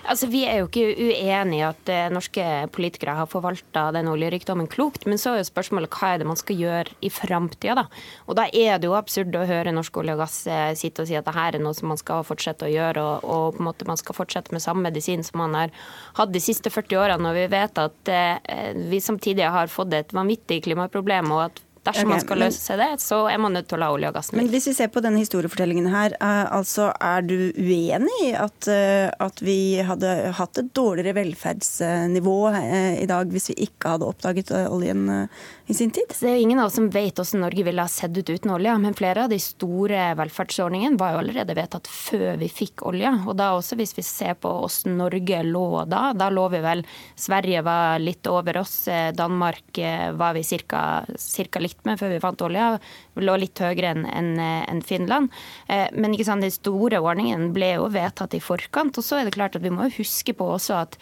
Altså, 0.07 0.27
Vi 0.31 0.43
er 0.47 0.61
jo 0.61 0.67
ikke 0.69 0.85
uenig 0.95 1.59
i 1.59 1.65
at 1.67 1.91
eh, 1.91 2.07
norske 2.13 2.45
politikere 2.75 3.17
har 3.17 3.29
forvalta 3.29 3.87
den 3.95 4.09
oljerikdommen 4.11 4.69
klokt, 4.71 5.05
men 5.09 5.19
så 5.21 5.33
er 5.33 5.41
jo 5.41 5.49
spørsmålet 5.49 5.91
hva 5.93 6.13
er 6.13 6.21
det 6.21 6.29
man 6.29 6.39
skal 6.39 6.59
gjøre 6.61 6.95
i 7.01 7.11
framtida, 7.13 7.75
da. 7.81 7.85
Og 8.27 8.39
da 8.39 8.47
er 8.51 8.79
det 8.79 8.89
jo 8.89 8.97
absurd 8.97 9.35
å 9.35 9.45
høre 9.47 9.73
Norsk 9.75 9.99
olje 10.01 10.15
og 10.15 10.23
gass 10.23 10.39
eh, 10.49 10.71
sitte 10.79 11.03
og 11.03 11.09
si 11.09 11.17
at 11.19 11.27
det 11.27 11.35
her 11.35 11.57
er 11.57 11.63
noe 11.63 11.75
som 11.77 11.91
man 11.91 11.99
skal 11.99 12.25
fortsette 12.27 12.67
å 12.67 12.71
gjøre, 12.71 13.03
og, 13.03 13.27
og, 13.27 13.45
på 13.57 13.63
en 13.63 13.69
måte 13.69 13.89
man 13.89 13.99
skal 13.99 14.17
fortsette 14.17 14.55
med 14.55 14.63
samme 14.63 14.87
medisin 14.87 15.25
som 15.25 15.41
man 15.43 15.57
har 15.57 15.75
hatt 16.19 16.33
de 16.33 16.43
siste 16.43 16.71
40 16.73 17.01
årene, 17.03 17.23
når 17.27 17.39
vi 17.41 17.47
vet 17.53 17.83
at 17.83 18.13
eh, 18.13 18.73
vi 18.91 19.03
samtidig 19.03 19.47
har 19.53 19.71
fått 19.71 19.95
et 19.97 20.15
vanvittig 20.15 20.63
klimaproblem, 20.67 21.31
og 21.35 21.47
at 21.49 21.63
Dersom 21.87 22.09
okay, 22.09 22.11
man 22.11 22.23
skal 22.23 22.41
løse 22.41 22.59
seg 22.59 22.79
det, 22.81 22.87
så 22.99 23.21
er 23.31 23.39
man 23.39 23.53
nødt 23.55 23.69
til 23.69 23.77
å 23.77 23.79
la 23.79 23.87
olje 23.95 24.09
og 24.11 24.17
gassen 24.17 24.35
Men 24.39 24.49
hvis 24.51 24.67
vi 24.67 24.73
ser 24.75 24.89
på 24.91 25.03
denne 25.03 25.21
historiefortellingen 25.21 25.87
her, 25.93 26.15
uh, 26.19 26.49
altså 26.57 26.89
er 26.99 27.23
du 27.23 27.35
uenig 27.55 28.17
i 28.25 28.31
at, 28.35 28.67
uh, 28.67 29.07
at, 29.23 29.39
vi 29.45 29.79
hadde 29.87 30.11
hatt 30.35 30.59
et 30.59 30.73
dårligere 30.75 31.15
velferdsnivå 31.21 32.35
uh, 32.51 32.59
i 32.99 33.07
dag 33.07 33.31
hvis 33.31 33.51
vi 33.53 33.59
ikke 33.69 33.93
hadde 33.93 34.09
oppdaget 34.09 34.51
oljen 34.67 35.05
i 35.07 35.75
sin 35.77 35.93
tid? 35.95 36.11
Det 36.11 36.27
er 36.27 36.35
jo 36.35 36.47
ingen 36.47 36.59
av 36.59 36.67
oss 36.67 36.75
som 36.79 36.89
vet 36.91 37.15
hvordan 37.15 37.45
Norge 37.45 37.63
ville 37.67 37.85
ha 37.85 37.91
sett 37.91 38.17
ut 38.17 38.33
uten 38.33 38.51
olje, 38.57 38.75
men 38.83 38.97
flere 38.97 39.23
av 39.23 39.31
de 39.31 39.39
store 39.41 40.09
velferdsordningene 40.19 40.99
var 40.99 41.13
jo 41.13 41.21
allerede 41.21 41.55
vedtatt 41.55 41.87
før 41.91 42.35
vi 42.41 42.51
fikk 42.51 42.83
olje. 42.89 43.13
Og 43.27 43.37
da 43.39 43.53
også 43.55 43.79
hvis 43.79 43.95
vi 43.95 44.05
ser 44.05 44.35
på 44.41 44.51
hvordan 44.59 44.99
Norge 44.99 45.41
lå 45.47 45.67
da, 45.87 46.09
da 46.17 46.29
lå 46.33 46.47
vi 46.51 46.63
vel 46.63 46.83
Sverige 47.15 47.63
var 47.67 48.01
litt 48.03 48.27
over 48.27 48.63
oss, 48.63 48.75
Danmark 49.15 49.79
var 50.17 50.35
vi 50.35 50.43
ca. 50.67 51.61
likt 51.63 51.76
med 51.85 51.99
før 51.99 52.13
vi 52.13 52.21
fant 52.23 52.41
olja, 52.47 52.69
lå 53.15 53.37
litt 53.39 53.59
høyere 53.61 53.93
enn 53.93 54.05
en, 54.09 54.33
en 54.39 54.81
Finland. 54.85 55.31
Eh, 55.67 55.87
men 55.93 56.15
ikke 56.15 56.27
sant, 56.29 56.45
de 56.45 56.51
store 56.53 57.01
ordningene 57.03 57.51
ble 57.55 57.73
jo 57.75 57.87
vedtatt 57.93 58.35
i 58.37 58.43
forkant. 58.43 58.97
Og 58.97 59.05
så 59.05 59.19
er 59.19 59.27
det 59.27 59.35
klart 59.37 59.57
at 59.57 59.65
vi 59.65 59.73
må 59.73 59.89
huske 59.97 60.35
på 60.37 60.49
også 60.57 60.77
at 60.81 60.97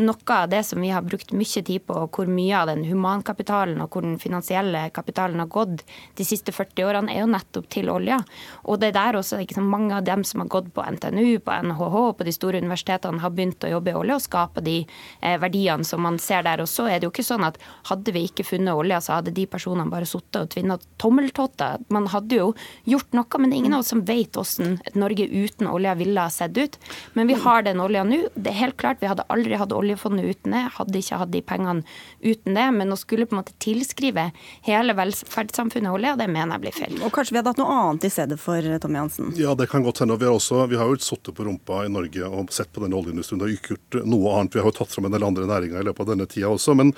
noe 0.00 0.36
av 0.36 0.48
det 0.48 0.62
som 0.64 0.80
vi 0.80 0.92
har 0.92 1.04
brukt 1.04 1.32
mye 1.36 1.62
tid 1.66 1.84
på, 1.86 1.96
hvor 2.14 2.30
mye 2.30 2.56
av 2.56 2.70
den 2.70 2.84
humankapitalen 2.88 3.80
og 3.82 3.92
hvor 3.92 4.04
den 4.06 4.18
finansielle 4.22 4.86
kapitalen 4.96 5.42
har 5.42 5.50
gått 5.52 5.84
de 6.16 6.26
siste 6.26 6.54
40 6.54 6.86
årene, 6.88 7.12
er 7.12 7.24
jo 7.24 7.30
nettopp 7.30 7.68
til 7.72 7.90
olja. 7.92 8.20
Og 8.64 8.80
det 8.80 8.90
er 8.90 8.96
der 8.96 9.20
også 9.20 9.40
ikke 9.42 9.58
sant, 9.58 9.70
mange 9.70 9.94
av 9.96 10.06
dem 10.06 10.24
som 10.26 10.44
har 10.44 10.50
gått 10.52 10.70
på 10.74 10.84
NTNU, 10.96 11.40
på 11.44 11.58
NHH 11.68 11.96
og 12.00 12.16
på 12.18 12.26
de 12.26 12.34
store 12.34 12.62
universitetene, 12.62 13.20
har 13.22 13.34
begynt 13.34 13.66
å 13.66 13.72
jobbe 13.74 13.92
i 13.92 13.98
olje 14.00 14.16
og 14.16 14.24
skape 14.24 14.64
de 14.64 14.78
eh, 14.82 15.36
verdiene 15.42 15.86
som 15.86 16.02
man 16.06 16.18
ser 16.22 16.46
der. 16.46 16.62
Og 16.64 16.70
så 16.70 16.88
er 16.88 16.98
det 16.98 17.08
jo 17.08 17.14
ikke 17.14 17.26
sånn 17.26 17.46
at 17.46 17.60
hadde 17.90 18.14
vi 18.16 18.24
ikke 18.28 18.46
funnet 18.46 18.76
olja, 18.76 19.00
så 19.04 19.18
hadde 19.18 19.34
de 19.36 19.46
personene 19.50 19.90
bare 19.92 20.08
sittet 20.10 20.40
og 20.42 20.50
tvinna 20.54 20.76
tommeltotter. 21.00 21.80
Man 21.92 22.08
hadde 22.12 22.38
jo 22.40 22.48
gjort 22.88 23.14
noe, 23.16 23.40
men 23.40 23.50
det 23.50 23.56
er 23.56 23.62
ingen 23.62 23.76
av 23.76 23.84
oss 23.84 23.92
som 23.94 24.02
vet 24.06 24.36
hvordan 24.36 24.78
et 24.86 24.98
Norge 24.98 25.26
uten 25.26 25.68
olja 25.70 25.94
ville 25.98 26.20
ha 26.20 26.30
sett 26.32 26.56
ut. 26.58 26.76
Men 27.14 27.30
vi 27.30 27.38
har 27.40 27.64
den 27.66 27.80
olja 27.82 28.04
nå. 28.06 28.22
Det 28.34 28.52
er 28.52 28.58
helt 28.60 28.78
klart, 28.80 29.00
vi 29.00 29.08
hadde 29.10 29.26
aldri 29.32 29.58
hatt 29.60 29.72
oljefondet 29.74 30.26
uten 30.26 30.56
det, 30.56 30.64
hadde 30.76 31.00
ikke 31.00 31.20
hatt 31.22 31.32
de 31.32 31.42
pengene 31.46 31.84
uten 32.20 32.58
det. 32.58 32.66
Men 32.76 32.94
å 32.94 32.98
skulle 33.00 33.28
på 33.28 33.36
en 33.36 33.40
måte 33.42 33.56
tilskrive 33.62 34.28
hele 34.66 34.96
velferdssamfunnet 34.98 35.94
olje, 35.94 36.16
det 36.20 36.28
mener 36.28 36.56
jeg 36.56 36.64
blir 36.66 36.76
feil. 36.76 37.00
Og 37.06 37.14
kanskje 37.14 37.36
vi 37.36 37.40
hadde 37.40 37.54
hatt 37.54 37.62
noe 37.62 37.78
annet 37.80 38.08
i 38.08 38.12
stedet 38.12 38.40
for 38.42 38.70
Tommy 38.82 39.00
Hansen? 39.00 39.32
Ja, 39.40 39.54
det 39.58 39.70
kan 39.72 39.86
godt 39.86 40.02
hende. 40.04 40.18
Vi 40.20 40.28
har, 40.28 40.36
også, 40.36 40.66
vi 40.70 40.78
har 40.80 40.90
jo 40.90 41.00
sittet 41.00 41.34
på 41.36 41.46
rumpa 41.48 41.84
i 41.86 41.92
Norge 41.92 42.28
og 42.28 42.52
sett 42.54 42.72
på 42.74 42.84
denne 42.84 42.98
oljeindustrien. 42.98 43.40
Det 43.40 43.48
har 43.48 43.56
ikke 43.56 43.76
gjort 43.76 44.00
noe 44.04 44.36
annet. 44.36 44.56
Vi 44.56 44.62
har 44.62 44.70
jo 44.70 44.76
tatt 44.82 44.92
fram 44.92 45.08
en 45.08 45.16
del 45.16 45.26
andre 45.26 45.48
næringer 45.48 45.80
i 45.80 45.88
løpet 45.88 46.04
av 46.04 46.12
denne 46.12 46.28
tida 46.30 46.52
også. 46.52 46.76
Men, 46.78 46.92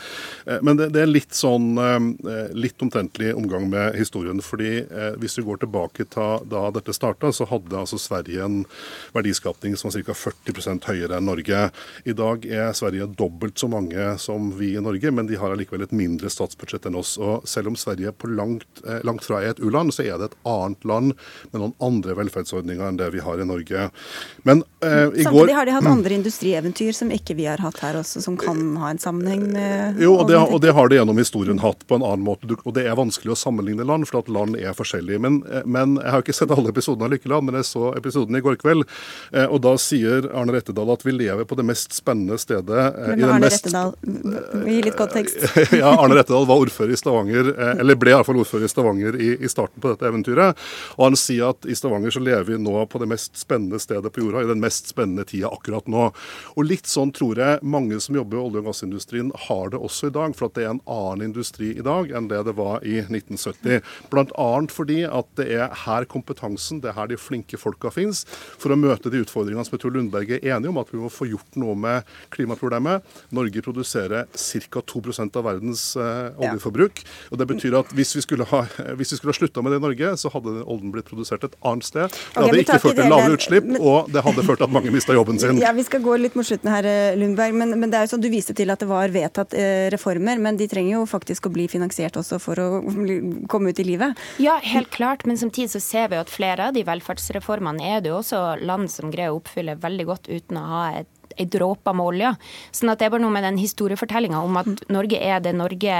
eh, 0.47 0.59
men 0.65 0.81
det, 0.81 0.91
det, 0.97 1.05
er 1.05 1.13
litt 1.13 1.37
sånn 1.37 1.73
litt 2.53 2.73
litt 2.73 2.83
omtrentlig 3.03 3.35
omgang 3.35 3.71
med 3.71 3.97
historien. 3.97 4.43
fordi 4.43 4.79
eh, 4.79 5.15
Hvis 5.19 5.39
vi 5.39 5.43
går 5.43 5.57
tilbake 5.57 6.05
til 6.05 6.47
da 6.49 6.71
dette 6.71 6.93
starta, 6.93 7.33
så 7.33 7.45
hadde 7.45 7.79
altså 7.79 7.99
Sverige 7.99 8.45
en 8.45 8.65
verdiskapning 9.13 9.77
som 9.77 9.91
var 9.91 10.03
ca. 10.03 10.13
40% 10.13 10.87
høyere 10.87 11.17
enn 11.19 11.27
Norge. 11.27 11.71
I 12.05 12.13
dag 12.13 12.47
er 12.47 12.73
Sverige 12.73 13.07
dobbelt 13.07 13.59
så 13.59 13.69
mange 13.69 14.19
som 14.19 14.53
vi 14.59 14.77
i 14.77 14.81
Norge, 14.81 15.11
men 15.11 15.27
de 15.27 15.37
har 15.37 15.53
allikevel 15.53 15.83
et 15.83 15.93
mindre 15.93 16.31
statsbudsjett 16.31 16.87
enn 16.87 16.99
oss. 16.99 17.19
Og 17.19 17.47
Selv 17.49 17.69
om 17.69 17.77
Sverige 17.77 18.13
på 18.13 18.29
langt, 18.29 18.83
eh, 18.87 19.03
langt 19.05 19.25
fra 19.25 19.43
er 19.43 19.51
et 19.51 19.61
u-land, 19.61 19.93
så 19.93 20.05
er 20.05 20.19
det 20.19 20.31
et 20.31 20.39
annet 20.45 20.85
land 20.85 21.13
med 21.53 21.61
noen 21.61 21.75
andre 21.81 22.15
velferdsordninger 22.15 22.87
enn 22.89 22.97
det 22.97 23.11
vi 23.13 23.21
har 23.21 23.41
i 23.41 23.47
Norge. 23.47 23.91
Men 24.45 24.63
eh, 24.83 25.09
i 25.13 25.25
Samtidig 25.25 25.33
går, 25.33 25.55
har 25.55 25.67
de 25.67 25.77
hatt 25.77 25.87
andre 25.87 26.15
industrieventyr 26.15 26.93
som 26.93 27.11
ikke 27.11 27.35
vi 27.35 27.47
har 27.47 27.59
hatt 27.63 27.81
her 27.83 27.99
også, 28.01 28.23
som 28.23 28.37
kan 28.37 28.77
ha 28.77 28.93
en 28.93 28.99
sammenheng 29.03 29.49
med 29.53 30.01
Jo, 30.01 30.17
og 30.21 30.29
det, 30.29 30.39
og 30.39 30.61
det 30.63 30.73
har 30.73 30.89
de 30.89 30.99
gjennom 30.99 31.19
historien 31.19 31.59
hatt 31.63 31.87
på 31.87 31.99
en 31.99 32.05
annen 32.07 32.25
måte. 32.25 32.49
Og 32.63 32.75
det 32.77 32.87
er 32.87 32.92
vanskelig 32.99 33.35
å 33.35 33.39
sammenligne 33.39 33.87
land, 33.87 34.07
for 34.09 34.23
at 34.23 34.31
land 34.33 34.57
er 34.59 34.75
forskjellige. 34.77 35.21
Men, 35.23 35.43
eh, 35.51 35.63
men 35.65 35.97
Jeg 36.03 36.11
har 36.11 36.23
ikke 36.23 36.35
sett 36.35 36.51
alle 36.51 36.73
episodene 36.73 37.05
av 37.05 37.13
Lykkeland, 37.13 37.47
men 37.47 37.55
jeg 37.61 37.69
så 37.69 37.95
episoden 37.97 38.37
i 38.37 38.41
går 38.41 38.57
kveld. 38.57 38.85
Eh, 39.33 39.47
og 39.47 39.61
Da 39.63 39.77
sier 39.79 40.29
Arne 40.35 40.53
Rettedal 40.53 40.91
at 40.93 41.03
vi 41.03 41.13
lever 41.13 41.45
på 41.45 41.57
det 41.57 41.65
mest 41.65 41.93
spennende 41.93 42.39
stedet 42.39 42.69
eh, 42.71 43.17
men 43.17 43.25
Arne 43.25 43.41
mest... 43.41 43.67
Rettedal, 43.67 43.95
gi 44.67 44.83
litt 44.83 44.97
kontekst. 44.97 45.39
ja, 45.83 45.93
Arne 45.95 46.19
Rettedal 46.19 46.47
var 46.47 46.63
ordfører 46.65 46.93
i 46.93 46.99
Stavanger, 46.99 47.53
eller 47.79 47.95
ble 47.95 48.13
iallfall 48.15 48.41
ordfører 48.43 48.67
i 48.67 48.73
Stavanger 48.73 49.19
i, 49.21 49.31
i, 49.39 49.49
starten 49.49 49.81
på 49.81 49.93
dette 49.93 50.09
eventyret. 50.09 50.59
Og 50.99 51.07
han 51.07 51.19
sier 51.19 51.53
at 51.53 51.67
i 51.67 51.77
Stavanger 51.79 52.11
så 52.11 52.23
lever 52.23 52.45
vi 52.51 52.59
nå 52.59 52.87
på 52.87 52.99
det 53.03 53.09
mest 53.11 53.39
spennende 53.39 53.81
stedet 53.83 54.13
på 54.13 54.25
jorda, 54.25 54.43
i 54.43 54.51
den 54.51 54.63
mest 54.63 54.91
spennende 54.91 55.25
tida 55.29 55.53
akkurat 55.53 55.87
nå. 55.91 56.11
Og 56.57 56.67
litt 56.67 56.91
sånn 56.91 57.13
tror 57.15 57.39
jeg 57.39 57.63
mange 57.63 58.01
som 58.03 58.17
jobber 58.19 58.39
i 58.39 58.45
olje- 58.47 58.63
og 58.63 58.71
gassindustrien 58.71 59.33
har 59.49 59.73
det 59.73 59.81
også 59.81 60.11
i 60.11 60.15
dag. 60.15 60.37
For 60.37 60.49
at 60.49 60.59
det 60.59 60.67
er 60.67 60.75
en 60.75 60.85
annen 60.91 61.31
industri 61.31 61.73
i 61.77 61.85
dag 61.85 62.11
enn 62.13 62.29
det 62.31 62.43
det 62.49 62.57
var 62.59 62.82
i 62.83 62.99
1970. 63.03 63.83
Bl.a. 64.13 64.51
fordi 64.73 65.03
at 65.09 65.29
det 65.39 65.49
er 65.57 65.77
her 65.85 66.07
kompetansen, 66.11 66.83
det 66.83 66.93
er 66.93 66.99
her 66.99 67.11
de 67.13 67.19
flinke 67.21 67.61
folka 67.61 67.93
finnes, 67.95 68.25
for 68.61 68.75
å 68.75 68.79
møte 68.79 69.13
de 69.13 69.23
utfordringene 69.25 69.65
som 69.67 69.77
jeg 69.77 69.85
tror 69.85 69.97
Lundberg 69.97 70.37
er 70.39 70.47
enig 70.57 70.71
om, 70.71 70.81
at 70.83 70.93
vi 70.93 71.01
må 71.01 71.11
få 71.13 71.29
gjort 71.31 71.59
noe 71.61 71.77
med 71.79 72.09
klimaproblemet. 72.35 73.07
Norge 73.35 73.65
produserer 73.65 74.29
ca. 74.33 74.83
2% 74.93 75.39
av 75.39 75.47
verdens 75.47 75.85
eh, 75.97 76.41
oljeforbruk. 76.41 77.03
og 77.31 77.41
Det 77.41 77.49
betyr 77.55 77.79
at 77.81 77.93
hvis 77.97 78.15
vi 78.17 78.25
skulle 78.25 78.47
ha, 78.51 78.65
hvis 78.99 79.15
vi 79.15 79.21
skulle 79.21 79.35
ha 79.35 79.39
slutta 79.39 79.65
med 79.65 79.75
det 79.75 79.81
i 79.81 79.85
Norge, 79.87 80.13
så 80.21 80.33
hadde 80.33 80.55
oljen 80.63 80.93
blitt 80.95 81.09
produsert 81.09 81.47
et 81.47 81.57
annet 81.69 81.87
sted. 81.87 82.13
Det 82.35 82.45
hadde 82.47 82.63
ikke 82.65 82.81
ført 82.83 82.99
til 83.01 83.11
lavere 83.13 83.39
utslipp, 83.39 83.71
og 83.81 84.11
det 84.13 84.25
hadde 84.27 84.47
ført 84.47 84.63
til 84.63 84.69
at 84.69 84.75
mange 84.75 84.93
mista 84.95 85.17
jobben 85.17 85.41
sin. 85.43 85.61
Ja, 85.63 85.73
Vi 85.77 85.85
skal 85.87 86.03
gå 86.05 86.17
litt 86.21 86.37
mot 86.39 86.47
slutten 86.47 86.71
her, 86.73 86.87
eh, 86.89 87.17
Lundberg. 87.19 87.57
Men, 87.59 87.77
men, 87.79 87.93
det 87.93 88.01
er 88.01 88.07
jo 88.07 88.15
sånn, 88.15 88.25
du 88.25 88.31
viste 88.33 88.57
til 88.57 88.73
at 88.73 88.83
det 88.83 88.89
var 88.91 89.13
vedtatt 89.13 89.57
eh, 89.59 89.89
reformer, 89.93 90.41
men 90.43 90.59
de 90.61 90.69
trenger 90.71 90.99
jo 90.99 91.05
faktisk 91.09 91.49
å 91.49 91.55
bli 91.55 91.69
finansiert 91.71 92.17
også 92.21 92.41
for 92.43 92.63
å 92.63 92.71
komme 93.53 93.73
ut 93.73 93.81
i 93.83 93.87
livet. 93.87 94.19
Ja, 94.43 94.59
helt 94.63 94.91
klart. 94.91 95.27
Men 95.27 95.39
samtidig 95.39 95.71
så 95.75 95.81
ser 95.83 96.13
vi 96.13 96.21
at 96.21 96.33
flere 96.33 96.69
av 96.71 96.77
de 96.77 96.85
velferdsreformene 96.87 97.95
er 97.95 98.03
det 98.03 98.13
jo 98.13 98.21
også 98.21 98.43
land 98.63 98.91
som 98.93 99.13
greier 99.13 99.35
å 99.35 99.41
oppfylle 99.41 99.79
veldig 99.83 100.09
godt 100.09 100.31
uten 100.31 100.61
å 100.61 100.69
ha 100.73 100.85
et 101.03 101.11
ei 101.37 101.47
dråpe 101.51 101.93
med 101.97 102.07
olje. 102.13 102.33
Sånn 102.75 102.93
at 102.93 103.01
det 103.01 103.09
er 103.09 103.15
bare 103.15 103.25
noe 103.25 103.35
med 103.35 103.47
den 103.47 103.61
historiefortellinga 103.61 104.43
om 104.43 104.59
at 104.61 104.85
Norge 104.93 105.21
er 105.21 105.43
det 105.45 105.55
Norge 105.57 105.99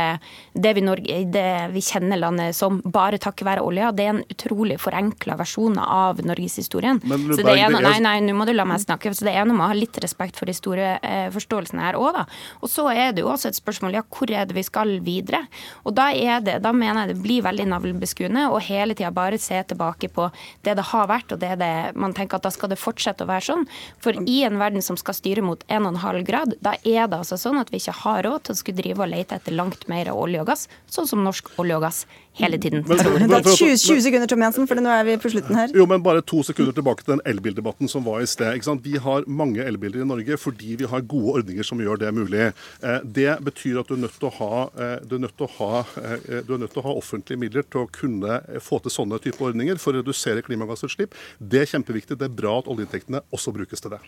det 0.53 0.73
vi, 0.77 0.85
Norge, 0.85 1.19
det 1.33 1.47
vi 1.73 1.83
kjenner 1.85 2.21
landet 2.21 2.57
som 2.57 2.81
bare 2.85 3.21
takket 3.23 3.47
være 3.49 3.65
olja. 3.65 3.93
Det 3.93 4.07
er 4.07 4.15
en 4.15 4.23
utrolig 4.33 4.79
forenkla 4.83 5.37
versjon 5.41 5.79
av 5.83 6.21
norgeshistorien. 6.25 7.01
Så 7.03 7.41
det 7.43 7.57
nei, 7.73 7.97
nei, 8.05 8.17
nå 8.25 8.37
må 8.37 8.47
du 8.49 8.55
la 8.55 8.67
meg 8.69 8.83
snakke. 8.83 9.13
Så 9.17 9.27
det 9.29 9.35
er 9.37 9.49
noe 9.49 9.59
med 9.59 9.67
å 9.67 9.71
ha 9.73 9.79
litt 9.79 9.99
respekt 10.03 10.39
for 10.41 10.51
historieforståelsen 10.51 11.83
her 11.83 11.99
òg, 12.01 12.11
da. 12.19 12.27
Og 12.63 12.71
så 12.73 12.89
er 12.93 13.15
det 13.15 13.25
jo 13.25 13.31
også 13.33 13.51
et 13.51 13.59
spørsmål 13.59 13.99
ja, 13.99 14.05
hvor 14.07 14.31
er 14.33 14.49
det 14.49 14.57
vi 14.57 14.67
skal 14.67 14.99
videre? 15.05 15.45
Og 15.87 15.97
da 15.97 16.11
er 16.13 16.45
det, 16.45 16.59
da 16.65 16.75
mener 16.77 17.07
jeg 17.07 17.15
det 17.15 17.25
blir 17.25 17.45
veldig 17.47 17.69
navlebeskuende 17.73 18.49
og 18.53 18.63
hele 18.67 18.97
tida 18.99 19.13
bare 19.15 19.41
se 19.41 19.59
tilbake 19.69 20.11
på 20.13 20.29
det 20.65 20.77
det 20.79 20.89
har 20.93 21.09
vært, 21.11 21.35
og 21.35 21.41
det 21.43 21.57
det 21.61 21.73
man 21.99 22.15
tenker 22.17 22.39
at 22.39 22.47
da 22.47 22.53
skal 22.53 22.73
det 22.73 22.81
fortsette 22.81 23.25
å 23.25 23.31
være 23.31 23.47
sånn. 23.49 23.67
For 24.03 24.17
i 24.29 24.43
en 24.47 24.59
verden 24.61 24.85
som 24.85 24.99
skal 25.01 25.17
styre 25.23 25.47
mot 25.47 25.63
1,5 25.71 26.27
grad, 26.27 26.57
da 26.61 26.75
er 26.83 27.07
det 27.07 27.23
altså 27.23 27.39
sånn 27.39 27.61
at 27.63 27.71
vi 27.71 27.79
ikke 27.79 27.95
har 28.03 28.27
råd 28.27 28.49
til 28.49 28.57
å 28.57 28.59
skulle 28.59 28.83
drive 28.83 29.07
og 29.07 29.13
lete 29.15 29.39
etter 29.39 29.55
langt 29.55 29.87
mer 29.91 30.11
olje 30.13 30.43
og 30.43 30.51
gass, 30.51 30.69
sånn 30.91 31.09
som 31.09 31.23
norsk 31.23 31.55
olje 31.63 31.79
og 31.79 31.87
gass 31.87 32.05
hele 32.33 32.59
tiden. 32.59 32.85
Men, 32.89 32.97
men, 32.97 33.31
men, 33.31 33.45
20, 33.45 33.77
20, 33.77 34.03
sekunder, 34.03 34.27
Tom 34.27 34.43
Jansen, 34.43 34.67
for 34.69 34.81
nå 34.81 34.93
er 34.93 35.05
vi 35.05 35.17
på 35.21 35.31
slutten 35.33 35.59
her. 35.59 35.73
Jo, 35.77 35.87
men 35.89 36.03
Bare 36.03 36.23
to 36.25 36.41
sekunder 36.47 36.75
tilbake 36.75 37.05
til 37.05 37.15
den 37.15 37.23
elbildebatten 37.29 37.91
som 37.91 38.05
var 38.07 38.23
i 38.25 38.29
sted. 38.31 38.57
ikke 38.57 38.67
sant? 38.71 38.85
Vi 38.85 38.97
har 38.99 39.27
mange 39.29 39.63
elbiler 39.65 40.03
i 40.03 40.09
Norge 40.09 40.39
fordi 40.41 40.77
vi 40.81 40.89
har 40.89 41.05
gode 41.09 41.37
ordninger 41.39 41.67
som 41.67 41.81
gjør 41.83 42.01
det 42.01 42.13
mulig. 42.17 42.49
Eh, 42.83 43.05
det 43.05 43.37
betyr 43.45 43.83
at 43.83 43.91
du 43.91 43.95
er 43.99 44.03
nødt 44.07 44.17
til 44.19 44.31
å 44.31 44.35
ha, 44.39 44.63
eh, 44.73 44.97
du 45.05 45.17
er 45.19 45.25
nødt 45.27 45.37
til 45.37 45.47
å 45.47 45.53
ha, 45.59 45.85
eh, 46.01 46.41
du 46.47 46.55
er 46.57 46.63
nødt 46.65 46.73
til 46.75 46.83
å 46.83 46.87
ha 46.89 46.97
offentlige 46.99 47.43
midler 47.45 47.69
til 47.69 47.85
å 47.85 47.91
kunne 47.93 48.41
få 48.65 48.81
til 48.83 48.97
sånne 48.97 49.21
type 49.23 49.45
ordninger 49.45 49.79
for 49.83 49.93
å 49.93 50.01
redusere 50.01 50.43
klimagassutslipp. 50.47 51.15
Det 51.39 51.63
er 51.63 51.71
kjempeviktig. 51.75 52.19
Det 52.19 52.31
er 52.31 52.41
bra 52.41 52.59
at 52.63 52.71
oljeinntektene 52.73 53.23
også 53.33 53.55
brukes 53.55 53.85
til 53.85 53.95
det. 53.95 54.01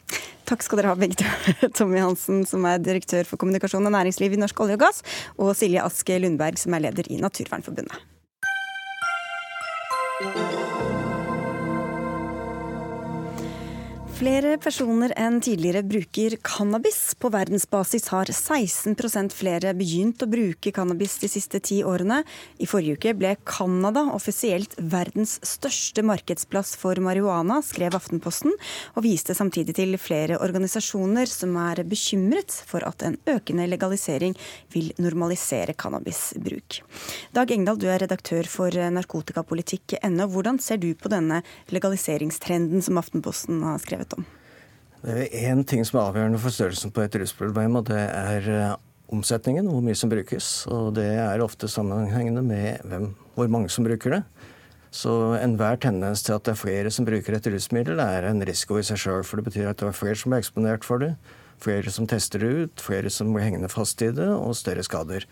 Takk 0.48 0.64
skal 0.64 0.80
dere 0.80 0.92
ha, 0.92 0.98
begge 0.98 1.20
to. 1.20 1.28
Tommy 1.76 2.00
Hansen, 2.02 2.42
som 2.48 2.64
er 2.68 2.82
direktør 2.82 3.28
for 3.28 3.40
kommunikasjon 3.40 3.84
og 3.84 3.94
næringsliv 3.94 4.34
i 4.34 4.40
Norsk 4.40 4.64
olje 4.64 4.80
og 4.80 4.88
gass, 4.88 5.04
og 5.38 5.54
Silje 5.58 5.84
Aske 5.84 6.18
Lundberg, 6.20 6.58
som 6.60 6.74
er 6.76 6.88
leder 6.88 7.08
i 7.12 7.20
Naturvernforbundet. 7.22 8.13
Thank 10.24 10.52
you. 10.52 10.53
Flere 14.24 14.54
personer 14.56 15.12
enn 15.20 15.34
tidligere 15.44 15.82
bruker 15.84 16.38
cannabis. 16.40 17.12
På 17.20 17.28
verdensbasis 17.28 18.06
har 18.08 18.30
16% 18.32 19.34
flere 19.36 19.74
begynt 19.76 20.22
å 20.24 20.28
bruke 20.32 20.70
cannabis 20.72 21.18
de 21.20 21.28
siste 21.28 21.58
ti 21.60 21.82
årene. 21.84 22.22
I 22.56 22.64
forrige 22.64 22.96
uke 22.96 23.12
ble 23.20 23.34
Canada 23.44 24.06
offisielt 24.16 24.72
verdens 24.80 25.34
største 25.44 26.00
markedsplass 26.08 26.72
for 26.80 26.96
marihuana, 27.04 27.58
skrev 27.66 27.98
Aftenposten, 27.98 28.54
og 28.94 29.04
viste 29.04 29.36
samtidig 29.36 29.74
til 29.76 29.92
flere 30.00 30.40
organisasjoner 30.40 31.28
som 31.28 31.52
er 31.60 31.84
bekymret 31.84 32.56
for 32.64 32.86
at 32.88 33.04
en 33.04 33.20
økende 33.28 33.68
legalisering 33.68 34.38
vil 34.72 34.88
normalisere 34.96 35.76
cannabisbruk. 35.76 36.80
Dag 37.36 37.52
Engdahl, 37.52 37.76
du 37.76 37.90
er 37.92 38.00
redaktør 38.06 38.48
for 38.48 38.72
narkotikapolitikk.no. 38.72 40.30
Hvordan 40.32 40.64
ser 40.64 40.80
du 40.80 40.94
på 40.96 41.12
denne 41.12 41.44
legaliseringstrenden 41.76 42.88
som 42.88 43.04
Aftenposten 43.04 43.60
har 43.68 43.84
skrevet? 43.84 44.13
Skrevet? 44.14 44.40
Det 45.04 45.28
er 45.36 45.52
én 45.52 45.64
ting 45.68 45.84
som 45.84 45.98
er 46.00 46.06
avgjørende 46.08 46.40
for 46.40 46.50
størrelsen 46.50 46.90
på 46.90 47.02
et 47.04 47.16
rusproblem, 47.20 47.76
og 47.76 47.84
det 47.90 48.00
er 48.00 48.46
eh, 48.48 48.76
omsetningen, 49.12 49.66
hvor 49.68 49.82
mye 49.84 49.94
som 49.94 50.08
brukes. 50.08 50.66
Og 50.72 50.94
det 50.96 51.10
er 51.20 51.44
ofte 51.44 51.68
sammenhengende 51.68 52.40
med 52.42 52.80
hvem, 52.88 53.10
hvor 53.34 53.50
mange 53.52 53.68
som 53.68 53.84
bruker 53.84 54.10
det. 54.16 54.22
Så 54.94 55.34
enhver 55.42 55.76
tendens 55.76 56.22
til 56.22 56.32
at 56.32 56.46
det 56.46 56.54
er 56.54 56.60
flere 56.60 56.90
som 56.90 57.04
bruker 57.04 57.34
et 57.36 57.46
rusmiddel, 57.52 58.00
er 58.00 58.30
en 58.30 58.40
risiko 58.46 58.78
i 58.78 58.86
seg 58.86 59.02
sjøl. 59.02 59.24
For 59.26 59.36
det 59.36 59.50
betyr 59.50 59.68
at 59.68 59.82
det 59.82 59.90
er 59.90 59.98
flere 59.98 60.16
som 60.16 60.32
er 60.32 60.40
eksponert 60.40 60.86
for 60.86 61.02
det, 61.02 61.12
flere 61.60 61.92
som 61.92 62.08
tester 62.08 62.40
det 62.40 62.52
ut, 62.54 62.80
flere 62.80 63.10
som 63.12 63.34
blir 63.34 63.44
hengende 63.44 63.68
fast 63.68 64.00
i 64.06 64.08
det, 64.14 64.30
og 64.30 64.56
større 64.56 64.86
skader. 64.86 65.26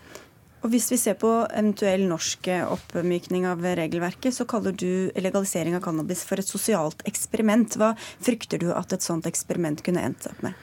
Og 0.63 0.71
Hvis 0.71 0.87
vi 0.93 0.97
ser 0.99 1.17
på 1.19 1.29
eventuell 1.51 2.05
norsk 2.07 2.47
oppmykning 2.71 3.43
av 3.51 3.65
regelverket, 3.75 4.31
så 4.31 4.45
kaller 4.47 4.71
du 4.71 5.11
legalisering 5.19 5.75
av 5.75 5.83
cannabis 5.83 6.21
for 6.23 6.39
et 6.39 6.47
sosialt 6.47 7.03
eksperiment. 7.09 7.75
Hva 7.75 7.91
frykter 8.23 8.61
du 8.61 8.69
at 8.71 8.95
et 8.95 9.03
sånt 9.03 9.27
eksperiment 9.27 9.83
kunne 9.83 10.05
endt 10.07 10.29
opp 10.29 10.39
med? 10.45 10.55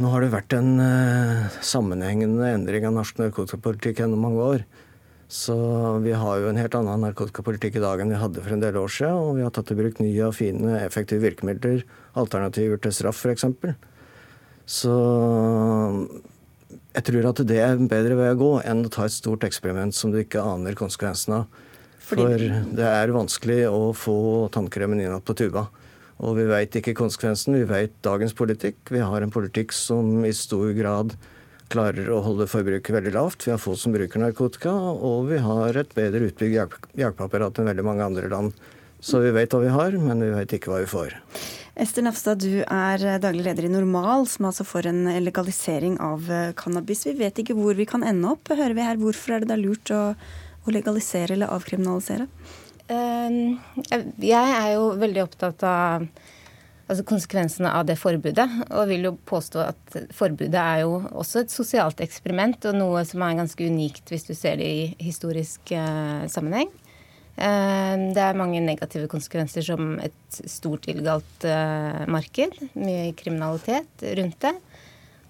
Nå 0.00 0.08
har 0.12 0.24
det 0.24 0.32
vært 0.32 0.56
en 0.56 0.80
uh, 0.80 1.52
sammenhengende 1.64 2.48
endring 2.48 2.88
av 2.88 2.96
norsk 2.96 3.20
narkotikapolitikk 3.20 4.00
gjennom 4.00 4.24
mange 4.24 4.48
år. 4.56 4.64
Så 5.28 5.56
vi 6.04 6.12
har 6.14 6.38
jo 6.40 6.48
en 6.48 6.60
helt 6.60 6.76
annen 6.78 7.02
narkotikapolitikk 7.02 7.76
i 7.76 7.82
dag 7.82 8.00
enn 8.00 8.12
vi 8.12 8.20
hadde 8.20 8.42
for 8.44 8.54
en 8.54 8.62
del 8.62 8.78
år 8.80 8.92
siden. 8.92 9.20
Og 9.20 9.36
vi 9.36 9.44
har 9.44 9.52
tatt 9.52 9.72
i 9.72 9.76
bruk 9.78 10.00
nye 10.00 10.30
og 10.30 10.36
fine, 10.38 10.78
effektive 10.80 11.24
virkemidler, 11.24 11.82
alternativer 12.16 12.80
til 12.80 12.94
straff 12.94 13.24
f.eks. 13.24 13.46
Så 14.66 14.94
jeg 16.96 17.04
tror 17.10 17.28
at 17.28 17.40
det 17.44 17.58
er 17.60 17.76
en 17.76 17.90
bedre 17.90 18.16
vei 18.16 18.30
å 18.32 18.38
gå 18.40 18.52
enn 18.64 18.86
å 18.86 18.92
ta 18.92 19.04
et 19.04 19.12
stort 19.12 19.44
eksperiment 19.44 19.92
som 19.94 20.12
du 20.14 20.22
ikke 20.22 20.40
aner 20.40 20.76
konsekvensen 20.78 21.42
av. 21.42 21.64
For 22.06 22.38
det 22.38 22.86
er 22.86 23.12
vanskelig 23.12 23.64
å 23.68 23.90
få 23.96 24.16
tannkremen 24.54 25.02
inn 25.02 25.16
på 25.26 25.34
tuba. 25.36 25.66
Og 26.24 26.38
vi 26.38 26.46
veit 26.48 26.76
ikke 26.78 26.94
konsekvensen. 26.96 27.58
Vi 27.58 27.66
veit 27.68 27.96
dagens 28.06 28.32
politikk. 28.36 28.78
Vi 28.94 29.02
har 29.04 29.20
en 29.20 29.34
politikk 29.34 29.74
som 29.76 30.24
i 30.24 30.32
stor 30.32 30.70
grad 30.78 31.16
klarer 31.68 32.08
å 32.14 32.22
holde 32.24 32.46
forbruket 32.48 32.94
veldig 32.94 33.12
lavt. 33.16 33.44
Vi 33.44 33.52
har 33.52 33.60
få 33.60 33.74
som 33.76 33.92
bruker 33.92 34.22
narkotika, 34.22 34.72
og 34.72 35.26
vi 35.32 35.42
har 35.42 35.76
et 35.76 35.92
bedre 35.98 36.30
utbygd 36.30 36.78
hjelpeapparat 36.96 37.60
enn 37.60 37.72
veldig 37.72 37.84
mange 37.84 38.06
andre 38.06 38.30
land. 38.32 38.56
Så 39.02 39.20
vi 39.20 39.34
vet 39.34 39.52
hva 39.52 39.60
vi 39.66 39.74
har, 39.74 39.98
men 40.00 40.22
vi 40.22 40.32
vet 40.32 40.56
ikke 40.56 40.72
hva 40.72 40.80
vi 40.84 40.90
får. 40.94 41.18
Ester 41.76 42.00
Nafstad, 42.06 42.40
du 42.40 42.62
er 42.64 43.02
daglig 43.20 43.42
leder 43.44 43.66
i 43.66 43.68
Normal, 43.68 44.24
som 44.32 44.46
altså 44.48 44.64
får 44.64 44.86
en 44.88 45.02
legalisering 45.20 45.98
av 46.00 46.30
eh, 46.32 46.54
cannabis. 46.56 47.04
Vi 47.04 47.12
vet 47.18 47.36
ikke 47.42 47.56
hvor 47.58 47.76
vi 47.76 47.84
kan 47.88 48.06
ende 48.06 48.30
opp. 48.32 48.48
Hører 48.48 48.72
vi 48.72 48.86
her, 48.86 48.96
Hvorfor 48.96 49.36
er 49.36 49.44
det 49.44 49.50
da 49.50 49.58
lurt 49.60 49.92
å, 49.92 50.14
å 50.16 50.72
legalisere 50.72 51.36
eller 51.36 51.52
avkriminalisere? 51.52 52.24
Ehm, 52.88 53.58
jeg 54.24 54.56
er 54.56 54.70
jo 54.72 54.88
veldig 55.02 55.24
opptatt 55.26 55.66
av 55.68 56.08
altså 56.86 57.04
konsekvensene 57.12 57.68
av 57.68 57.84
det 57.90 57.98
forbudet. 58.00 58.48
Og 58.70 58.88
vil 58.88 59.10
jo 59.10 59.14
påstå 59.28 59.62
at 59.66 60.00
forbudet 60.16 60.62
er 60.62 60.86
jo 60.86 61.02
også 61.12 61.44
et 61.44 61.52
sosialt 61.52 62.00
eksperiment, 62.04 62.70
og 62.70 62.80
noe 62.80 63.04
som 63.04 63.20
er 63.26 63.36
ganske 63.42 63.68
unikt 63.68 64.14
hvis 64.14 64.24
du 64.30 64.32
ser 64.32 64.56
det 64.62 64.72
i 64.80 64.90
historisk 65.10 65.76
uh, 65.76 66.24
sammenheng. 66.30 66.72
Eh, 67.36 67.94
det 68.16 68.22
er 68.22 68.38
mange 68.38 68.62
negative 68.64 69.08
konsekvenser 69.12 69.64
som 69.66 69.96
et 70.00 70.38
stort 70.48 70.88
illegalt 70.88 71.44
eh, 71.44 72.04
marked. 72.08 72.56
Mye 72.80 73.12
kriminalitet 73.18 74.06
rundt 74.16 74.40
det. 74.46 74.54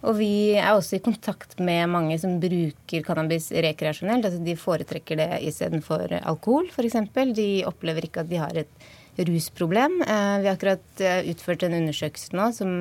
Og 0.06 0.14
vi 0.20 0.54
er 0.54 0.76
også 0.76 0.98
i 0.98 1.02
kontakt 1.02 1.56
med 1.58 1.90
mange 1.90 2.18
som 2.22 2.36
bruker 2.38 3.02
cannabis 3.02 3.48
rekreasjonelt. 3.50 4.28
Altså 4.28 4.44
de 4.44 4.54
foretrekker 4.60 5.18
det 5.18 5.30
istedenfor 5.48 6.14
alkohol, 6.20 6.70
f.eks. 6.70 7.00
De 7.34 7.48
opplever 7.66 8.06
ikke 8.06 8.22
at 8.22 8.30
de 8.30 8.38
har 8.38 8.62
et 8.62 9.26
rusproblem. 9.26 9.98
Eh, 10.06 10.38
vi 10.44 10.50
har 10.50 10.54
akkurat 10.54 11.04
utført 11.26 11.66
en 11.66 11.78
undersøkelse 11.80 12.38
nå 12.38 12.50
som 12.54 12.78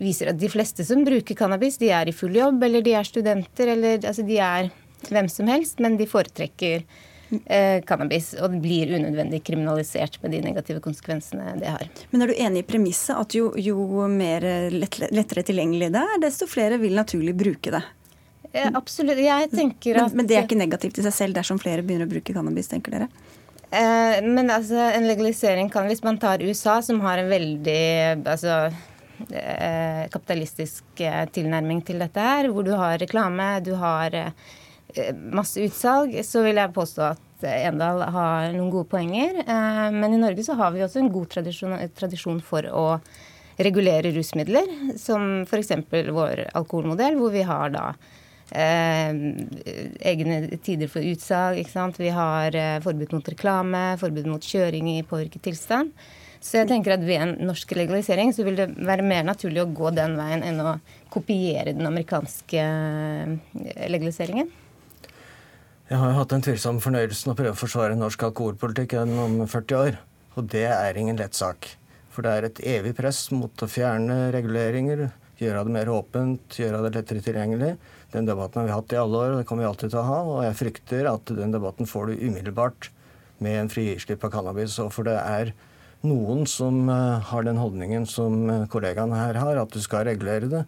viser 0.00 0.30
at 0.30 0.40
de 0.40 0.48
fleste 0.48 0.80
som 0.88 1.02
bruker 1.04 1.36
cannabis, 1.36 1.76
de 1.76 1.90
er 1.92 2.08
i 2.08 2.16
full 2.16 2.32
jobb, 2.32 2.62
eller 2.64 2.80
de 2.80 2.94
er 2.96 3.04
studenter, 3.04 3.74
eller 3.74 3.98
altså 4.00 4.24
de 4.24 4.38
er 4.40 4.70
hvem 5.10 5.28
som 5.28 5.48
helst, 5.50 5.76
men 5.84 5.98
de 6.00 6.08
foretrekker 6.08 6.86
eh, 7.44 7.80
cannabis, 7.86 8.32
og 8.40 8.54
det 8.54 8.60
blir 8.64 8.92
unødvendig 8.94 9.42
kriminalisert 9.46 10.18
med 10.22 10.34
de 10.34 10.42
negative 10.44 10.82
konsekvensene 10.84 11.54
det 11.60 11.70
har. 11.70 11.86
Men 12.10 12.24
er 12.24 12.32
du 12.32 12.34
enig 12.36 12.64
i 12.64 12.68
premisset 12.68 13.16
at 13.16 13.36
jo, 13.36 13.52
jo 13.58 14.06
mer 14.10 14.46
lett, 14.74 15.00
lettere 15.10 15.46
tilgjengelig 15.46 15.92
det 15.94 16.04
er, 16.04 16.20
desto 16.22 16.48
flere 16.50 16.80
vil 16.82 16.96
naturlig 16.98 17.36
bruke 17.38 17.74
det? 17.76 17.82
Eh, 18.52 18.70
absolutt. 18.74 19.18
Jeg 19.22 19.50
tenker 19.52 20.00
at 20.02 20.10
men, 20.10 20.22
men 20.22 20.30
det 20.30 20.38
er 20.38 20.46
ikke 20.48 20.58
negativt 20.58 20.98
i 20.98 21.06
seg 21.06 21.16
selv 21.16 21.38
dersom 21.38 21.60
flere 21.62 21.84
begynner 21.86 22.08
å 22.08 22.12
bruke 22.12 22.34
cannabis, 22.34 22.70
tenker 22.70 22.96
dere? 22.96 23.10
Eh, 23.70 24.18
men 24.26 24.50
altså, 24.50 24.78
en 24.90 25.06
legalisering 25.06 25.70
kan, 25.70 25.86
hvis 25.90 26.02
man 26.02 26.18
tar 26.18 26.42
USA, 26.42 26.80
som 26.82 26.98
har 27.04 27.22
en 27.22 27.30
veldig 27.30 27.82
altså, 28.26 28.56
eh, 29.30 30.08
kapitalistisk 30.10 31.04
eh, 31.06 31.22
tilnærming 31.30 31.84
til 31.86 32.02
dette 32.02 32.24
her, 32.24 32.50
hvor 32.50 32.66
du 32.66 32.74
har 32.74 32.98
reklame, 32.98 33.52
du 33.62 33.76
har 33.78 34.18
eh, 34.18 34.34
Eh, 34.34 34.59
masse 35.34 35.62
utsalg, 35.64 36.14
så 36.26 36.44
vil 36.46 36.60
jeg 36.60 36.74
påstå 36.76 37.04
at 37.08 37.26
Endal 37.48 38.02
har 38.12 38.52
noen 38.54 38.70
gode 38.72 38.88
poenger. 38.90 39.42
Eh, 39.42 39.88
men 39.94 40.14
i 40.14 40.20
Norge 40.20 40.44
så 40.46 40.56
har 40.58 40.72
vi 40.74 40.84
også 40.84 41.02
en 41.02 41.12
god 41.12 41.28
tradisjon, 41.34 41.76
tradisjon 41.96 42.40
for 42.44 42.66
å 42.68 42.86
regulere 43.60 44.12
rusmidler, 44.14 44.68
som 45.00 45.42
f.eks. 45.44 45.74
vår 45.90 46.46
alkoholmodell, 46.56 47.18
hvor 47.20 47.32
vi 47.34 47.44
har 47.44 47.74
da 47.74 47.84
eh, 48.56 49.12
egne 50.12 50.40
tider 50.64 50.88
for 50.92 51.04
utsalg. 51.04 51.60
Vi 52.00 52.14
har 52.16 52.56
eh, 52.56 52.78
forbud 52.84 53.12
mot 53.16 53.34
reklame, 53.34 53.84
forbud 54.00 54.30
mot 54.30 54.44
kjøring 54.44 54.94
i 54.96 55.04
påvirket 55.04 55.44
tilstand. 55.50 55.92
Så 56.40 56.56
jeg 56.56 56.70
tenker 56.70 56.94
at 56.94 57.02
ved 57.04 57.20
en 57.20 57.34
norsk 57.50 57.74
legalisering 57.76 58.30
så 58.32 58.46
vil 58.46 58.56
det 58.56 58.70
være 58.88 59.04
mer 59.04 59.26
naturlig 59.28 59.60
å 59.60 59.72
gå 59.76 59.90
den 59.92 60.14
veien 60.16 60.40
enn 60.40 60.62
å 60.64 60.78
kopiere 61.12 61.74
den 61.76 61.84
amerikanske 61.84 62.64
legaliseringen. 63.92 64.48
Jeg 65.90 65.98
har 65.98 66.12
jo 66.12 66.18
hatt 66.20 66.30
den 66.30 66.44
tvilsomme 66.46 66.82
fornøyelsen 66.84 67.32
å 67.32 67.34
prøve 67.34 67.50
å 67.50 67.58
forsvare 67.58 67.96
norsk 67.98 68.22
alkoholpolitikk 68.28 68.92
gjennom 68.94 69.40
40 69.42 69.74
år. 69.74 69.96
Og 70.38 70.46
det 70.52 70.68
er 70.70 70.98
ingen 71.00 71.18
lett 71.18 71.34
sak. 71.34 71.66
For 72.14 72.22
det 72.22 72.30
er 72.30 72.46
et 72.46 72.60
evig 72.76 72.92
press 72.94 73.24
mot 73.34 73.64
å 73.64 73.68
fjerne 73.70 74.28
reguleringer, 74.34 75.08
Gjøre 75.40 75.62
det 75.64 75.72
mer 75.72 75.88
åpent, 75.88 76.56
gjøre 76.60 76.82
det 76.84 76.98
lettere 76.98 77.22
tilgjengelig. 77.24 77.70
Den 78.12 78.26
debatten 78.28 78.60
har 78.60 78.66
vi 78.66 78.74
hatt 78.74 78.92
i 78.92 78.98
alle 79.00 79.20
år, 79.22 79.30
og 79.32 79.38
det 79.40 79.46
kommer 79.48 79.64
vi 79.64 79.68
alltid 79.70 79.92
til 79.94 80.00
å 80.02 80.04
ha. 80.04 80.18
Og 80.28 80.40
jeg 80.44 80.58
frykter 80.58 81.08
at 81.08 81.32
den 81.32 81.54
debatten 81.54 81.88
får 81.88 82.10
du 82.10 82.24
umiddelbart 82.26 82.90
med 83.40 83.62
en 83.62 83.70
frislipp 83.72 84.26
av 84.28 84.34
cannabis. 84.34 84.76
Og 84.84 84.90
for 84.92 85.08
det 85.08 85.16
er 85.16 85.54
noen 86.04 86.44
som 86.44 86.82
uh, 86.92 87.24
har 87.30 87.48
den 87.48 87.60
holdningen 87.60 88.04
som 88.04 88.36
kollegaene 88.44 88.68
kollegaen 88.68 89.16
her 89.16 89.40
har, 89.40 89.62
at 89.62 89.72
du 89.72 89.80
skal 89.80 90.04
regulere 90.10 90.52
det. 90.52 90.62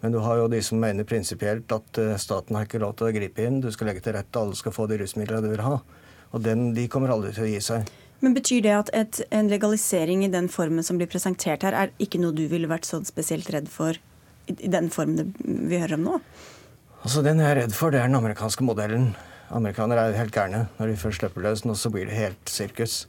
Men 0.00 0.14
du 0.14 0.20
har 0.22 0.38
jo 0.38 0.50
de 0.50 0.60
som 0.62 0.78
mener 0.78 1.06
prinsipielt 1.08 1.72
at 1.74 1.98
uh, 1.98 2.14
staten 2.20 2.56
har 2.56 2.68
ikke 2.68 2.80
lov 2.82 2.94
til 2.98 3.08
å 3.08 3.14
gripe 3.14 3.42
inn. 3.42 3.62
Du 3.64 3.70
skal 3.74 3.90
legge 3.90 4.04
til 4.04 4.14
rette, 4.14 4.38
alle 4.38 4.58
skal 4.58 4.74
få 4.74 4.86
de 4.90 5.00
rusmidlene 5.00 5.42
de 5.42 5.54
vil 5.54 5.64
ha. 5.66 5.78
Og 6.30 6.44
den, 6.44 6.70
de 6.76 6.86
kommer 6.92 7.10
aldri 7.14 7.32
til 7.34 7.48
å 7.48 7.50
gi 7.50 7.62
seg. 7.64 7.88
Men 8.22 8.34
Betyr 8.34 8.62
det 8.66 8.74
at 8.74 8.92
et, 8.98 9.20
en 9.34 9.50
legalisering 9.50 10.24
i 10.26 10.30
den 10.30 10.48
formen 10.50 10.86
som 10.86 10.98
blir 10.98 11.10
presentert 11.10 11.66
her, 11.66 11.74
er 11.74 11.92
ikke 12.02 12.20
noe 12.22 12.34
du 12.34 12.46
ville 12.50 12.70
vært 12.70 12.86
så 12.86 13.00
spesielt 13.06 13.50
redd 13.54 13.70
for 13.70 13.98
i, 14.48 14.54
i 14.54 14.70
den 14.70 14.90
formen 14.90 15.32
vi 15.38 15.78
hører 15.78 15.98
om 15.98 16.06
nå? 16.06 16.20
Altså, 17.04 17.22
Den 17.22 17.42
jeg 17.42 17.50
er 17.52 17.60
redd 17.62 17.76
for, 17.76 17.94
det 17.94 18.02
er 18.02 18.10
den 18.10 18.18
amerikanske 18.18 18.66
modellen. 18.66 19.12
Amerikanere 19.54 20.02
er 20.02 20.12
jo 20.12 20.18
helt 20.20 20.34
gærne 20.34 20.64
når 20.80 20.90
de 20.90 20.98
først 21.00 21.22
slipper 21.22 21.46
løs, 21.46 21.64
Nå 21.64 21.76
så 21.78 21.92
blir 21.94 22.10
det 22.10 22.18
helt 22.18 22.50
sirkus. 22.52 23.06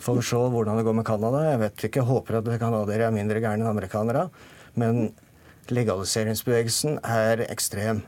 Får 0.00 0.18
vi 0.18 0.26
se 0.26 0.38
hvordan 0.54 0.78
det 0.78 0.86
går 0.86 0.96
med 0.98 1.06
Canada. 1.06 1.42
Jeg 1.50 1.60
vet 1.60 1.84
ikke, 1.88 2.00
jeg 2.02 2.08
håper 2.08 2.38
at 2.40 2.48
canadiere 2.62 3.08
er 3.08 3.14
mindre 3.14 3.42
gærne 3.42 3.62
enn 3.62 3.70
amerikanere. 3.70 4.28
Men 4.80 5.12
legaliseringsbevegelsen 5.70 6.98
er 7.04 7.44
ekstrem 7.48 8.02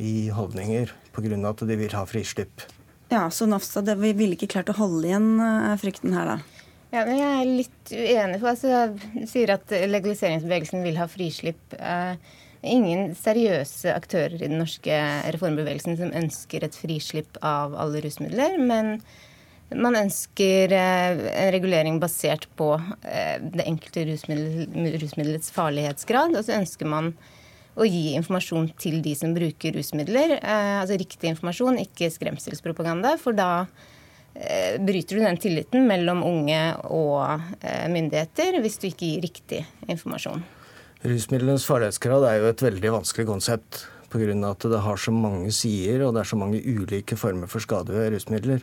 i 0.00 0.28
holdninger 0.34 0.92
pga. 1.14 1.48
at 1.48 1.64
de 1.66 1.76
vil 1.76 1.92
ha 1.96 2.04
frislipp. 2.06 2.62
Ja, 3.10 3.28
Så 3.30 3.46
Nafstad, 3.46 3.90
vi 3.98 4.12
ville 4.12 4.36
ikke 4.36 4.46
klart 4.54 4.70
å 4.70 4.76
holde 4.78 5.08
igjen 5.08 5.40
eh, 5.40 5.76
frykten 5.80 6.14
her, 6.14 6.36
da? 6.36 6.66
Ja, 6.92 7.04
men 7.06 7.16
Jeg 7.18 7.30
er 7.40 7.50
litt 7.56 7.90
uenig. 7.94 8.40
for 8.40 8.48
altså, 8.50 8.98
Du 9.14 9.26
sier 9.26 9.50
at 9.54 9.70
legaliseringsbevegelsen 9.70 10.82
vil 10.82 10.96
ha 10.98 11.06
frislipp. 11.10 11.74
Eh, 11.78 12.14
ingen 12.62 13.14
seriøse 13.14 13.94
aktører 13.94 14.34
i 14.36 14.46
den 14.48 14.58
norske 14.60 14.96
reformbevegelsen 15.32 15.96
som 15.98 16.12
ønsker 16.12 16.64
et 16.66 16.76
frislipp 16.76 17.38
av 17.42 17.74
alle 17.74 18.02
rusmidler. 18.04 18.58
Men 18.58 19.00
man 19.78 19.98
ønsker 19.98 20.72
eh, 20.74 21.20
en 21.30 21.52
regulering 21.54 22.00
basert 22.02 22.48
på 22.58 22.72
eh, 23.06 23.36
det 23.42 23.66
enkelte 23.68 24.06
rusmiddel, 24.08 24.96
rusmiddelets 25.02 25.52
farlighetsgrad. 25.54 26.34
Og 26.34 26.46
så 26.46 26.56
ønsker 26.58 26.90
man 26.90 27.12
å 27.78 27.86
gi 27.86 28.16
informasjon 28.18 28.72
til 28.80 28.98
de 29.04 29.14
som 29.18 29.34
bruker 29.36 29.76
rusmidler. 29.78 30.38
Eh, 30.40 30.74
altså 30.80 30.98
riktig 30.98 31.30
informasjon, 31.30 31.78
ikke 31.84 32.10
skremselspropaganda. 32.10 33.16
For 33.20 33.36
da 33.36 33.68
bryter 34.30 35.18
du 35.18 35.24
den 35.24 35.38
tilliten 35.42 35.88
mellom 35.88 36.20
unge 36.22 36.58
og 36.94 37.42
myndigheter 37.90 38.60
hvis 38.62 38.78
du 38.78 38.84
ikke 38.86 39.08
gir 39.08 39.24
riktig 39.24 39.58
informasjon. 39.90 40.44
Rusmidlenes 41.02 41.66
farlighetsgrad 41.66 42.28
er 42.28 42.36
jo 42.38 42.52
et 42.52 42.62
veldig 42.62 42.92
vanskelig 42.94 43.26
konsept. 43.26 43.82
Pga. 44.10 44.30
at 44.48 44.66
det 44.70 44.80
har 44.86 44.96
så 44.98 45.12
mange 45.14 45.50
sider 45.54 46.06
og 46.06 46.14
det 46.14 46.22
er 46.22 46.30
så 46.30 46.38
mange 46.38 46.62
ulike 46.62 47.18
former 47.18 47.50
for 47.50 47.62
skade 47.62 47.94
ved 47.94 48.14
rusmidler. 48.14 48.62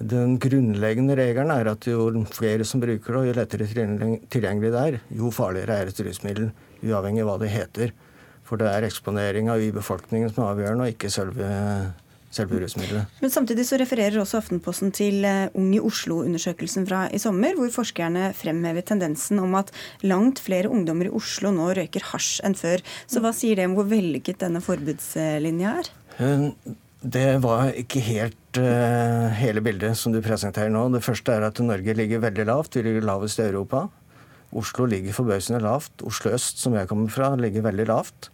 Den 0.00 0.38
grunnleggende 0.40 1.12
regelen 1.18 1.50
er 1.52 1.68
at 1.74 1.84
jo 1.88 2.08
flere 2.32 2.64
som 2.64 2.80
bruker 2.80 3.12
det, 3.12 3.18
og 3.20 3.26
jo 3.28 3.34
lettere 3.36 3.66
tilgjengelig 3.68 4.70
det 4.72 4.80
er, 4.80 5.00
jo 5.12 5.32
farligere 5.34 5.76
er 5.76 5.90
et 5.90 6.00
rusmiddel, 6.06 6.48
uavhengig 6.80 7.20
av 7.20 7.28
hva 7.28 7.40
det 7.42 7.50
heter. 7.52 7.92
For 8.48 8.60
det 8.60 8.70
er 8.70 8.86
eksponeringa 8.88 9.58
i 9.60 9.68
befolkningen 9.74 10.32
som 10.32 10.46
er 10.46 10.54
avgjørende, 10.54 10.86
og 10.86 10.94
ikke 10.94 11.12
selve, 11.12 11.50
selve 12.32 12.62
rusmiddelet. 12.62 13.20
Men 13.20 13.34
samtidig 13.34 13.68
så 13.68 13.78
refererer 13.82 14.16
også 14.22 14.40
Aftenposten 14.40 14.90
til 14.96 15.20
eh, 15.28 15.52
Ung 15.52 15.70
i 15.76 15.84
Oslo-undersøkelsen 15.84 16.88
fra 16.88 17.04
i 17.12 17.20
sommer, 17.20 17.54
hvor 17.60 17.68
forskerne 17.76 18.32
fremhever 18.40 18.86
tendensen 18.88 19.44
om 19.44 19.54
at 19.60 19.70
langt 20.00 20.40
flere 20.40 20.72
ungdommer 20.72 21.10
i 21.10 21.16
Oslo 21.20 21.52
nå 21.54 21.74
røyker 21.76 22.08
hasj 22.14 22.40
enn 22.48 22.56
før. 22.56 22.80
Så 23.04 23.20
hva 23.20 23.36
sier 23.36 23.60
det 23.60 23.68
om 23.68 23.76
hvor 23.76 23.90
vellykket 23.92 24.40
denne 24.46 24.64
forbudslinja 24.64 25.76
er? 25.84 25.96
Eh, 26.24 26.48
det 27.00 27.40
var 27.40 27.70
ikke 27.80 28.02
helt 28.04 28.58
uh, 28.60 29.32
hele 29.32 29.62
bildet 29.64 29.96
som 29.96 30.12
du 30.12 30.20
presenterer 30.20 30.72
nå. 30.72 30.82
Det 30.92 31.04
første 31.04 31.32
er 31.32 31.46
at 31.46 31.60
Norge 31.64 31.94
ligger 31.96 32.20
veldig 32.20 32.44
lavt. 32.50 32.76
Vi 32.76 32.84
ligger 32.84 33.06
lavest 33.08 33.40
i 33.40 33.46
Europa. 33.46 33.86
Oslo 34.52 34.84
ligger 34.90 35.14
forbausende 35.16 35.62
lavt. 35.64 36.02
Oslo 36.04 36.34
øst, 36.36 36.60
som 36.60 36.74
jeg 36.76 36.90
kommer 36.90 37.08
fra, 37.08 37.32
ligger 37.40 37.64
veldig 37.64 37.86
lavt. 37.88 38.28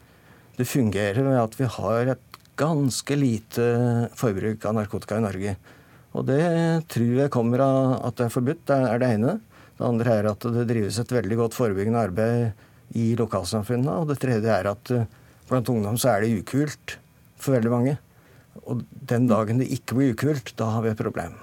Det 0.58 0.66
fungerer 0.66 1.22
med 1.22 1.38
at 1.38 1.54
vi 1.58 1.68
har 1.68 2.12
et 2.16 2.38
ganske 2.56 3.18
lite 3.20 3.66
forbruk 4.16 4.64
av 4.64 4.78
narkotika 4.78 5.20
i 5.20 5.26
Norge. 5.26 5.56
Og 6.16 6.24
det 6.26 6.40
tror 6.90 7.12
jeg 7.20 7.32
kommer 7.34 7.62
av 7.62 7.92
at 8.08 8.16
det 8.18 8.26
er 8.26 8.34
forbudt. 8.34 8.64
Det 8.66 8.78
er 8.88 9.02
det 9.02 9.12
ene. 9.18 9.36
Det 9.76 9.84
andre 9.84 10.16
er 10.16 10.30
at 10.30 10.46
det 10.56 10.64
drives 10.70 10.98
et 10.98 11.12
veldig 11.12 11.38
godt 11.42 11.58
forebyggende 11.58 12.02
arbeid 12.08 12.96
i 12.96 13.12
lokalsamfunnene. 13.20 14.00
Og 14.00 14.10
det 14.10 14.18
tredje 14.24 14.50
er 14.50 14.70
at 14.72 14.92
eh, 14.94 15.06
blant 15.50 15.70
ungdom 15.70 16.00
så 16.00 16.14
er 16.14 16.24
det 16.24 16.40
ukult 16.40 16.96
for 17.36 17.58
veldig 17.58 17.72
mange. 17.74 17.96
Og 18.64 18.84
den 19.10 19.28
dagen 19.30 19.60
det 19.62 19.68
ikke 19.74 19.98
blir 19.98 20.14
ukult, 20.14 20.54
da 20.58 20.70
har 20.76 20.86
vi 20.86 20.92
et 20.92 21.02
problem. 21.02 21.36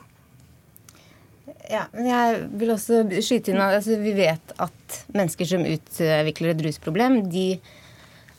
Ja, 1.71 1.85
men 1.93 2.09
jeg 2.09 2.41
vil 2.59 2.73
også 2.73 3.03
skyte 3.23 3.53
inn 3.53 3.61
at 3.63 3.77
altså, 3.79 3.95
vi 4.01 4.11
vet 4.17 4.53
at 4.61 4.97
mennesker 5.15 5.47
som 5.47 5.63
utvikler 5.67 6.53
et 6.53 6.65
rusproblem, 6.65 7.21
de 7.31 7.47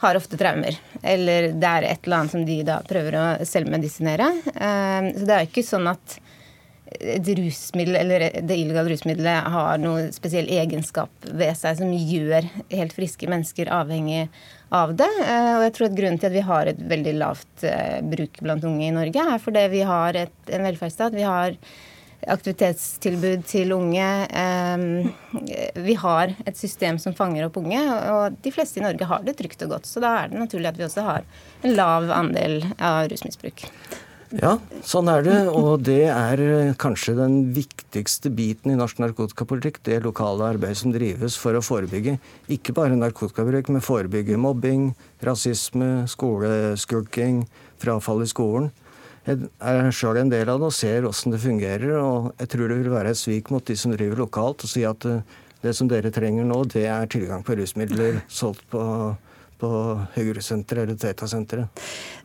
har 0.04 0.18
ofte 0.18 0.38
traumer. 0.40 0.76
Eller 1.02 1.52
det 1.56 1.70
er 1.70 1.88
et 1.88 2.04
eller 2.04 2.20
annet 2.20 2.34
som 2.34 2.44
de 2.44 2.58
da 2.66 2.80
prøver 2.84 3.16
å 3.16 3.24
selvmedisinere. 3.48 4.28
Ehm, 4.54 5.10
så 5.16 5.24
det 5.24 5.34
er 5.34 5.44
jo 5.44 5.52
ikke 5.52 5.66
sånn 5.66 5.88
at 5.90 6.18
et 6.94 7.30
rusmiddel 7.38 7.96
eller 7.98 8.26
det 8.44 8.56
illegale 8.60 8.92
rusmiddelet 8.92 9.48
har 9.54 9.80
noen 9.82 10.12
spesiell 10.14 10.50
egenskap 10.52 11.10
ved 11.26 11.56
seg 11.58 11.80
som 11.80 11.90
gjør 11.90 12.46
helt 12.70 12.94
friske 12.94 13.28
mennesker 13.30 13.72
avhengig 13.72 14.28
av 14.74 14.94
det. 14.98 15.10
Eh, 15.22 15.54
og 15.56 15.64
jeg 15.66 15.74
tror 15.76 15.88
at 15.88 15.96
grunnen 15.98 16.20
til 16.20 16.30
at 16.30 16.36
vi 16.36 16.44
har 16.48 16.70
et 16.70 16.84
veldig 16.92 17.16
lavt 17.20 17.66
eh, 17.68 17.98
bruk 18.14 18.40
blant 18.42 18.64
unge 18.66 18.86
i 18.88 18.94
Norge, 18.94 19.26
er 19.34 19.42
fordi 19.42 19.66
vi 19.72 19.82
har 19.86 20.18
et, 20.24 20.38
en 20.50 20.66
velferdsstat. 20.66 21.16
Vi 21.16 21.26
har 21.26 21.58
aktivitetstilbud 22.34 23.44
til 23.48 23.74
unge. 23.76 24.08
Eh, 24.26 25.74
vi 25.84 25.98
har 26.00 26.34
et 26.46 26.58
system 26.58 26.98
som 27.02 27.16
fanger 27.16 27.46
opp 27.48 27.58
unge, 27.60 27.82
og 28.14 28.40
de 28.44 28.54
fleste 28.54 28.80
i 28.80 28.86
Norge 28.86 29.10
har 29.10 29.26
det 29.26 29.36
trygt 29.38 29.66
og 29.66 29.76
godt. 29.76 29.90
Så 29.90 30.02
da 30.04 30.16
er 30.22 30.32
det 30.32 30.42
naturlig 30.42 30.72
at 30.72 30.80
vi 30.80 30.88
også 30.88 31.06
har 31.06 31.28
en 31.62 31.76
lav 31.76 32.10
andel 32.14 32.62
av 32.78 33.06
rusmisbruk. 33.12 33.68
Ja, 34.32 34.54
sånn 34.86 35.08
er 35.12 35.24
det. 35.26 35.36
Og 35.52 35.82
det 35.86 36.06
er 36.10 36.40
eh, 36.42 36.72
kanskje 36.80 37.16
den 37.18 37.36
viktigste 37.54 38.32
biten 38.34 38.72
i 38.72 38.78
norsk 38.78 39.00
narkotikapolitikk. 39.02 39.82
Det 39.86 40.00
lokale 40.04 40.48
arbeidet 40.54 40.80
som 40.80 40.94
drives 40.94 41.36
for 41.40 41.56
å 41.56 41.62
forebygge 41.64 42.16
ikke 42.52 42.74
bare 42.76 42.98
narkotikabruk, 42.98 43.70
men 43.70 43.84
forebygge 43.84 44.38
mobbing, 44.40 44.88
rasisme, 45.24 46.08
skoleskulking, 46.10 47.44
frafall 47.82 48.24
i 48.24 48.30
skolen. 48.30 48.72
Jeg 49.24 49.48
er 49.64 49.88
sjøl 49.94 50.20
en 50.20 50.32
del 50.32 50.50
av 50.52 50.60
det 50.60 50.68
og 50.68 50.76
ser 50.76 51.06
åssen 51.08 51.32
det 51.32 51.40
fungerer. 51.44 51.94
Og 52.00 52.32
jeg 52.40 52.54
tror 52.54 52.70
det 52.70 52.80
vil 52.80 52.94
være 52.96 53.14
et 53.14 53.20
svik 53.20 53.52
mot 53.54 53.64
de 53.64 53.76
som 53.78 53.94
driver 53.94 54.24
lokalt, 54.24 54.66
og 54.66 54.72
si 54.72 54.86
at 54.88 55.08
eh, 55.10 55.22
det 55.64 55.76
som 55.76 55.88
dere 55.88 56.12
trenger 56.12 56.48
nå, 56.48 56.64
det 56.72 56.88
er 56.92 57.12
tilgang 57.12 57.44
på 57.44 57.56
rusmidler 57.60 58.24
solgt 58.28 58.66
på 58.72 58.82
på 59.64 59.70
Høyresenteret 60.16 60.84
eller 60.84 60.98
Teta-senteret. 61.00 61.84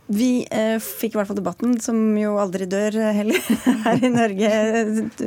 Vi 0.09 0.47
eh, 0.49 0.79
fikk 0.81 1.13
i 1.13 1.19
hvert 1.19 1.29
fall 1.29 1.37
debatten, 1.37 1.75
som 1.83 1.97
jo 2.17 2.33
aldri 2.41 2.65
dør 2.69 2.97
eh, 2.97 3.11
heller 3.19 3.51
her 3.85 4.01
i 4.01 4.09
Norge, 4.09 4.49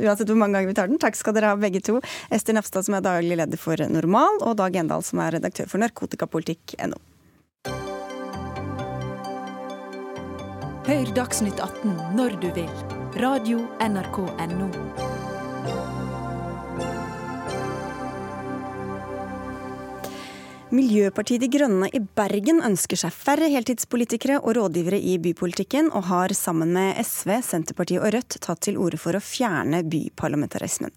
uansett 0.01 0.27
hvor 0.27 0.39
mange 0.39 0.57
ganger 0.57 0.73
vi 0.73 0.75
tar 0.79 0.91
den. 0.91 0.99
Takk 0.99 1.15
skal 1.19 1.37
dere 1.37 1.53
ha 1.53 1.59
begge 1.59 1.79
to. 1.83 2.01
Ester 2.33 2.57
Nafstad, 2.57 2.83
som 2.87 2.97
er 2.99 3.05
daglig 3.05 3.39
leder 3.39 3.59
for 3.59 3.79
Normal, 3.87 4.41
og 4.43 4.57
Dag 4.59 4.75
Endal, 4.83 5.05
som 5.07 5.23
er 5.23 5.37
redaktør 5.37 5.71
for 5.71 5.83
narkotikapolitikk.no. 5.85 6.99
Hør 10.83 11.15
Dagsnytt 11.15 11.63
18 11.63 11.95
når 12.19 12.35
du 12.43 12.51
vil. 12.59 12.71
Radio 13.23 13.63
NRK 13.79 14.19
Radio.nrk.no. 14.27 15.12
Miljøpartiet 20.73 21.43
De 21.43 21.45
Grønne 21.53 21.85
i 21.93 21.99
Bergen 22.17 22.57
ønsker 22.65 22.97
seg 22.97 23.13
færre 23.13 23.45
heltidspolitikere 23.53 24.39
og 24.39 24.55
rådgivere 24.57 24.97
i 24.97 25.19
bypolitikken, 25.21 25.91
og 25.93 26.07
har 26.07 26.33
sammen 26.33 26.71
med 26.73 26.97
SV, 26.97 27.29
Senterpartiet 27.45 28.01
og 28.01 28.09
Rødt 28.15 28.39
tatt 28.41 28.63
til 28.65 28.79
orde 28.81 28.97
for 28.97 29.13
å 29.13 29.21
fjerne 29.21 29.83
byparlamentarismen. 29.85 30.89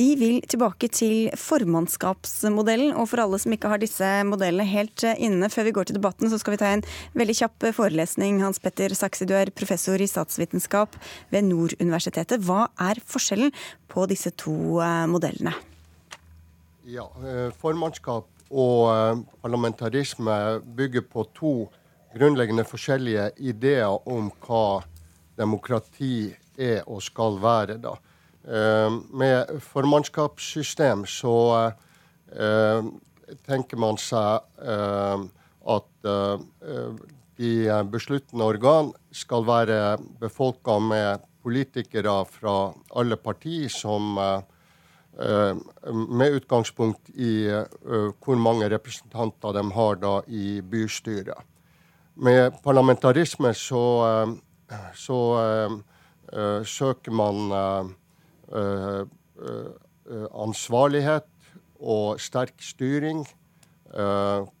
De 0.00 0.06
vil 0.16 0.38
tilbake 0.48 0.88
til 0.96 1.28
formannskapsmodellen, 1.36 2.94
og 2.96 3.10
for 3.10 3.20
alle 3.26 3.42
som 3.42 3.52
ikke 3.52 3.68
har 3.68 3.82
disse 3.82 4.08
modellene 4.30 4.64
helt 4.70 5.04
inne 5.18 5.52
før 5.52 5.68
vi 5.68 5.76
går 5.76 5.90
til 5.90 6.00
debatten, 6.00 6.32
så 6.32 6.40
skal 6.40 6.56
vi 6.56 6.62
ta 6.64 6.72
en 6.78 6.86
veldig 7.20 7.36
kjapp 7.42 7.68
forelesning. 7.82 8.40
Hans 8.40 8.62
Petter 8.64 8.96
Saksi, 8.96 9.28
du 9.28 9.36
er 9.36 9.52
professor 9.52 10.00
i 10.00 10.08
statsvitenskap 10.08 10.96
ved 11.34 11.50
Nord 11.50 11.76
universitetet. 11.82 12.40
Hva 12.48 12.70
er 12.80 13.04
forskjellen 13.04 13.52
på 13.92 14.08
disse 14.08 14.32
to 14.40 14.80
eh, 14.80 15.04
modellene? 15.12 15.52
Ja, 16.88 17.10
eh, 17.20 17.52
Formannskap 17.60 18.32
og 18.50 18.88
eh, 18.92 19.20
parlamentarisme 19.42 20.60
bygger 20.76 21.04
på 21.10 21.24
to 21.36 21.52
grunnleggende 22.14 22.64
forskjellige 22.64 23.30
ideer 23.50 24.08
om 24.08 24.30
hva 24.44 24.80
demokrati 25.38 26.30
er 26.58 26.82
og 26.86 27.02
skal 27.04 27.38
være. 27.42 27.78
da. 27.82 27.96
Eh, 28.48 28.90
med 29.12 29.60
formannskapssystem 29.60 31.04
så 31.06 31.36
eh, 32.32 32.88
tenker 33.44 33.76
man 33.76 33.98
seg 34.00 34.40
at 35.68 36.06
de 37.36 37.50
besluttende 37.92 38.46
organ 38.48 38.88
skal 39.12 39.44
være 39.44 39.98
befolka 40.20 40.78
med 40.80 41.26
politikere 41.44 42.22
fra 42.24 42.54
alle 42.96 43.18
partier 43.20 43.68
som 43.68 44.16
med 45.18 46.36
utgangspunkt 46.38 47.10
i 47.10 47.50
hvor 48.22 48.38
mange 48.38 48.68
representanter 48.70 49.52
de 49.56 49.64
har 49.74 49.98
da 49.98 50.12
i 50.30 50.60
bystyret. 50.62 51.42
Med 52.14 52.54
parlamentarisme 52.62 53.50
så, 53.54 53.82
så 54.94 55.18
søker 56.66 57.12
man 57.14 57.52
ansvarlighet 60.46 61.26
og 61.78 62.20
sterk 62.22 62.62
styring. 62.62 63.26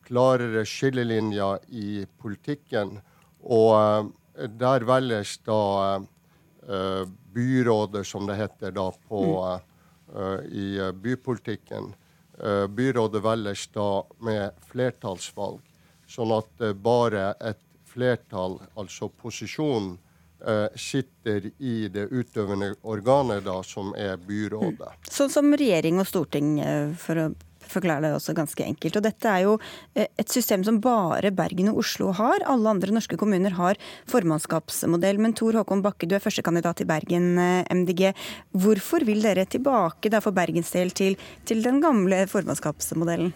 Klarere 0.06 0.66
skillelinjer 0.66 1.58
i 1.70 2.04
politikken. 2.18 2.98
Og 3.42 4.10
der 4.34 4.86
velges 4.86 5.38
da 5.46 5.98
byrådet, 7.34 8.06
som 8.06 8.26
det 8.26 8.38
heter 8.38 8.70
da 8.74 8.90
på, 9.08 9.22
i 10.50 10.78
bypolitikken. 11.02 11.92
Byrådet 12.70 13.22
velges 13.24 13.66
da 13.74 14.04
med 14.22 14.60
flertallsvalg, 14.70 15.58
sånn 16.06 16.34
at 16.36 16.62
bare 16.78 17.32
et 17.40 17.60
flertall, 17.88 18.60
altså 18.78 19.08
posisjonen, 19.10 19.96
sitter 20.78 21.48
i 21.58 21.88
det 21.90 22.04
utøvende 22.14 22.76
organet, 22.86 23.42
da, 23.42 23.56
som 23.66 23.90
er 23.98 24.14
byrådet. 24.22 24.92
Sånn 25.10 25.32
som 25.34 25.50
regjering 25.50 25.98
og 25.98 26.06
storting, 26.06 26.52
for 26.94 27.18
å 27.18 27.24
forklare 27.70 28.06
det 28.06 28.14
også 28.16 28.34
ganske 28.36 28.64
enkelt. 28.66 28.98
Og 28.98 29.04
dette 29.04 29.32
er 29.32 29.46
jo 29.46 29.56
et 29.94 30.32
system 30.32 30.64
som 30.66 30.80
bare 30.84 31.32
Bergen 31.34 31.72
og 31.72 31.82
Oslo 31.84 32.12
har. 32.16 32.44
Alle 32.48 32.74
andre 32.74 32.94
norske 32.94 33.18
kommuner 33.20 33.56
har 33.58 33.80
formannskapsmodell. 34.10 35.20
Men 35.22 35.36
Tor 35.38 35.58
Håkon 35.60 35.82
Bakke, 35.84 36.08
du 36.08 36.16
er 36.16 36.24
førstekandidat 36.24 36.84
i 36.84 36.88
Bergen 36.88 37.34
MDG. 37.38 38.12
Hvorfor 38.56 39.06
vil 39.08 39.22
dere 39.24 39.48
tilbake 39.48 40.12
da 40.12 40.22
for 40.24 40.36
Bergens 40.36 40.72
del 40.74 40.94
til, 40.96 41.18
til 41.48 41.62
den 41.64 41.82
gamle 41.84 42.24
formannskapsmodellen? 42.30 43.34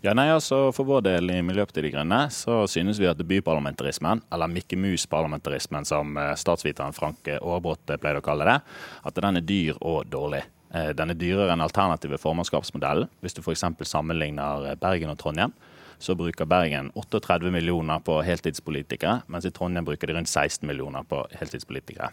Ja, 0.00 0.14
nei, 0.16 0.30
altså 0.32 0.70
For 0.72 0.88
vår 0.88 1.02
del 1.04 1.28
i 1.34 1.42
Miljøpartiet 1.44 1.84
De 1.84 1.90
Grønne 1.92 2.20
så 2.32 2.62
synes 2.72 2.96
vi 3.02 3.08
at 3.10 3.20
byparlamentarismen, 3.20 4.22
eller 4.32 4.48
Mikke 4.48 4.78
Mus-parlamentarismen 4.80 5.84
som 5.84 6.16
statsviteren 6.40 6.96
Frank 6.96 7.28
Aarbrot 7.36 7.84
pleide 8.00 8.22
å 8.22 8.24
kalle 8.24 8.48
det, 8.48 8.56
at 9.04 9.20
den 9.20 9.42
er 9.42 9.44
dyr 9.44 9.76
og 9.84 10.08
dårlig. 10.08 10.40
Den 10.70 11.10
er 11.10 11.18
dyrere 11.18 11.50
enn 11.50 11.64
alternative 11.64 12.18
formannskapsmodellen. 12.22 13.08
Hvis 13.24 13.34
du 13.34 13.40
f.eks. 13.42 13.64
sammenligner 13.90 14.68
Bergen 14.78 15.10
og 15.10 15.18
Trondheim, 15.18 15.50
så 16.00 16.14
bruker 16.14 16.48
Bergen 16.48 16.92
38 16.94 17.50
millioner 17.52 18.00
på 18.00 18.20
heltidspolitikere, 18.24 19.20
mens 19.28 19.44
i 19.44 19.52
Trondheim 19.52 19.84
bruker 19.84 20.08
de 20.08 20.16
rundt 20.16 20.30
16 20.30 20.66
millioner 20.68 21.04
på 21.04 21.24
heltidspolitikere. 21.36 22.12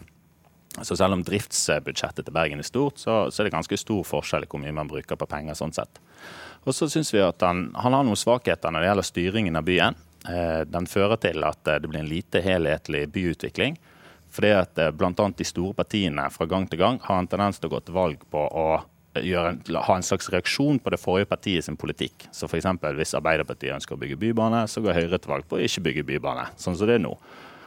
Så 0.82 0.96
selv 0.96 1.16
om 1.16 1.22
driftsbudsjettet 1.24 2.26
til 2.26 2.34
Bergen 2.34 2.60
er 2.60 2.66
stort, 2.66 3.00
så, 3.00 3.30
så 3.32 3.42
er 3.42 3.48
det 3.48 3.54
ganske 3.56 3.78
stor 3.80 4.04
forskjell 4.06 4.44
i 4.44 4.50
hvor 4.50 4.60
mye 4.62 4.74
man 4.76 4.90
bruker 4.90 5.18
på 5.18 5.26
penger. 5.30 5.56
sånn 5.58 5.74
sett. 5.74 6.00
Og 6.66 6.76
så 6.76 6.90
syns 6.92 7.10
vi 7.14 7.22
at 7.24 7.42
han, 7.42 7.68
han, 7.74 7.96
har 7.96 8.04
noen 8.06 8.18
svakheter 8.18 8.70
når 8.70 8.84
det 8.84 8.90
gjelder 8.90 9.08
styringen 9.08 9.58
av 9.58 9.66
byen. 9.66 9.96
Eh, 10.28 10.62
den 10.68 10.86
fører 10.90 11.16
til 11.22 11.46
at 11.48 11.62
det 11.64 11.88
blir 11.88 12.02
en 12.02 12.10
lite 12.10 12.42
helhetlig 12.44 13.06
byutvikling. 13.14 13.78
Fordi 14.38 14.52
at 14.54 14.78
eh, 14.78 14.92
bl.a. 14.94 15.10
de 15.34 15.46
store 15.46 15.74
partiene 15.74 16.28
fra 16.30 16.46
gang 16.46 16.68
til 16.70 16.78
gang 16.78 17.00
har 17.02 17.18
en 17.18 17.26
tendens 17.26 17.58
til 17.58 17.66
å 17.66 17.72
gå 17.74 17.82
til 17.82 17.96
valg 17.96 18.22
på 18.30 18.44
å 18.46 18.68
en, 19.18 19.58
ha 19.74 19.96
en 19.96 20.04
slags 20.06 20.28
reaksjon 20.30 20.78
på 20.78 20.92
det 20.94 21.00
forrige 21.02 21.26
partiet 21.26 21.66
sin 21.66 21.76
politikk. 21.80 22.28
Så 22.30 22.46
f.eks. 22.46 22.68
hvis 23.00 23.16
Arbeiderpartiet 23.18 23.74
ønsker 23.74 23.96
å 23.96 23.98
bygge 23.98 24.20
bybane, 24.20 24.62
så 24.70 24.82
går 24.84 24.94
Høyre 24.94 25.18
til 25.18 25.32
valg 25.32 25.48
på 25.48 25.58
å 25.58 25.64
ikke 25.64 25.82
bygge 25.88 26.06
bybane. 26.12 26.46
Sånn 26.54 26.78
som 26.78 26.86
det 26.86 27.00
er 27.00 27.02
nå. 27.02 27.16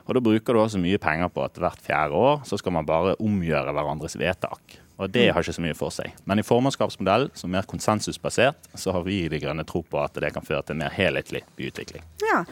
Og 0.07 0.15
Da 0.15 0.23
bruker 0.23 0.55
du 0.55 0.61
også 0.61 0.79
mye 0.81 0.99
penger 1.01 1.29
på 1.31 1.43
at 1.43 1.59
hvert 1.59 1.83
fjerde 1.83 2.17
år 2.17 2.41
så 2.47 2.57
skal 2.59 2.73
man 2.77 2.87
bare 2.87 3.17
omgjøre 3.21 3.75
hverandres 3.75 4.15
vedtak. 4.19 4.79
Og 5.01 5.09
Det 5.11 5.27
har 5.33 5.41
ikke 5.41 5.57
så 5.57 5.63
mye 5.63 5.77
for 5.77 5.93
seg. 5.93 6.15
Men 6.29 6.39
i 6.39 6.45
formannskapsmodellen, 6.45 7.31
som 7.35 7.49
er 7.49 7.59
mer 7.59 7.67
konsensusbasert, 7.69 8.71
så 8.77 8.93
har 8.95 9.03
vi 9.03 9.23
i 9.25 9.29
De 9.31 9.39
Grønne 9.41 9.65
tro 9.67 9.81
på 9.83 9.99
at 9.99 10.13
det 10.13 10.31
kan 10.33 10.45
føre 10.45 10.63
til 10.67 10.77
mer 10.77 10.93
helhetlig 10.93 11.41
byutvikling. 11.57 12.05
Ja, 12.21 12.43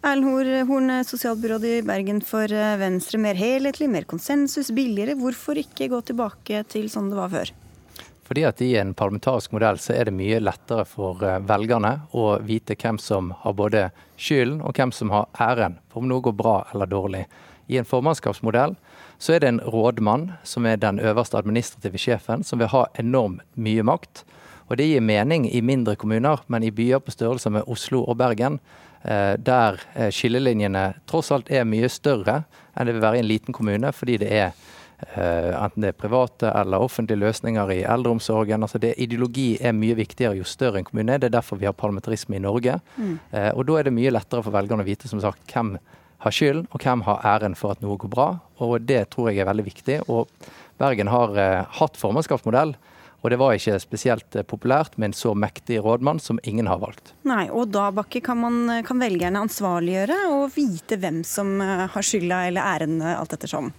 Erlend 0.00 0.64
Horn, 0.64 1.04
sosialbyråd 1.04 1.64
i 1.64 1.82
Bergen 1.84 2.22
for 2.24 2.48
Venstre. 2.80 3.18
Mer 3.20 3.36
helhetlig, 3.36 3.84
mer 3.92 4.06
konsensus, 4.08 4.70
billigere. 4.72 5.12
Hvorfor 5.20 5.60
ikke 5.60 5.90
gå 5.92 6.00
tilbake 6.08 6.62
til 6.72 6.88
sånn 6.88 7.10
det 7.12 7.18
var 7.18 7.28
før? 7.28 7.52
Fordi 8.24 8.46
at 8.48 8.62
I 8.64 8.70
en 8.80 8.94
parlamentarisk 8.96 9.52
modell 9.52 9.76
så 9.82 9.92
er 9.92 10.08
det 10.08 10.16
mye 10.16 10.40
lettere 10.40 10.86
for 10.88 11.20
velgerne 11.20 11.92
å 12.16 12.38
vite 12.40 12.78
hvem 12.80 12.96
som 12.96 13.34
har 13.42 13.58
både 13.60 13.84
skylden 14.16 14.64
og 14.64 14.80
hvem 14.80 14.96
som 14.96 15.12
har 15.12 15.28
æren 15.36 15.76
for 15.92 16.00
om 16.00 16.08
noe 16.08 16.24
går 16.24 16.38
bra 16.38 16.56
eller 16.72 16.88
dårlig. 16.88 17.26
I 17.68 17.76
en 17.76 17.92
formannskapsmodell 17.92 18.78
så 19.20 19.36
er 19.36 19.44
det 19.44 19.52
en 19.52 19.64
rådmann, 19.68 20.30
som 20.48 20.64
er 20.64 20.80
den 20.80 20.96
øverste 20.96 21.36
administrative 21.36 22.00
sjefen, 22.00 22.40
som 22.40 22.62
vil 22.62 22.72
ha 22.72 22.86
enormt 22.96 23.44
mye 23.52 23.84
makt. 23.84 24.24
Og 24.70 24.78
Det 24.78 24.86
gir 24.86 25.02
mening 25.04 25.50
i 25.50 25.60
mindre 25.60 25.96
kommuner, 25.98 26.40
men 26.48 26.62
i 26.62 26.70
byer 26.70 27.02
på 27.04 27.12
størrelse 27.12 27.50
med 27.50 27.68
Oslo 27.68 28.06
og 28.06 28.16
Bergen, 28.16 28.60
der 29.00 29.78
skillelinjene 30.12 30.82
tross 31.08 31.30
alt 31.32 31.48
er 31.48 31.64
mye 31.64 31.88
større 31.88 32.42
enn 32.76 32.88
det 32.88 32.96
vil 32.96 33.04
være 33.04 33.16
i 33.16 33.22
en 33.22 33.28
liten 33.30 33.54
kommune, 33.56 33.92
fordi 33.96 34.18
det 34.20 34.28
er 34.28 34.52
enten 35.00 35.80
det 35.80 35.94
er 35.94 35.96
private 35.96 36.50
eller 36.52 36.82
offentlige 36.84 37.22
løsninger 37.22 37.70
i 37.72 37.78
eldreomsorgen. 37.88 38.62
altså 38.62 38.78
det, 38.78 38.94
Ideologi 38.98 39.56
er 39.60 39.72
mye 39.72 39.96
viktigere 39.96 40.36
jo 40.36 40.44
større 40.44 40.78
en 40.78 40.84
kommune 40.84 41.14
er. 41.14 41.18
Det 41.18 41.30
er 41.30 41.38
derfor 41.38 41.56
vi 41.56 41.64
har 41.64 41.72
parlamentarisme 41.72 42.36
i 42.36 42.42
Norge. 42.44 42.78
Mm. 42.96 43.18
Og 43.54 43.66
Da 43.66 43.78
er 43.78 43.88
det 43.88 43.94
mye 43.96 44.12
lettere 44.12 44.42
for 44.42 44.52
velgerne 44.52 44.84
å 44.84 44.86
vite 44.86 45.08
som 45.08 45.20
sagt, 45.20 45.40
hvem 45.52 45.78
har 46.20 46.30
skylden, 46.36 46.68
og 46.70 46.84
hvem 46.84 47.00
har 47.08 47.24
æren 47.24 47.56
for 47.56 47.72
at 47.72 47.80
noe 47.80 47.96
går 47.96 48.12
bra. 48.12 48.28
Og 48.60 48.80
Det 48.84 49.08
tror 49.08 49.30
jeg 49.30 49.40
er 49.40 49.48
veldig 49.48 49.64
viktig. 49.64 50.00
Og 50.08 50.28
Bergen 50.78 51.08
har 51.08 51.66
hatt 51.80 51.96
formannskapsmodell. 51.96 52.76
Og 53.20 53.28
det 53.32 53.38
var 53.40 53.56
ikke 53.56 53.76
spesielt 53.82 54.38
populært 54.48 54.96
med 54.96 55.10
en 55.10 55.16
så 55.16 55.34
mektig 55.36 55.82
rådmann 55.84 56.22
som 56.22 56.40
ingen 56.48 56.70
har 56.70 56.80
valgt. 56.80 57.12
Nei, 57.28 57.48
og 57.52 57.68
da 57.74 57.90
Bakke, 57.92 58.22
kan, 58.24 58.40
man, 58.40 58.80
kan 58.86 59.02
velgerne 59.02 59.44
ansvarliggjøre 59.44 60.22
og 60.32 60.48
vite 60.56 60.96
hvem 61.00 61.20
som 61.26 61.58
har 61.60 62.06
skylda 62.06 62.46
eller 62.48 62.72
æren, 62.74 62.98
alt 63.04 63.36
ettersom? 63.36 63.72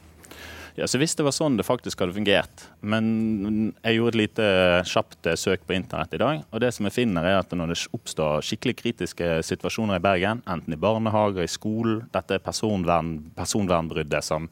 Ja, 0.75 0.87
så 0.87 0.99
Hvis 1.01 1.15
det 1.19 1.25
var 1.25 1.33
sånn 1.35 1.57
det 1.59 1.65
faktisk 1.67 1.99
hadde 1.99 2.15
fungert. 2.15 2.63
Men 2.79 3.73
jeg 3.81 3.97
gjorde 3.97 4.13
et 4.13 4.19
lite 4.21 4.45
kjapt 4.87 5.27
søk 5.39 5.65
på 5.67 5.75
internett 5.75 6.13
i 6.15 6.21
dag. 6.21 6.43
og 6.51 6.61
det 6.63 6.71
som 6.73 6.87
jeg 6.87 6.95
finner 6.95 7.27
er 7.27 7.39
at 7.39 7.51
Når 7.51 7.73
det 7.73 7.87
oppstår 7.91 8.45
skikkelig 8.45 8.75
kritiske 8.79 9.43
situasjoner 9.43 9.99
i 9.99 10.03
Bergen, 10.03 10.41
enten 10.47 10.73
i 10.73 10.79
barnehager, 10.79 11.43
i 11.43 11.51
skolen, 11.51 12.07
dette 12.13 12.39
personvern, 12.39 13.31
personvernbruddet 13.35 14.23
som 14.23 14.49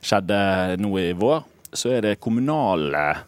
skjedde 0.00 0.78
nå 0.78 0.92
i 0.98 1.12
vår, 1.12 1.42
så 1.74 1.90
er 1.96 2.00
det 2.02 2.20
kommunale 2.20 3.18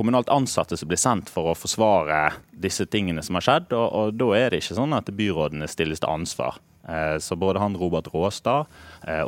kommunalt 0.00 0.32
ansatte 0.32 0.78
som 0.80 0.88
blir 0.88 1.00
sendt 1.00 1.28
for 1.32 1.52
å 1.52 1.58
forsvare 1.58 2.30
disse 2.50 2.88
tingene 2.88 3.22
som 3.26 3.36
har 3.36 3.44
skjedd. 3.44 3.70
Og, 3.76 3.86
og 3.92 4.18
da 4.18 4.32
er 4.38 4.50
det 4.50 4.62
ikke 4.64 4.78
sånn 4.80 4.96
at 4.96 5.12
byrådene 5.12 5.68
stilles 5.70 6.00
til 6.00 6.12
ansvar. 6.12 6.58
Så 7.20 7.36
både 7.36 7.60
han 7.60 7.76
Robert 7.78 8.08
Råstad 8.10 8.64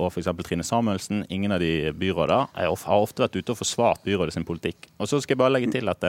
og 0.01 0.07
f.eks. 0.09 0.31
Trine 0.41 0.64
Samuelsen, 0.66 1.20
ingen 1.29 1.53
av 1.53 1.61
de 1.61 1.93
byrådene, 1.95 2.49
har 2.57 2.97
ofte 2.97 3.23
vært 3.23 3.37
ute 3.37 3.53
og 3.53 3.61
forsvart 3.61 4.01
byrådet 4.09 4.35
sin 4.35 4.47
politikk. 4.49 4.89
Og 4.97 5.11
så 5.11 5.20
skal 5.20 5.37
jeg 5.37 5.43
bare 5.45 5.55
legge 5.59 5.68
til 5.77 5.93
at 5.93 6.09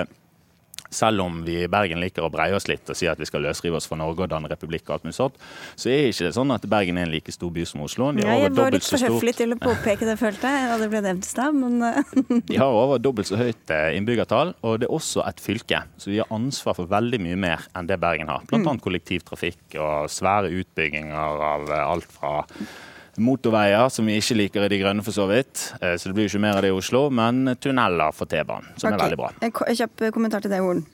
selv 0.96 1.24
om 1.26 1.42
vi 1.46 1.60
i 1.64 1.70
Bergen 1.72 2.02
liker 2.04 2.26
å 2.26 2.32
breie 2.34 2.56
oss 2.56 2.68
litt 2.70 2.90
og 2.90 2.98
si 2.98 3.08
at 3.10 3.20
vi 3.20 3.28
skal 3.30 3.44
løsrive 3.46 3.80
oss 3.80 3.88
fra 3.90 3.98
Norge 4.00 4.26
og 4.26 4.32
danne 4.32 4.52
republikk, 4.52 4.86
og 4.88 4.98
alt 4.98 5.08
mulig 5.08 5.18
sånt, 5.18 5.40
så 5.80 5.92
er 5.92 6.10
ikke 6.12 6.28
det 6.28 6.34
sånn 6.38 6.54
at 6.56 6.68
Bergen 6.70 7.00
er 7.00 7.08
en 7.08 7.14
like 7.14 7.34
stor 7.34 7.52
by 7.54 7.66
som 7.70 7.84
Oslo. 7.86 8.12
De 8.16 8.26
jeg 8.26 8.54
var 8.56 8.76
litt 8.76 8.88
for 8.88 9.08
høflig 9.08 9.36
til 9.40 9.56
å 9.56 9.60
påpeke 9.62 10.08
det, 10.08 10.18
følte 10.22 10.54
jeg, 10.54 10.70
da 10.72 10.80
det 10.82 10.90
ble 10.94 11.04
nevnt 11.08 11.28
i 11.28 11.32
stad, 11.34 11.58
men 11.58 11.82
De 12.50 12.60
har 12.60 12.78
over 12.78 13.02
dobbelt 13.02 13.30
så 13.30 13.40
høyt 13.40 13.74
innbyggertall, 13.98 14.56
og 14.62 14.82
det 14.82 14.90
er 14.90 14.96
også 14.96 15.26
et 15.28 15.44
fylke. 15.44 15.84
Så 15.98 16.14
vi 16.14 16.22
har 16.22 16.32
ansvar 16.34 16.78
for 16.78 16.90
veldig 16.92 17.22
mye 17.24 17.40
mer 17.40 17.68
enn 17.78 17.90
det 17.90 18.00
Bergen 18.02 18.32
har. 18.32 18.46
Blant 18.50 18.70
annet 18.70 18.86
kollektivtrafikk 18.86 19.78
og 19.82 20.10
svære 20.12 20.52
utbygginger 20.62 21.46
av 21.50 21.72
alt 21.84 22.10
fra 22.14 22.44
motorveier, 23.22 23.90
som 23.94 24.08
vi 24.10 24.18
ikke 24.18 24.40
liker 24.40 24.66
i 24.66 24.72
De 24.74 24.82
Grønne 24.82 25.06
for 25.06 25.16
så 25.16 25.28
vidt. 25.30 25.68
Så 25.78 26.10
det 26.10 26.16
blir 26.16 26.26
jo 26.26 26.34
ikke 26.34 26.44
mer 26.46 26.58
av 26.58 26.66
det 26.66 26.72
i 26.74 26.76
Oslo. 26.78 27.06
Men 27.14 27.56
tunneler 27.62 28.16
for 28.16 28.30
T-banen, 28.30 28.74
som 28.78 28.90
okay. 28.90 28.98
er 28.98 29.04
veldig 29.04 29.20
bra. 29.22 29.32
En 29.44 29.54
kjapp 29.54 30.06
kommentar 30.16 30.44
til 30.44 30.54
deg, 30.54 30.66
Horn. 30.66 30.86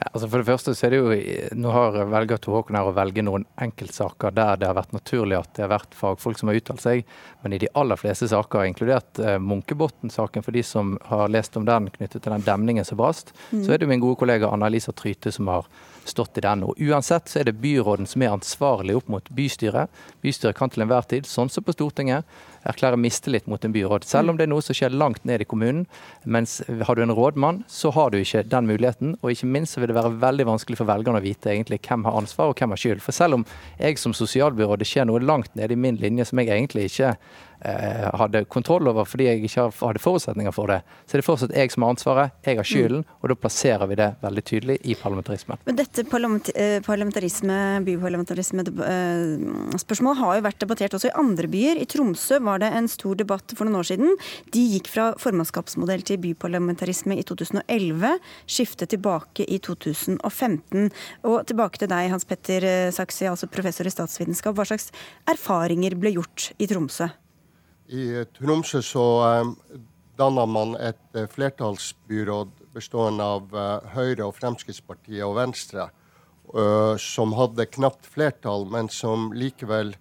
Ja, 0.00 0.08
altså 0.14 0.28
for 0.32 0.40
det 0.40 0.48
første 0.48 0.72
så 0.72 0.86
er 0.86 0.94
det 0.94 0.98
jo, 1.00 1.16
Nå 1.60 1.72
har 1.74 1.96
velger 2.08 2.40
Tor 2.40 2.56
Håkon 2.56 2.78
her 2.78 2.88
å 2.88 2.94
velge 2.96 3.24
noen 3.26 3.44
enkeltsaker 3.60 4.32
der 4.32 4.56
det 4.56 4.70
har 4.70 4.78
vært 4.78 4.94
naturlig 4.96 5.36
at 5.36 5.50
det 5.58 5.66
har 5.66 5.74
vært 5.74 5.96
fagfolk 5.98 6.40
som 6.40 6.48
har 6.48 6.56
uttalt 6.56 6.80
seg, 6.80 7.02
men 7.44 7.52
i 7.52 7.60
de 7.60 7.68
aller 7.76 8.00
fleste 8.00 8.30
saker, 8.30 8.64
inkludert 8.64 9.20
uh, 9.20 9.36
Munkebotn-saken 9.44 10.46
for 10.46 10.56
de 10.56 10.64
som 10.64 10.94
har 11.10 11.28
lest 11.28 11.58
om 11.60 11.68
den 11.68 11.90
knyttet 11.92 12.24
til 12.24 12.32
den 12.32 12.46
demningen 12.46 12.88
som 12.88 13.00
brast, 13.00 13.34
mm. 13.50 13.66
så 13.66 13.76
er 13.76 13.82
det 13.82 13.90
min 13.90 14.00
gode 14.00 14.16
kollega 14.22 14.48
Anna-Elisa 14.48 14.96
Tryte 14.96 15.34
som 15.36 15.52
har 15.52 15.68
stått 16.08 16.38
i 16.38 16.44
den. 16.44 16.64
Og 16.66 16.78
Uansett 16.80 17.28
så 17.28 17.40
er 17.40 17.48
det 17.48 17.58
byråden 17.62 18.08
som 18.08 18.22
er 18.22 18.34
ansvarlig 18.34 18.96
opp 18.98 19.10
mot 19.12 19.28
bystyret. 19.36 19.90
Bystyret 20.24 20.58
kan 20.58 20.72
til 20.72 20.84
enhver 20.84 21.06
tid, 21.10 21.28
sånn 21.28 21.50
som 21.52 21.66
på 21.66 21.74
Stortinget, 21.76 22.28
erklære 22.68 22.98
mistillit 23.00 23.46
mot 23.48 23.62
en 23.64 23.72
byråd. 23.72 24.04
Selv 24.04 24.32
om 24.32 24.38
det 24.38 24.44
er 24.44 24.52
noe 24.52 24.64
som 24.64 24.76
skjer 24.76 24.92
langt 24.92 25.24
ned 25.28 25.44
i 25.44 25.48
kommunen. 25.48 25.86
Mens 26.24 26.58
har 26.68 26.96
du 26.96 27.04
en 27.04 27.14
rådmann, 27.16 27.62
så 27.68 27.92
har 27.96 28.12
du 28.12 28.18
ikke 28.20 28.44
den 28.48 28.68
muligheten. 28.68 29.14
Og 29.22 29.32
ikke 29.32 29.48
minst 29.48 29.76
så 29.76 29.82
vil 29.82 29.92
det 29.92 29.98
være 29.98 30.16
veldig 30.20 30.48
vanskelig 30.50 30.80
for 30.80 30.90
velgerne 30.90 31.22
å 31.22 31.24
vite 31.24 31.52
egentlig 31.54 31.80
hvem 31.86 32.04
har 32.08 32.18
ansvar 32.20 32.52
og 32.52 32.60
hvem 32.60 32.74
har 32.76 32.82
skyld. 32.82 33.04
For 33.04 33.16
selv 33.16 33.40
om 33.40 33.46
jeg 33.78 34.00
som 34.00 34.16
sosialbyråd 34.16 34.82
det 34.82 34.90
skjer 34.90 35.08
noe 35.08 35.24
langt 35.24 35.54
nede 35.56 35.76
i 35.76 35.80
min 35.80 36.00
linje 36.00 36.28
som 36.28 36.42
jeg 36.42 36.52
egentlig 36.52 36.90
ikke 36.90 37.14
hadde 37.60 38.44
kontroll 38.48 38.88
over 38.88 39.04
fordi 39.08 39.24
jeg 39.26 39.44
ikke 39.44 39.70
hadde 39.80 40.02
forutsetninger 40.02 40.52
for 40.54 40.66
det. 40.70 40.80
Så 41.04 41.16
det 41.16 41.22
er 41.22 41.26
fortsatt 41.26 41.56
jeg 41.56 41.70
som 41.72 41.82
har 41.84 41.90
ansvaret, 41.94 42.30
jeg 42.46 42.56
har 42.56 42.66
skylden, 42.66 43.02
mm. 43.04 43.10
og 43.20 43.28
da 43.30 43.34
plasserer 43.36 43.86
vi 43.90 43.94
det 44.00 44.10
veldig 44.22 44.44
tydelig 44.48 44.76
i 44.88 44.92
parlamentarismen. 44.98 45.56
Men 45.68 45.76
dette 45.78 46.00
eh, 46.04 46.80
parlamentarisme, 46.86 47.58
byparlamentarisme-spørsmålet 47.86 50.16
eh, 50.16 50.22
har 50.24 50.32
jo 50.38 50.46
vært 50.46 50.62
debattert 50.64 50.94
også 50.96 51.08
i 51.10 51.18
andre 51.22 51.46
byer. 51.52 51.76
I 51.80 51.90
Tromsø 51.90 52.36
var 52.46 52.56
det 52.62 52.70
en 52.76 52.88
stor 52.90 53.14
debatt 53.20 53.48
for 53.56 53.64
noen 53.68 53.80
år 53.82 53.86
siden. 53.92 54.08
De 54.54 54.62
gikk 54.74 54.86
fra 54.92 55.04
formannskapsmodell 55.20 56.02
til 56.06 56.22
byparlamentarisme 56.24 57.12
i 57.20 57.26
2011, 57.26 58.08
skiftet 58.50 58.88
tilbake 58.94 59.42
i 59.44 59.56
2015. 59.62 60.90
Og 61.28 61.36
tilbake 61.48 61.76
til 61.80 61.88
deg, 61.92 62.12
Hans 62.14 62.28
Petter 62.28 62.62
Saksi, 62.94 63.24
altså 63.30 63.46
professor 63.52 63.84
i 63.88 63.92
statsvitenskap. 63.92 64.52
Hva 64.56 64.64
slags 64.68 64.86
erfaringer 65.30 65.92
ble 66.00 66.10
gjort 66.16 66.40
i 66.58 66.66
Tromsø? 66.70 67.06
I 67.90 68.24
Tromsø 68.38 68.82
så 68.86 69.04
eh, 69.26 69.48
danna 70.18 70.44
man 70.46 70.76
et 70.78 71.16
eh, 71.18 71.26
flertallsbyråd 71.30 72.52
bestående 72.74 73.24
av 73.26 73.56
eh, 73.56 73.88
Høyre 73.96 74.28
og 74.28 74.36
Fremskrittspartiet 74.38 75.24
og 75.26 75.38
Venstre, 75.40 75.90
som 76.98 77.30
hadde 77.38 77.68
knapt 77.70 78.08
flertall, 78.10 78.64
men 78.66 78.88
som 78.90 79.28
likevel 79.38 79.92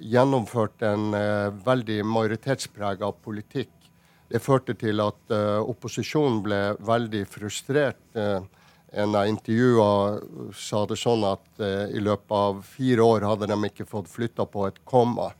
gjennomførte 0.00 0.94
en 0.94 1.12
veldig 1.60 1.98
majoritetsprega 2.08 3.10
politikk. 3.20 3.90
Det 4.32 4.40
førte 4.40 4.72
til 4.80 5.02
at 5.04 5.34
opposisjonen 5.34 6.40
ble 6.46 6.62
veldig 6.88 7.26
frustrert. 7.28 8.00
En 8.16 9.12
av 9.12 9.28
intervjuene 9.28 10.48
sa 10.56 10.86
det 10.88 10.96
sånn 11.02 11.28
at 11.28 11.60
i 11.92 12.00
løpet 12.00 12.32
av 12.32 12.64
fire 12.64 13.04
år 13.04 13.28
hadde 13.28 13.52
de 13.52 13.60
ikke 13.68 13.84
fått 13.90 14.08
flytta 14.08 14.48
på 14.48 14.64
et 14.70 14.80
komma. 14.88 15.34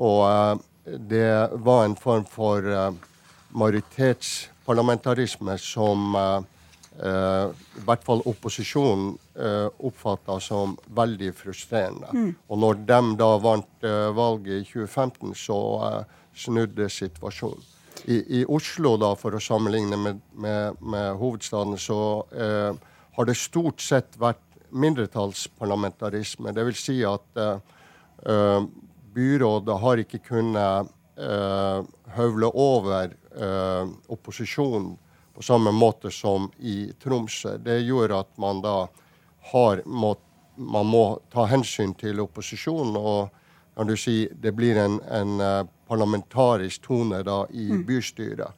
Og 0.00 0.24
det 0.84 1.48
var 1.52 1.84
en 1.84 1.96
form 1.96 2.24
for 2.24 2.66
uh, 2.66 2.92
majoritetsparlamentarisme 3.48 5.58
som 5.58 6.14
uh, 6.14 6.42
uh, 7.04 7.50
i 7.78 7.80
hvert 7.86 8.04
fall 8.04 8.22
opposisjonen 8.26 9.18
uh, 9.38 9.68
oppfatta 9.78 10.40
som 10.42 10.78
veldig 10.86 11.34
frustrerende. 11.38 12.06
Mm. 12.12 12.34
Og 12.48 12.58
når 12.58 12.74
de 12.90 13.16
da 13.20 13.38
vant 13.42 13.68
valget 14.16 14.62
i 14.62 14.64
2015, 14.66 15.34
så 15.34 15.58
snudde 16.34 16.88
situasjonen. 16.90 17.62
I, 18.04 18.40
I, 18.40 18.44
Oslo, 18.50 18.96
da, 18.98 19.14
for 19.14 19.34
å 19.36 19.40
sammenligne 19.42 19.96
med, 20.00 20.20
med, 20.34 20.74
med 20.80 21.16
hovedstaden, 21.20 21.78
så 21.78 22.24
har 23.14 23.24
det 23.28 23.36
stort 23.38 23.80
sett 23.84 24.16
vært 24.18 24.40
mindretallsparlamentarisme. 24.72 26.54
Det 26.56 26.64
vil 26.66 26.78
si 26.78 27.04
at 27.06 27.38
byrådet 29.14 29.78
har 29.80 30.00
ikke 30.02 30.18
kunnet 30.26 30.90
uh, 31.20 31.84
høvle 32.16 32.50
over 32.54 33.12
uh, 33.36 33.88
opposisjonen 34.12 34.96
på 35.34 35.42
samme 35.42 35.72
måte 35.72 36.10
som 36.12 36.50
i 36.58 36.92
Tromsø. 37.02 37.56
Det 37.58 37.80
gjør 37.86 38.18
at 38.20 38.32
man 38.40 38.60
da 38.64 38.86
har 39.52 39.82
må, 39.86 40.14
man 40.56 40.86
må 40.86 41.04
ta 41.32 41.46
hensyn 41.50 41.94
til 41.98 42.20
opposisjonen. 42.20 42.96
og 42.96 43.30
kan 43.76 43.86
du 43.88 43.96
si, 43.96 44.28
Det 44.32 44.52
blir 44.52 44.76
en, 44.76 45.00
en 45.10 45.40
uh, 45.40 45.66
parlamentarisk 45.88 46.82
tone 46.82 47.22
da 47.22 47.46
i 47.50 47.70
mm. 47.72 47.84
bystyret. 47.86 48.52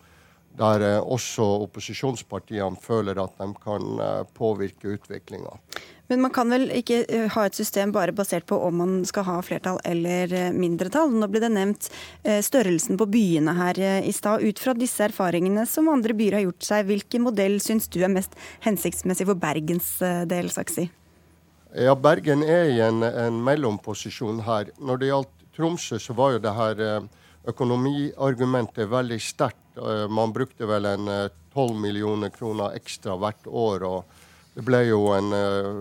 Der 0.54 0.84
også 1.02 1.42
opposisjonspartiene 1.64 2.78
føler 2.78 3.18
at 3.18 3.40
de 3.40 3.48
kan 3.58 3.98
påvirke 4.36 4.92
utviklinga. 4.94 5.56
Men 6.06 6.20
man 6.20 6.32
kan 6.34 6.50
vel 6.52 6.66
ikke 6.74 6.98
eh, 7.08 7.28
ha 7.32 7.46
et 7.48 7.56
system 7.56 7.92
bare 7.94 8.12
basert 8.16 8.44
på 8.48 8.58
om 8.66 8.76
man 8.82 8.96
skal 9.08 9.24
ha 9.24 9.38
flertall 9.44 9.78
eller 9.88 10.32
eh, 10.36 10.50
mindretall. 10.52 11.14
Nå 11.16 11.30
ble 11.32 11.40
det 11.40 11.52
nevnt 11.54 11.88
eh, 12.22 12.42
størrelsen 12.44 12.98
på 13.00 13.08
byene 13.08 13.54
her 13.56 13.80
i 14.04 14.12
stad. 14.12 14.44
Ut 14.44 14.60
fra 14.60 14.76
disse 14.76 15.06
erfaringene 15.06 15.64
som 15.68 15.88
andre 15.92 16.16
byer 16.16 16.38
har 16.38 16.44
gjort 16.44 16.68
seg, 16.68 16.84
hvilken 16.90 17.24
modell 17.24 17.56
syns 17.64 17.88
du 17.88 18.02
er 18.04 18.12
mest 18.12 18.36
hensiktsmessig 18.66 19.28
for 19.30 19.40
Bergens 19.40 19.96
del, 20.28 20.52
Saksi? 20.52 20.90
Ja, 21.74 21.96
Bergen 21.96 22.44
er 22.46 22.68
i 22.70 22.78
en, 22.84 23.00
en 23.02 23.40
mellomposisjon 23.46 24.44
her. 24.44 24.70
Når 24.78 25.00
det 25.00 25.10
gjaldt 25.10 25.44
Tromsø, 25.56 25.98
så 26.02 26.14
var 26.18 26.34
jo 26.34 26.44
det 26.44 26.52
her 26.54 26.86
økonomiargumentet 27.48 28.90
veldig 28.90 29.20
sterkt. 29.22 29.63
Man 30.08 30.32
brukte 30.32 30.68
vel 30.70 30.86
en 30.86 31.08
12 31.54 31.80
millioner 31.80 32.30
kroner 32.30 32.76
ekstra 32.78 33.16
hvert 33.18 33.46
år. 33.46 33.82
og 33.88 34.04
det 34.54 34.62
ble 34.62 34.84
jo 34.86 35.08
en 35.16 35.32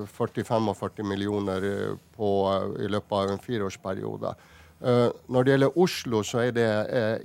40-45 0.10 0.98
eh, 0.98 1.06
millioner 1.06 1.66
eh, 1.68 1.94
på, 2.16 2.30
eh, 2.50 2.86
i 2.86 2.88
løpet 2.90 3.14
av 3.20 3.30
en 3.30 3.42
fireårsperiode. 3.42 4.36
Når 4.84 5.46
det 5.46 5.52
gjelder 5.54 5.78
Oslo, 5.80 6.20
så 6.28 6.42
er 6.44 6.52
det 6.58 6.66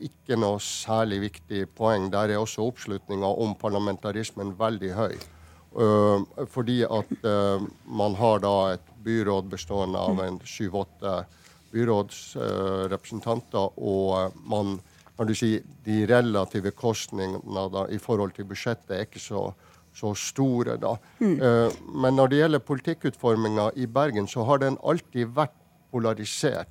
ikke 0.07 0.37
noe 0.39 0.61
særlig 0.62 1.16
viktig 1.25 1.64
poeng. 1.75 2.05
Der 2.12 2.31
er 2.31 2.39
også 2.39 2.62
oppslutninga 2.69 3.27
om 3.27 3.57
parlamentarismen 3.59 4.53
veldig 4.61 4.93
høy. 4.95 5.16
Fordi 6.55 6.87
at 6.87 7.11
man 7.83 8.14
har 8.21 8.39
da 8.45 8.53
et 8.77 8.93
byråd 9.03 9.51
bestående 9.51 9.99
av 9.99 10.23
en 10.23 10.39
syv-åtte 10.47 11.27
byrådsrepresentanter, 11.73 13.75
og 13.75 14.39
man 14.47 14.79
kan 15.19 15.27
du 15.27 15.35
si, 15.35 15.57
de 15.85 16.05
relative 16.07 16.71
kostningene 16.79 17.87
i 17.91 17.99
forhold 17.99 18.37
til 18.37 18.47
budsjettet 18.47 18.95
er 18.95 19.09
ikke 19.09 19.23
så 19.23 19.49
så 19.99 20.14
store. 20.14 20.77
da. 20.77 20.97
Mm. 21.21 21.37
Uh, 21.41 21.73
men 22.03 22.16
når 22.16 22.31
det 22.31 22.43
gjelder 22.43 22.64
politikkutforminga 22.64 23.71
i 23.77 23.87
Bergen, 23.87 24.29
så 24.29 24.45
har 24.49 24.62
den 24.62 24.79
alltid 24.85 25.33
vært 25.35 25.57
polarisert. 25.93 26.69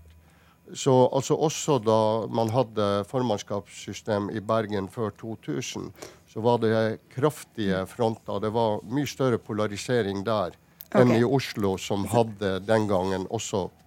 Så 0.74 0.94
altså 1.16 1.36
Også 1.36 1.78
da 1.80 2.28
man 2.28 2.50
hadde 2.52 3.06
formannskapssystem 3.08 4.30
i 4.36 4.40
Bergen 4.40 4.90
før 4.92 5.10
2000, 5.10 5.92
så 6.28 6.42
var 6.44 6.58
det 6.60 7.00
kraftige 7.10 7.86
fronter. 7.88 8.40
Det 8.40 8.52
var 8.54 8.82
mye 8.84 9.08
større 9.08 9.38
polarisering 9.38 10.26
der 10.26 10.52
okay. 10.90 11.02
enn 11.02 11.16
i 11.16 11.24
Oslo, 11.24 11.78
som 11.78 12.04
hadde 12.12 12.60
den 12.68 12.88
gangen 12.88 13.28
også 13.32 13.70
Eh, 13.70 13.87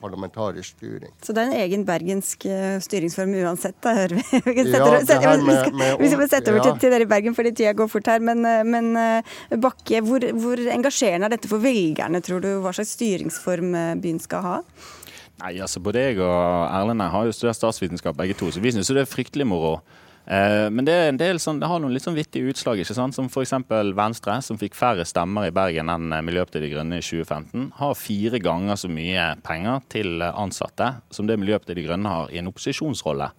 parlamentarisk 0.00 0.76
styring. 0.76 1.12
Så 1.22 1.34
det 1.34 1.42
er 1.42 1.50
en 1.50 1.60
egen 1.62 1.84
bergensk 1.86 2.46
eh, 2.50 2.78
styringsform 2.82 3.34
uansett, 3.42 3.76
da 3.84 3.94
hører 3.94 4.18
vi. 4.18 4.24
Vi, 4.32 4.64
setter, 4.66 4.96
ja, 4.96 5.02
setter, 5.06 5.36
vi, 5.38 5.54
skal, 5.54 5.76
med, 5.78 5.92
vi 6.00 6.10
skal 6.10 6.30
sette 6.32 6.50
over 6.50 6.58
ja. 6.58 6.64
til, 6.66 6.80
til, 6.82 6.94
dere 6.94 7.06
i 7.06 7.10
Bergen 7.10 7.36
fordi 7.36 7.52
tida 7.54 7.74
går 7.78 7.90
fort 7.92 8.10
her. 8.10 8.24
Men, 8.24 8.42
eh, 8.48 8.64
men 8.66 8.90
Bakke, 9.62 10.02
hvor, 10.06 10.26
hvor, 10.42 10.64
engasjerende 10.74 11.28
er 11.28 11.36
dette 11.36 11.50
for 11.50 11.62
velgerne, 11.62 12.22
tror 12.24 12.42
du? 12.42 12.50
Hva 12.64 12.74
slags 12.74 12.96
styringsform 12.98 13.72
byen 14.02 14.20
skal 14.22 14.46
ha? 14.46 14.58
Nei, 15.42 15.56
altså 15.62 15.82
Både 15.82 16.04
jeg 16.04 16.20
og 16.22 16.32
Erlend 16.68 17.02
har 17.14 17.26
jo 17.26 17.34
studert 17.34 17.58
statsvitenskap 17.58 18.18
begge 18.18 18.36
to, 18.38 18.50
så 18.52 18.62
vi 18.62 18.74
syns 18.74 18.90
det 18.90 19.04
er 19.04 19.10
fryktelig 19.10 19.46
moro. 19.48 19.78
Eh, 20.26 20.68
men 20.70 20.86
det, 20.86 21.30
sånn, 21.42 21.58
det 21.58 21.68
har 21.70 21.80
noen 21.82 21.94
litt 21.94 22.04
sånn 22.04 22.16
vittige 22.16 22.52
utslag, 22.52 22.82
ikke 22.82 22.94
sant? 22.94 23.16
som 23.16 23.30
f.eks. 23.30 23.54
Venstre, 23.98 24.36
som 24.46 24.58
fikk 24.60 24.76
færre 24.78 25.06
stemmer 25.08 25.48
i 25.48 25.54
Bergen 25.54 25.90
enn 25.92 26.14
eh, 26.14 26.22
Miljøpartiet 26.24 26.62
De 26.62 26.70
Grønne 26.72 27.00
i 27.00 27.04
2015, 27.04 27.70
har 27.80 27.98
fire 27.98 28.42
ganger 28.42 28.78
så 28.78 28.90
mye 28.92 29.32
penger 29.46 29.82
til 29.92 30.22
ansatte 30.30 30.94
som 31.10 31.26
det 31.30 31.40
Miljøpartiet 31.42 31.80
De 31.80 31.86
Grønne 31.88 32.14
har 32.14 32.30
i 32.30 32.38
en 32.42 32.52
opposisjonsrolle. 32.52 33.32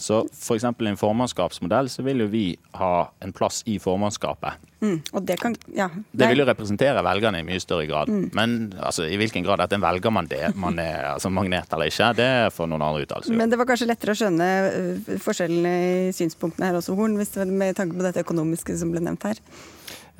Så 0.00 0.22
f.eks. 0.32 0.64
i 0.64 0.88
en 0.88 0.96
formannskapsmodell 0.96 1.90
så 1.92 2.02
vil 2.06 2.24
jo 2.24 2.28
vi 2.32 2.44
ha 2.80 3.10
en 3.20 3.32
plass 3.36 3.60
i 3.68 3.76
formannskapet. 3.82 4.56
Mm, 4.80 4.96
og 5.12 5.26
det 5.28 5.36
kan, 5.42 5.54
ja. 5.76 5.90
Det 6.16 6.30
vil 6.30 6.40
jo 6.40 6.46
representere 6.48 7.02
velgerne 7.04 7.42
i 7.42 7.44
mye 7.44 7.60
større 7.60 7.84
grad. 7.90 8.08
Mm. 8.08 8.30
Men 8.36 8.54
altså, 8.80 9.04
i 9.04 9.18
hvilken 9.20 9.44
grad 9.44 9.60
dette 9.60 9.80
velger 9.82 10.14
man 10.14 10.30
det, 10.30 10.54
man 10.56 10.80
er 10.80 11.10
altså, 11.12 11.28
magnet 11.28 11.68
eller 11.76 11.92
ikke, 11.92 12.12
det 12.16 12.30
får 12.56 12.70
noen 12.72 12.86
andre 12.86 13.04
uttalelser. 13.04 13.36
Men 13.36 13.52
det 13.52 13.60
var 13.60 13.68
kanskje 13.68 13.90
lettere 13.90 14.16
å 14.16 14.20
skjønne 14.22 14.48
uh, 14.70 15.12
forskjellene 15.20 15.74
i 16.08 16.14
synspunktene 16.16 16.70
her 16.70 16.80
også, 16.80 16.96
Horn, 16.96 17.20
med 17.20 17.76
tanke 17.76 17.98
på 17.98 18.06
dette 18.06 18.24
økonomiske 18.24 18.78
som 18.80 18.94
ble 18.94 19.04
nevnt 19.04 19.28
her? 19.28 19.44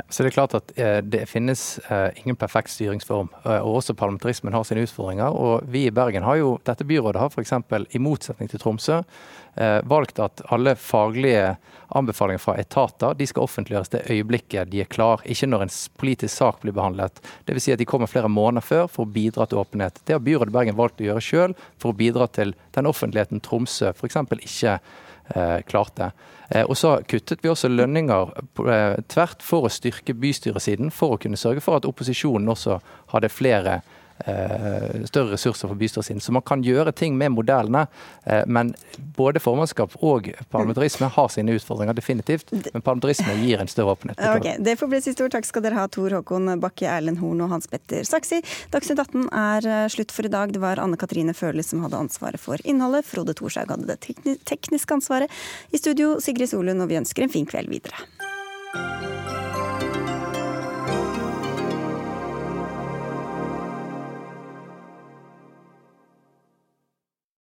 Så 0.09 0.23
det 0.23 0.31
er 0.31 0.35
klart 0.35 0.55
at 0.57 0.71
eh, 0.79 0.99
det 1.03 1.27
finnes 1.31 1.79
eh, 1.91 2.09
ingen 2.23 2.39
perfekt 2.39 2.73
styringsform. 2.73 3.29
Eh, 3.45 3.59
og 3.59 3.81
også 3.81 3.97
parlamentarismen 3.99 4.55
har 4.55 4.65
sine 4.67 4.85
utfordringer. 4.87 5.35
Og 5.35 5.67
vi 5.71 5.85
i 5.89 5.93
Bergen 5.95 6.27
har 6.27 6.39
jo, 6.41 6.55
dette 6.67 6.87
byrådet 6.87 7.21
har 7.21 7.33
f.eks. 7.35 7.53
i 7.91 8.03
motsetning 8.03 8.51
til 8.51 8.63
Tromsø 8.63 9.03
valgt 9.91 10.21
at 10.23 10.41
alle 10.55 10.77
faglige 10.79 11.57
anbefalinger 11.99 12.39
fra 12.39 12.53
etater 12.63 13.17
de 13.19 13.27
skal 13.27 13.43
offentliggjøres 13.43 13.91
det 13.91 14.05
øyeblikket 14.15 14.71
de 14.71 14.79
er 14.85 14.89
klar, 14.89 15.25
ikke 15.27 15.49
når 15.51 15.65
en 15.65 15.73
politisk 15.99 16.33
sak 16.37 16.61
blir 16.63 16.77
behandlet. 16.77 17.19
Dvs. 17.49 17.65
Si 17.67 17.75
at 17.75 17.83
de 17.83 17.89
kommer 17.91 18.09
flere 18.09 18.31
måneder 18.31 18.63
før 18.63 18.87
for 18.87 19.05
å 19.05 19.11
bidra 19.11 19.49
til 19.51 19.59
åpenhet. 19.61 19.99
Det 20.07 20.15
har 20.15 20.23
byrådet 20.23 20.55
Bergen 20.55 20.79
valgt 20.79 21.03
å 21.03 21.09
gjøre 21.09 21.25
sjøl 21.27 21.57
for 21.83 21.91
å 21.91 21.99
bidra 21.99 22.31
til 22.31 22.55
den 22.79 22.89
offentligheten 22.89 23.43
Tromsø 23.43 23.91
f.eks. 23.91 24.23
ikke 24.39 24.79
klarte. 25.67 26.13
Eh, 26.51 26.67
og 26.67 26.77
så 26.77 26.97
kuttet 27.09 27.45
vi 27.45 27.51
også 27.51 27.71
lønninger 27.71 28.35
eh, 28.67 28.99
tvert 29.11 29.45
for 29.47 29.67
å 29.67 29.73
styrke 29.73 30.17
bystyresiden, 30.19 30.91
for 30.95 31.15
å 31.15 31.21
kunne 31.23 31.39
sørge 31.39 31.63
for 31.65 31.79
at 31.79 31.87
opposisjonen 31.89 32.51
også 32.51 32.81
hadde 33.15 33.33
flere 33.33 33.81
større 35.09 35.35
ressurser 35.35 35.69
for 35.69 35.79
bystyresiden. 35.79 36.21
Så 36.21 36.33
man 36.33 36.45
kan 36.47 36.63
gjøre 36.65 36.93
ting 36.93 37.17
med 37.19 37.33
modellene. 37.35 37.87
Eh, 38.25 38.43
men 38.47 38.75
både 39.17 39.41
formannskap 39.43 39.97
og 40.01 40.31
parlamentarisme 40.53 41.09
har 41.13 41.29
sine 41.33 41.57
utfordringer, 41.59 41.97
definitivt. 41.97 42.53
Men 42.53 42.83
parlamentarisme 42.83 43.37
gir 43.43 43.63
en 43.63 43.71
større 43.71 43.97
åpenhet. 43.97 44.21
Ok, 44.41 44.47
Det 44.63 44.77
får 44.79 44.89
bli 44.89 45.01
siste 45.03 45.25
ord. 45.25 45.33
Takk 45.35 45.49
skal 45.49 45.65
dere 45.65 45.77
ha, 45.81 45.89
Tor 45.91 46.15
Håkon 46.15 46.53
Bakke, 46.63 46.87
Erlend 46.89 47.19
Horn 47.21 47.43
og 47.45 47.51
Hans 47.53 47.69
Petter 47.71 48.07
Saksi. 48.07 48.41
Dagsnytt 48.73 49.03
18 49.03 49.27
er 49.29 49.69
slutt 49.93 50.15
for 50.15 50.29
i 50.29 50.33
dag. 50.33 50.55
Det 50.55 50.63
var 50.63 50.81
Anne 50.83 50.99
Katrine 51.01 51.35
Førli 51.37 51.65
som 51.67 51.83
hadde 51.85 51.99
ansvaret 51.99 52.41
for 52.41 52.63
innholdet. 52.65 53.09
Frode 53.11 53.35
Thorshaug 53.37 53.75
hadde 53.75 53.91
det 53.91 54.39
tekniske 54.49 55.01
ansvaret. 55.01 55.41
I 55.75 55.83
studio 55.83 56.19
Sigrid 56.23 56.53
Solund, 56.53 56.85
og 56.85 56.93
vi 56.93 57.01
ønsker 57.03 57.27
en 57.27 57.33
fin 57.33 57.49
kveld 57.49 57.73
videre. 57.73 59.10